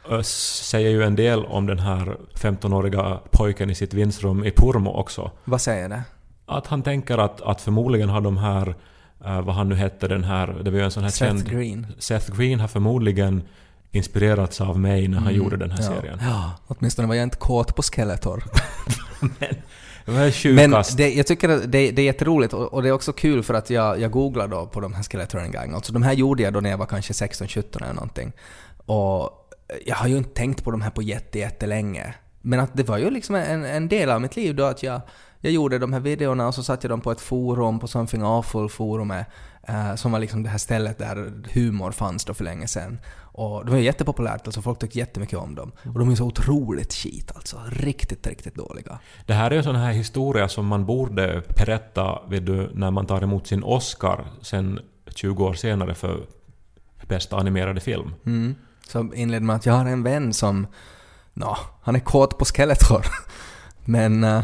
ö, 0.09 0.23
Säger 0.23 0.89
ju 0.89 1.03
en 1.03 1.15
del 1.15 1.45
om 1.45 1.67
den 1.67 1.79
här 1.79 2.17
15-åriga 2.35 3.19
pojken 3.31 3.69
i 3.69 3.75
sitt 3.75 3.93
vindsrum 3.93 4.43
i 4.43 4.51
Purmo 4.51 4.89
också. 4.91 5.31
Vad 5.45 5.61
säger 5.61 5.89
det? 5.89 6.03
Att 6.45 6.67
han 6.67 6.83
tänker 6.83 7.17
att, 7.17 7.41
att 7.41 7.61
förmodligen 7.61 8.09
har 8.09 8.21
de 8.21 8.37
här... 8.37 8.75
eh, 9.25 9.41
vad 9.41 9.55
han 9.55 9.69
nu 9.69 9.75
hette, 9.75 10.07
den 10.07 10.23
här... 10.23 10.47
Det 10.63 10.71
var 10.71 10.77
ju 10.77 10.85
en 10.85 10.91
sån 10.91 11.03
här 11.03 11.09
Seth 11.09 11.31
känd... 11.31 11.49
Green. 11.49 11.87
Seth 11.99 12.31
Green 12.37 12.59
har 12.59 12.67
förmodligen 12.67 13.43
inspirerats 13.91 14.61
av 14.61 14.79
mig 14.79 15.07
när 15.07 15.17
han 15.17 15.27
Mm, 15.27 15.37
gjorde 15.37 15.57
den 15.57 15.71
här 15.71 15.83
ja. 15.83 15.95
serien. 15.95 16.19
Ja, 16.21 16.51
åtminstone 16.67 17.07
var 17.07 17.15
jag 17.15 17.23
inte 17.23 17.37
kåt 17.37 17.75
på 17.75 17.81
Skeletor. 17.81 18.43
Men 20.05 20.31
sjukast. 20.31 20.97
det, 20.97 21.13
jag 21.13 21.27
tycker 21.27 21.49
att 21.49 21.71
det, 21.71 21.91
det 21.91 22.01
är 22.01 22.05
jätteroligt 22.05 22.53
och, 22.53 22.73
och 22.73 22.83
det 22.83 22.89
är 22.89 22.93
också 22.93 23.13
kul 23.13 23.43
för 23.43 23.53
att 23.53 23.69
jag, 23.69 23.99
jag 23.99 24.11
googlar 24.11 24.47
då 24.47 24.65
på 24.65 24.79
de 24.79 24.93
här 24.93 25.03
Skeletor 25.03 25.39
en 25.41 25.51
gång. 25.51 25.73
Alltså 25.73 25.93
de 25.93 26.03
här 26.03 26.13
gjorde 26.13 26.43
jag 26.43 26.53
då 26.53 26.59
när 26.59 26.69
jag 26.69 26.77
var 26.77 26.85
kanske 26.85 27.13
16-17 27.13 27.83
eller 27.83 27.93
någonting. 27.93 28.31
Och 28.85 29.29
jag 29.85 29.95
har 29.95 30.07
ju 30.07 30.17
inte 30.17 30.29
tänkt 30.29 30.63
på 30.63 30.71
de 30.71 30.81
här 30.81 30.89
på 30.89 31.01
jätte, 31.01 31.39
jättelänge. 31.39 32.13
Men 32.41 32.59
att 32.59 32.69
det 32.73 32.83
var 32.83 32.97
ju 32.97 33.09
liksom 33.09 33.35
en, 33.35 33.65
en 33.65 33.87
del 33.87 34.09
av 34.09 34.21
mitt 34.21 34.35
liv 34.35 34.55
då 34.55 34.63
att 34.63 34.83
jag, 34.83 35.01
jag 35.43 35.53
gjorde 35.53 35.79
de 35.79 35.93
här 35.93 35.99
videorna 35.99 36.47
och 36.47 36.55
så 36.55 36.63
satte 36.63 36.85
jag 36.87 36.89
dem 36.89 37.01
på 37.01 37.11
ett 37.11 37.21
forum, 37.21 37.79
på 37.79 37.87
Something 37.87 38.23
Awful-forumet, 38.23 39.25
eh, 39.67 39.95
som 39.95 40.11
var 40.11 40.19
liksom 40.19 40.43
det 40.43 40.49
här 40.49 40.57
stället 40.57 40.97
där 40.97 41.31
humor 41.53 41.91
fanns 41.91 42.25
då 42.25 42.33
för 42.33 42.43
länge 42.43 42.67
sedan. 42.67 42.99
Och 43.15 43.65
det 43.65 43.71
var 43.71 43.77
ju 43.77 43.83
jättepopulärt, 43.83 44.47
alltså 44.47 44.61
folk 44.61 44.79
tyckte 44.79 44.99
jättemycket 44.99 45.39
om 45.39 45.55
dem. 45.55 45.71
Och 45.93 45.99
de 45.99 46.11
är 46.11 46.15
så 46.15 46.25
otroligt 46.25 46.93
skit 46.93 47.31
alltså. 47.35 47.57
Riktigt, 47.69 48.27
riktigt 48.27 48.55
dåliga. 48.55 48.99
Det 49.25 49.33
här 49.33 49.51
är 49.51 49.57
en 49.57 49.63
sån 49.63 49.75
här 49.75 49.91
historia 49.91 50.49
som 50.49 50.65
man 50.65 50.85
borde 50.85 51.43
berätta 51.57 52.21
vet 52.27 52.45
du, 52.45 52.71
när 52.73 52.91
man 52.91 53.05
tar 53.05 53.21
emot 53.21 53.47
sin 53.47 53.63
Oscar 53.63 54.25
sen 54.41 54.79
20 55.15 55.45
år 55.45 55.53
senare 55.53 55.95
för 55.95 56.25
bästa 57.07 57.37
animerade 57.37 57.81
film. 57.81 58.13
Mm. 58.25 58.55
Så 58.87 59.13
inleder 59.13 59.45
med 59.45 59.55
att 59.55 59.65
jag 59.65 59.73
har 59.73 59.85
en 59.85 60.03
vän 60.03 60.33
som, 60.33 60.67
nå, 61.33 61.57
han 61.81 61.95
är 61.95 61.99
kåt 61.99 62.37
på 62.37 62.45
Skeletor. 62.45 63.05
men, 63.85 64.23
eh, 64.23 64.43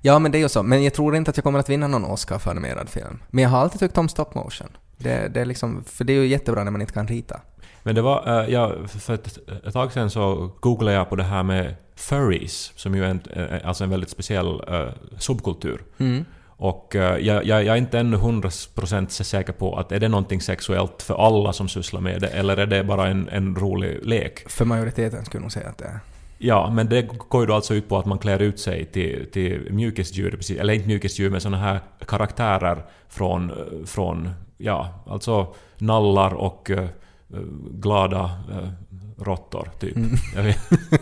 ja 0.00 0.18
men 0.18 0.32
det 0.32 0.38
är 0.38 0.40
ju 0.40 0.48
så. 0.48 0.62
Men 0.62 0.84
jag 0.84 0.94
tror 0.94 1.16
inte 1.16 1.30
att 1.30 1.36
jag 1.36 1.44
kommer 1.44 1.58
att 1.58 1.68
vinna 1.68 1.86
någon 1.86 2.04
Oscar 2.04 2.38
för 2.38 2.50
animerad 2.50 2.88
film. 2.88 3.22
Men 3.30 3.42
jag 3.44 3.50
har 3.50 3.58
alltid 3.58 3.80
tyckt 3.80 3.98
om 3.98 4.08
stop 4.08 4.26
motion. 4.34 4.68
Det, 4.96 5.28
det 5.34 5.40
är 5.40 5.44
liksom, 5.44 5.84
för 5.86 6.04
det 6.04 6.12
är 6.12 6.14
ju 6.14 6.26
jättebra 6.26 6.64
när 6.64 6.70
man 6.70 6.80
inte 6.80 6.92
kan 6.92 7.08
rita. 7.08 7.40
Men 7.82 7.94
det 7.94 8.02
var... 8.02 8.42
eh, 8.42 8.48
ja, 8.52 8.74
för 8.88 9.14
ett, 9.14 9.38
ett 9.66 9.72
tag 9.72 9.92
sedan 9.92 10.10
så 10.10 10.52
googlade 10.60 10.96
jag 10.96 11.08
på 11.08 11.16
det 11.16 11.22
här 11.22 11.42
med 11.42 11.74
furries, 11.96 12.72
som 12.76 12.94
ju 12.94 13.04
är 13.04 13.08
en, 13.08 13.20
eh, 13.30 13.68
alltså 13.68 13.84
en 13.84 13.90
väldigt 13.90 14.10
speciell 14.10 14.62
eh, 14.68 14.88
subkultur. 15.18 15.82
Mm. 15.98 16.24
Och 16.62 16.88
jag, 16.94 17.22
jag, 17.22 17.44
jag 17.46 17.66
är 17.66 17.76
inte 17.76 17.98
ännu 17.98 18.16
100% 18.16 19.08
säker 19.08 19.52
på 19.52 19.78
att 19.78 19.92
är 19.92 20.00
det 20.00 20.08
någonting 20.08 20.40
sexuellt 20.40 21.02
för 21.02 21.26
alla 21.26 21.52
som 21.52 21.68
sysslar 21.68 22.00
med 22.00 22.20
det, 22.20 22.28
eller 22.28 22.56
är 22.56 22.66
det 22.66 22.84
bara 22.84 23.08
en, 23.08 23.28
en 23.28 23.56
rolig 23.56 23.98
lek? 24.02 24.50
För 24.50 24.64
majoriteten 24.64 25.24
skulle 25.24 25.38
jag 25.38 25.42
nog 25.42 25.52
säga 25.52 25.68
att 25.68 25.78
det 25.78 25.84
är. 25.84 26.00
Ja, 26.42 26.70
men 26.70 26.88
det 26.88 27.02
går 27.28 27.40
ju 27.40 27.46
då 27.46 27.54
alltså 27.54 27.74
ut 27.74 27.88
på 27.88 27.98
att 27.98 28.06
man 28.06 28.18
klär 28.18 28.42
ut 28.42 28.60
sig 28.60 28.84
till, 28.84 29.26
till 29.32 29.68
mjukisdjur, 29.70 30.30
precis, 30.30 30.58
eller 30.60 30.74
inte 30.74 30.86
mjukisdjur, 30.86 31.30
men 31.30 31.40
såna 31.40 31.56
här 31.56 31.80
karaktärer 32.06 32.84
från, 33.08 33.52
från 33.86 34.30
ja, 34.58 35.04
alltså 35.06 35.54
nallar 35.78 36.34
och 36.34 36.70
eh, 36.70 36.88
glada 37.70 38.24
eh, 38.24 38.68
råttor, 39.24 39.70
typ. 39.80 39.96
Mm. 39.96 40.10
Jag, 40.36 40.54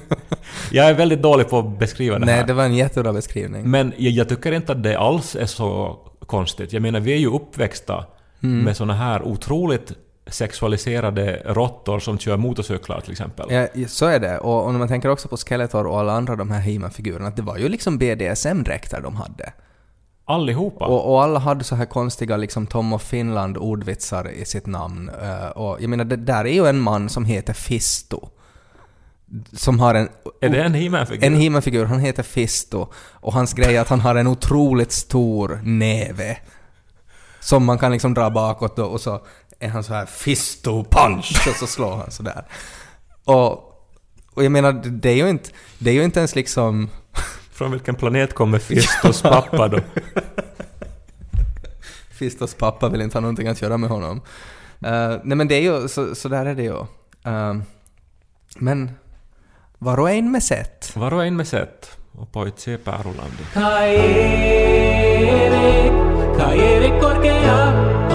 jag 0.72 0.86
är 0.90 0.94
väldigt 0.94 1.22
dålig 1.22 1.48
på 1.48 1.58
att 1.58 1.78
beskriva 1.78 2.18
det 2.18 2.26
Nej, 2.26 2.34
här. 2.34 2.46
det 2.46 2.52
var 2.52 2.64
en 2.64 2.74
jättebra 2.76 3.12
beskrivning. 3.12 3.70
Men 3.70 3.92
jag, 3.96 4.12
jag 4.12 4.28
tycker 4.28 4.52
inte 4.52 4.72
att 4.72 4.82
det 4.82 4.98
alls 4.98 5.36
är 5.36 5.46
så 5.46 5.98
konstigt. 6.26 6.72
Jag 6.72 6.82
menar, 6.82 7.00
vi 7.00 7.12
är 7.12 7.16
ju 7.18 7.30
uppväxta 7.30 8.04
Mm. 8.42 8.64
med 8.64 8.76
såna 8.76 8.94
här 8.94 9.22
otroligt 9.22 9.92
sexualiserade 10.28 11.42
råttor 11.44 11.98
som 11.98 12.18
kör 12.18 12.36
motorcyklar 12.36 13.00
till 13.00 13.12
exempel. 13.12 13.46
Ja, 13.50 13.88
så 13.88 14.06
är 14.06 14.20
det. 14.20 14.38
Och, 14.38 14.64
och 14.64 14.72
när 14.72 14.78
man 14.78 14.88
tänker 14.88 15.08
också 15.08 15.28
på 15.28 15.36
Skeletor 15.36 15.86
och 15.86 16.00
alla 16.00 16.12
andra 16.12 16.36
de 16.36 16.50
här 16.50 16.60
He-Man-figurerna, 16.60 17.28
att 17.28 17.36
det 17.36 17.42
var 17.42 17.56
ju 17.56 17.68
liksom 17.68 17.98
BDSM-dräkter 17.98 19.00
de 19.00 19.16
hade. 19.16 19.52
Allihopa. 20.24 20.86
Och, 20.86 21.12
och 21.12 21.22
alla 21.22 21.38
hade 21.38 21.64
så 21.64 21.74
här 21.74 21.86
konstiga 21.86 22.36
liksom 22.36 22.66
Tom 22.66 22.92
of 22.92 23.02
Finland-ordvitsar 23.02 24.30
i 24.30 24.44
sitt 24.44 24.66
namn. 24.66 25.10
Eh, 25.22 25.48
och 25.48 25.82
jag 25.82 25.90
menar, 25.90 26.04
det 26.04 26.16
där 26.16 26.44
är 26.44 26.52
ju 26.52 26.66
en 26.66 26.80
man 26.80 27.08
som 27.08 27.24
heter 27.24 27.52
Fisto. 27.52 28.28
Som 29.52 29.80
har 29.80 29.94
en... 29.94 30.08
är 30.40 30.48
det 30.48 30.62
en 30.62 30.74
He-Man-figur? 30.74 31.26
En 31.26 31.34
He-Man-figur, 31.34 31.84
han 31.84 32.00
heter 32.00 32.22
Fisto. 32.22 32.86
Och 32.96 33.32
hans 33.32 33.52
grej 33.52 33.76
är 33.76 33.80
att 33.80 33.88
han 33.88 34.00
har 34.00 34.14
en 34.14 34.26
otroligt 34.26 34.92
stor 34.92 35.60
näve. 35.64 36.38
Som 37.40 37.64
man 37.64 37.78
kan 37.78 37.92
liksom 37.92 38.14
dra 38.14 38.30
bakåt 38.30 38.78
och 38.78 39.00
så 39.00 39.20
är 39.58 39.68
han 39.68 39.84
så 39.84 39.94
här 39.94 40.06
fisto 40.06 40.84
punch 40.84 41.48
och 41.48 41.54
så 41.54 41.66
slår 41.66 41.96
han 41.96 42.10
sådär. 42.10 42.44
Och, 43.24 43.50
och 44.34 44.44
jag 44.44 44.52
menar, 44.52 44.72
det 44.72 45.10
är 45.10 45.16
ju 45.16 45.28
inte, 45.28 45.50
det 45.78 45.90
är 45.90 45.94
ju 45.94 46.04
inte 46.04 46.20
ens 46.20 46.34
liksom... 46.34 46.90
Från 47.52 47.70
vilken 47.70 47.94
planet 47.94 48.34
kommer 48.34 48.58
Fistos 48.58 49.22
pappa 49.22 49.68
då? 49.68 49.80
Fistos 52.10 52.54
pappa 52.54 52.88
vill 52.88 53.00
inte 53.00 53.16
ha 53.16 53.20
någonting 53.20 53.48
att 53.48 53.62
göra 53.62 53.76
med 53.76 53.90
honom. 53.90 54.20
Uh, 54.86 55.16
nej 55.24 55.36
men 55.36 55.48
det 55.48 55.54
är 55.54 55.60
ju, 55.60 55.88
så, 55.88 56.14
så 56.14 56.28
där 56.28 56.46
är 56.46 56.54
det 56.54 56.62
ju. 56.62 56.76
Uh, 57.26 57.54
men 58.58 58.90
var 59.78 60.00
och 60.00 60.10
en 60.10 60.32
med 60.32 60.42
sätt. 60.42 60.92
Var 60.96 61.14
och 61.14 61.26
en 61.26 61.36
med 61.36 61.48
sätt. 61.48 61.98
Och 62.12 62.32
poitsi 62.32 62.76
Päärulandi. 62.76 63.44
Kairi, 63.52 64.08
Kairi 66.38 67.00
korkea, 67.00 68.07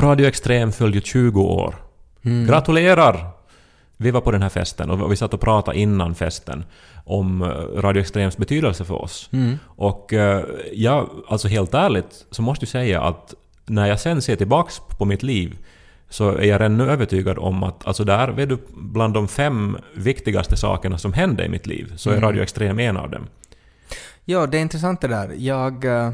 Och 0.00 0.04
Radio 0.04 0.26
Extrem 0.26 0.72
följde 0.72 1.00
20 1.00 1.42
år. 1.42 1.74
Gratulerar! 2.46 3.26
Vi 3.96 4.10
var 4.10 4.20
på 4.20 4.30
den 4.30 4.42
här 4.42 4.48
festen 4.48 4.90
och 4.90 5.12
vi 5.12 5.16
satt 5.16 5.34
och 5.34 5.40
pratade 5.40 5.78
innan 5.78 6.14
festen 6.14 6.64
om 7.04 7.42
eh, 7.42 7.46
Radio 7.80 8.00
Extrems 8.00 8.36
betydelse 8.36 8.84
för 8.84 8.94
oss. 8.94 9.30
Och 9.64 10.12
eh, 10.12 10.44
jag, 10.72 11.10
alltså 11.28 11.48
helt 11.48 11.74
ärligt, 11.74 12.26
så 12.30 12.42
måste 12.42 12.62
jag 12.62 12.68
säga 12.68 13.02
att 13.02 13.34
när 13.66 13.86
jag 13.86 14.00
sen 14.00 14.22
ser 14.22 14.36
tillbaks 14.36 14.80
på 14.98 15.04
mitt 15.04 15.22
liv 15.22 15.58
så 16.08 16.30
är 16.30 16.44
jag 16.44 16.62
ännu 16.62 16.90
övertygad 16.90 17.38
om 17.38 17.62
att 17.62 17.86
alltså 17.86 18.04
där 18.04 18.28
vet 18.28 18.48
du, 18.48 18.58
bland 18.74 19.14
de 19.14 19.28
fem 19.28 19.76
viktigaste 19.94 20.56
sakerna 20.56 20.98
som 20.98 21.12
hände 21.12 21.44
i 21.44 21.48
mitt 21.48 21.66
liv 21.66 21.92
så 21.96 22.10
är 22.10 22.20
Radio 22.20 22.42
Extrem 22.42 22.78
en 22.78 22.96
av 22.96 23.10
dem. 23.10 23.26
Ja, 24.24 24.46
det 24.46 24.58
är 24.58 24.62
intressant 24.62 25.00
det 25.00 25.08
där. 25.08 25.34
Jag, 25.36 25.84
eh, 25.84 26.12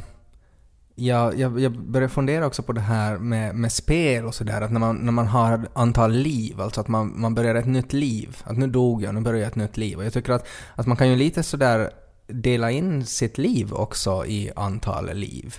jag, 0.99 1.39
jag, 1.39 1.61
jag 1.61 1.73
började 1.73 2.13
fundera 2.13 2.47
också 2.47 2.63
på 2.63 2.73
det 2.73 2.81
här 2.81 3.19
med, 3.19 3.55
med 3.55 3.73
spel 3.73 4.25
och 4.25 4.35
sådär, 4.35 4.61
att 4.61 4.73
när 4.73 4.81
man, 4.81 4.97
när 4.97 5.13
man 5.13 5.27
har 5.27 5.69
antal 5.73 6.13
liv, 6.13 6.61
alltså 6.61 6.81
att 6.81 6.89
man, 6.89 7.21
man 7.21 7.35
börjar 7.35 7.55
ett 7.55 7.67
nytt 7.67 7.93
liv. 7.93 8.37
Att 8.45 8.57
nu 8.57 8.67
dog 8.67 9.03
jag, 9.03 9.15
nu 9.15 9.21
börjar 9.21 9.41
jag 9.41 9.49
ett 9.49 9.57
nytt 9.57 9.77
liv. 9.77 9.99
Och 9.99 10.05
jag 10.05 10.13
tycker 10.13 10.33
att, 10.33 10.47
att 10.75 10.87
man 10.87 10.97
kan 10.97 11.09
ju 11.09 11.17
lite 11.17 11.43
sådär 11.43 11.91
dela 12.27 12.71
in 12.71 13.07
sitt 13.07 13.39
liv 13.39 13.73
också 13.73 14.27
i 14.27 14.51
antal 14.57 15.15
liv. 15.15 15.55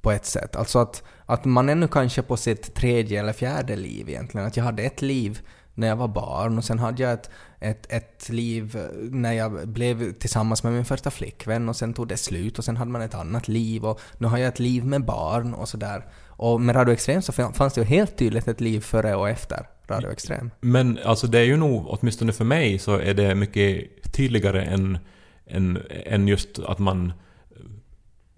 På 0.00 0.12
ett 0.12 0.26
sätt. 0.26 0.56
Alltså 0.56 0.78
att, 0.78 1.02
att 1.26 1.44
man 1.44 1.68
är 1.68 1.74
nu 1.74 1.88
kanske 1.88 2.22
på 2.22 2.36
sitt 2.36 2.74
tredje 2.74 3.20
eller 3.20 3.32
fjärde 3.32 3.76
liv 3.76 4.08
egentligen. 4.08 4.46
Att 4.46 4.56
jag 4.56 4.64
hade 4.64 4.82
ett 4.82 5.02
liv 5.02 5.40
när 5.78 5.88
jag 5.88 5.96
var 5.96 6.08
barn 6.08 6.58
och 6.58 6.64
sen 6.64 6.78
hade 6.78 7.02
jag 7.02 7.12
ett, 7.12 7.30
ett, 7.60 7.86
ett 7.92 8.28
liv 8.28 8.78
när 9.10 9.32
jag 9.32 9.68
blev 9.68 10.12
tillsammans 10.12 10.62
med 10.62 10.72
min 10.72 10.84
första 10.84 11.10
flickvän 11.10 11.68
och 11.68 11.76
sen 11.76 11.94
tog 11.94 12.08
det 12.08 12.16
slut 12.16 12.58
och 12.58 12.64
sen 12.64 12.76
hade 12.76 12.90
man 12.90 13.02
ett 13.02 13.14
annat 13.14 13.48
liv 13.48 13.84
och 13.84 14.00
nu 14.18 14.26
har 14.26 14.38
jag 14.38 14.48
ett 14.48 14.58
liv 14.58 14.84
med 14.84 15.04
barn 15.04 15.54
och 15.54 15.68
sådär. 15.68 16.04
Och 16.26 16.60
med 16.60 16.76
Radio 16.76 16.92
Extrem 16.92 17.22
så 17.22 17.32
fanns 17.32 17.74
det 17.74 17.80
ju 17.80 17.84
helt 17.84 18.16
tydligt 18.18 18.48
ett 18.48 18.60
liv 18.60 18.80
före 18.80 19.14
och 19.14 19.28
efter 19.28 19.66
Radio 19.88 20.10
Extrem. 20.10 20.50
Men 20.60 20.98
alltså 21.04 21.26
det 21.26 21.38
är 21.38 21.44
ju 21.44 21.56
nog, 21.56 21.86
åtminstone 21.88 22.32
för 22.32 22.44
mig, 22.44 22.78
så 22.78 22.96
är 22.96 23.14
det 23.14 23.34
mycket 23.34 23.84
tydligare 24.12 24.62
än, 24.62 24.98
än, 25.46 25.78
än 26.06 26.28
just 26.28 26.58
att 26.58 26.78
man 26.78 27.12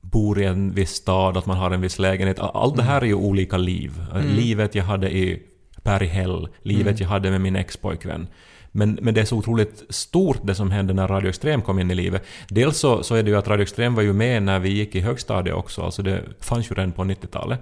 bor 0.00 0.40
i 0.40 0.44
en 0.44 0.74
viss 0.74 0.90
stad, 0.90 1.36
att 1.36 1.46
man 1.46 1.56
har 1.56 1.70
en 1.70 1.80
viss 1.80 1.98
lägenhet. 1.98 2.38
Allt 2.38 2.76
det 2.76 2.82
här 2.82 3.00
är 3.00 3.06
ju 3.06 3.14
olika 3.14 3.56
liv. 3.56 4.02
Livet 4.24 4.74
jag 4.74 4.84
hade 4.84 5.10
i 5.10 5.49
Berghäll, 5.82 6.48
livet 6.62 7.00
jag 7.00 7.08
hade 7.08 7.30
med 7.30 7.40
min 7.40 7.56
expojkvän. 7.56 8.26
Men, 8.72 8.98
men 9.02 9.14
det 9.14 9.20
är 9.20 9.24
så 9.24 9.36
otroligt 9.36 9.82
stort 9.88 10.38
det 10.42 10.54
som 10.54 10.70
hände 10.70 10.94
när 10.94 11.08
Radio 11.08 11.28
Extrem 11.28 11.62
kom 11.62 11.78
in 11.78 11.90
i 11.90 11.94
livet. 11.94 12.24
Dels 12.48 12.78
så, 12.78 13.02
så 13.02 13.14
är 13.14 13.22
det 13.22 13.30
ju 13.30 13.36
att 13.36 13.48
Radio 13.48 13.62
Extrem 13.62 13.94
var 13.94 14.02
ju 14.02 14.12
med 14.12 14.42
när 14.42 14.58
vi 14.58 14.68
gick 14.68 14.94
i 14.94 15.00
högstadiet 15.00 15.56
också, 15.56 15.82
alltså 15.82 16.02
det 16.02 16.22
fanns 16.40 16.70
ju 16.70 16.74
redan 16.74 16.92
på 16.92 17.02
90-talet. 17.02 17.60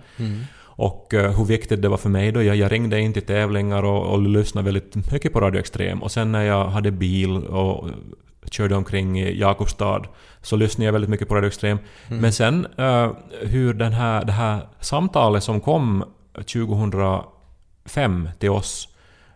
Och 0.61 1.15
eh, 1.15 1.37
hur 1.37 1.45
viktigt 1.45 1.83
det 1.83 1.89
var 1.89 1.97
för 1.97 2.09
mig 2.09 2.33
då. 2.33 2.43
Jag, 2.43 2.57
jag 2.57 2.73
ringde 2.73 3.01
in 3.01 3.13
till 3.13 3.23
tävlingar 3.23 3.83
och, 3.83 4.13
och 4.13 4.23
lyssnade 4.23 4.65
väldigt 4.65 5.13
mycket 5.13 5.33
på 5.33 5.41
Radio 5.41 5.61
Extrem. 5.61 6.03
Och 6.03 6.11
sen 6.11 6.33
när 6.33 6.43
jag 6.43 6.69
hade 6.69 6.91
bil 6.91 7.37
och 7.37 7.89
körde 8.51 8.75
omkring 8.75 9.21
i 9.21 9.39
Jakobstad 9.39 10.03
så 10.43 10.57
lyssnade 10.57 10.87
jag 10.87 10.93
väldigt 10.93 11.11
mycket 11.11 11.29
på 11.29 11.35
Radio 11.35 11.49
Extrem. 11.49 11.79
Men 12.09 12.33
sen 12.33 12.67
eh, 12.77 13.11
hur 13.43 13.75
den 13.75 13.93
här, 13.93 14.25
det 14.25 14.33
här 14.33 14.69
samtalet 14.81 15.43
som 15.43 15.61
kom 15.61 16.05
2005 17.89 18.29
till 18.39 18.51
oss 18.51 18.89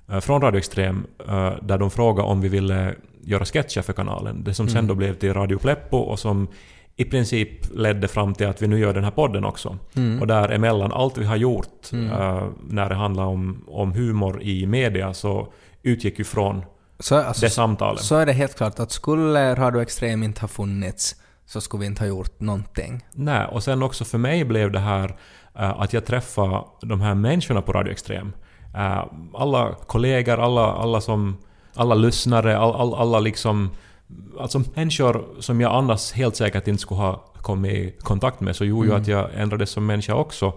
eh, 0.09 0.21
från 0.21 0.41
Radio 0.43 0.59
Extrem 0.59 1.07
eh, 1.29 1.53
där 1.63 1.79
de 1.79 1.91
frågade 1.91 2.29
om 2.29 2.41
vi 2.41 2.49
ville 2.49 2.95
göra 3.25 3.45
sketcher 3.45 3.83
för 3.83 3.93
kanalen. 3.93 4.45
Det 4.45 4.55
som 4.55 4.69
sen 4.69 4.87
då 4.87 4.95
blev 4.95 5.15
till 5.15 5.35
Radio 5.35 5.59
Pleppo 5.59 5.97
och 5.97 6.19
som 6.19 6.49
i 6.97 7.05
princip 7.05 7.49
ledde 7.75 8.09
fram 8.09 8.35
till 8.35 8.47
att 8.47 8.63
vi 8.63 8.67
nu 8.67 8.79
gör 8.79 8.95
den 8.95 9.05
här 9.05 9.11
podden 9.11 9.45
också. 9.45 9.79
Och 10.21 10.27
däremellan, 10.27 10.93
allt 10.93 11.19
vi 11.19 11.25
har 11.25 11.37
gjort 11.37 11.93
eh, 11.93 12.47
när 12.69 12.89
det 12.89 12.95
handlar 12.95 13.25
om, 13.25 13.65
om 13.67 13.93
humor 13.93 14.43
i 14.43 14.67
media 14.67 15.15
så 15.15 15.53
utgick 15.83 16.19
ju 16.19 16.25
från 16.25 16.63
Så, 16.99 17.17
alltså, 17.17 17.47
det 17.47 17.51
samtalet. 17.51 18.01
så 18.01 18.17
är 18.17 18.27
det 18.27 18.33
helt 18.33 18.57
klart 18.57 18.81
att 18.81 18.91
skulle 18.91 19.55
Radio 19.55 19.83
Extrem 19.83 20.23
inte 20.23 20.41
ha 20.41 20.49
funnits 20.49 21.17
så 21.53 21.61
skulle 21.61 21.81
vi 21.81 21.87
inte 21.87 22.03
ha 22.03 22.09
gjort 22.09 22.41
någonting. 22.41 23.05
Nej, 23.13 23.47
och 23.47 23.63
sen 23.63 23.83
också 23.83 24.05
för 24.05 24.19
mig 24.19 24.45
blev 24.45 24.73
det 24.73 24.79
här 24.79 25.17
eh, 25.59 25.81
att 25.81 25.93
jag 25.93 26.07
träffade 26.07 26.65
de 26.81 27.01
här 27.01 27.15
människorna 27.15 27.63
på 27.63 27.73
Radio 27.73 27.93
Extrem. 27.93 28.33
Eh, 28.75 29.05
alla 29.35 29.75
kollegor, 29.87 30.39
alla, 30.41 30.73
alla 30.73 31.01
som... 31.01 31.37
Alla 31.75 31.95
lyssnare, 31.95 32.59
all, 32.59 32.75
all, 32.75 32.95
alla 32.95 33.21
liksom... 33.21 33.71
Alltså 34.41 34.63
människor 34.75 35.25
som 35.41 35.61
jag 35.61 35.73
annars 35.73 36.13
helt 36.13 36.37
säkert 36.37 36.69
inte 36.69 36.83
skulle 36.83 37.01
ha 37.01 37.25
kommit 37.43 37.73
i 37.73 37.95
kontakt 38.01 38.41
med, 38.41 38.57
så 38.57 38.65
gjorde 38.65 38.89
ju 38.89 38.95
att 38.95 39.09
jag 39.09 39.29
ändrades 39.37 39.71
som 39.71 39.87
människa 39.87 40.15
också. 40.15 40.53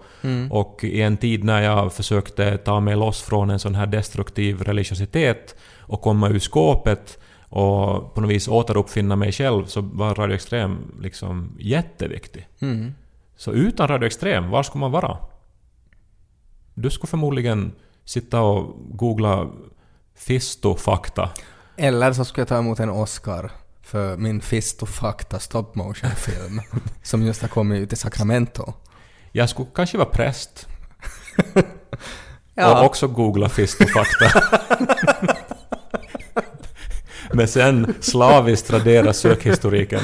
Och 0.50 0.84
i 0.84 1.02
en 1.02 1.16
tid 1.16 1.44
när 1.44 1.62
jag 1.62 1.92
försökte 1.92 2.56
ta 2.56 2.80
mig 2.80 2.96
loss 2.96 3.22
från 3.22 3.50
en 3.50 3.58
sån 3.58 3.74
här 3.74 3.86
destruktiv 3.86 4.62
religiositet 4.62 5.56
och 5.80 6.00
komma 6.00 6.28
ur 6.28 6.38
skåpet 6.38 7.18
och 7.48 8.14
på 8.14 8.20
något 8.20 8.30
vis 8.30 8.48
återuppfinna 8.48 9.16
mig 9.16 9.32
själv 9.32 9.66
så 9.66 9.80
var 9.80 10.14
Radio 10.14 10.34
Extrem 10.34 10.94
liksom 11.00 11.56
jätteviktig. 11.58 12.48
Mm. 12.60 12.94
Så 13.36 13.52
utan 13.52 13.88
Radio 13.88 14.06
Extrem, 14.06 14.50
var 14.50 14.62
skulle 14.62 14.80
man 14.80 14.92
vara? 14.92 15.18
Du 16.74 16.90
skulle 16.90 17.08
förmodligen 17.08 17.72
sitta 18.04 18.40
och 18.40 18.76
googla 18.96 19.50
Fisto-fakta. 20.14 21.30
Eller 21.76 22.12
så 22.12 22.24
skulle 22.24 22.40
jag 22.40 22.48
ta 22.48 22.58
emot 22.58 22.80
en 22.80 22.90
Oscar 22.90 23.50
för 23.82 24.16
min 24.16 24.40
Fist 24.40 24.82
och 24.82 24.88
Fakta 24.88 25.38
stop 25.38 25.66
motion 25.74 26.10
film 26.10 26.60
som 27.02 27.22
just 27.22 27.42
har 27.42 27.48
kommit 27.48 27.82
ut 27.82 27.92
i 27.92 27.96
Sacramento. 27.96 28.74
Jag 29.32 29.48
skulle 29.48 29.68
kanske 29.74 29.98
vara 29.98 30.08
präst. 30.08 30.68
Ja. 32.58 32.80
Och 32.80 32.86
också 32.86 33.08
googla 33.08 33.48
Fisto-fakta. 33.48 34.42
Men 37.36 37.48
sen 37.48 37.94
slaviskt 38.00 38.72
radera 38.72 39.12
sökhistoriken. 39.12 40.00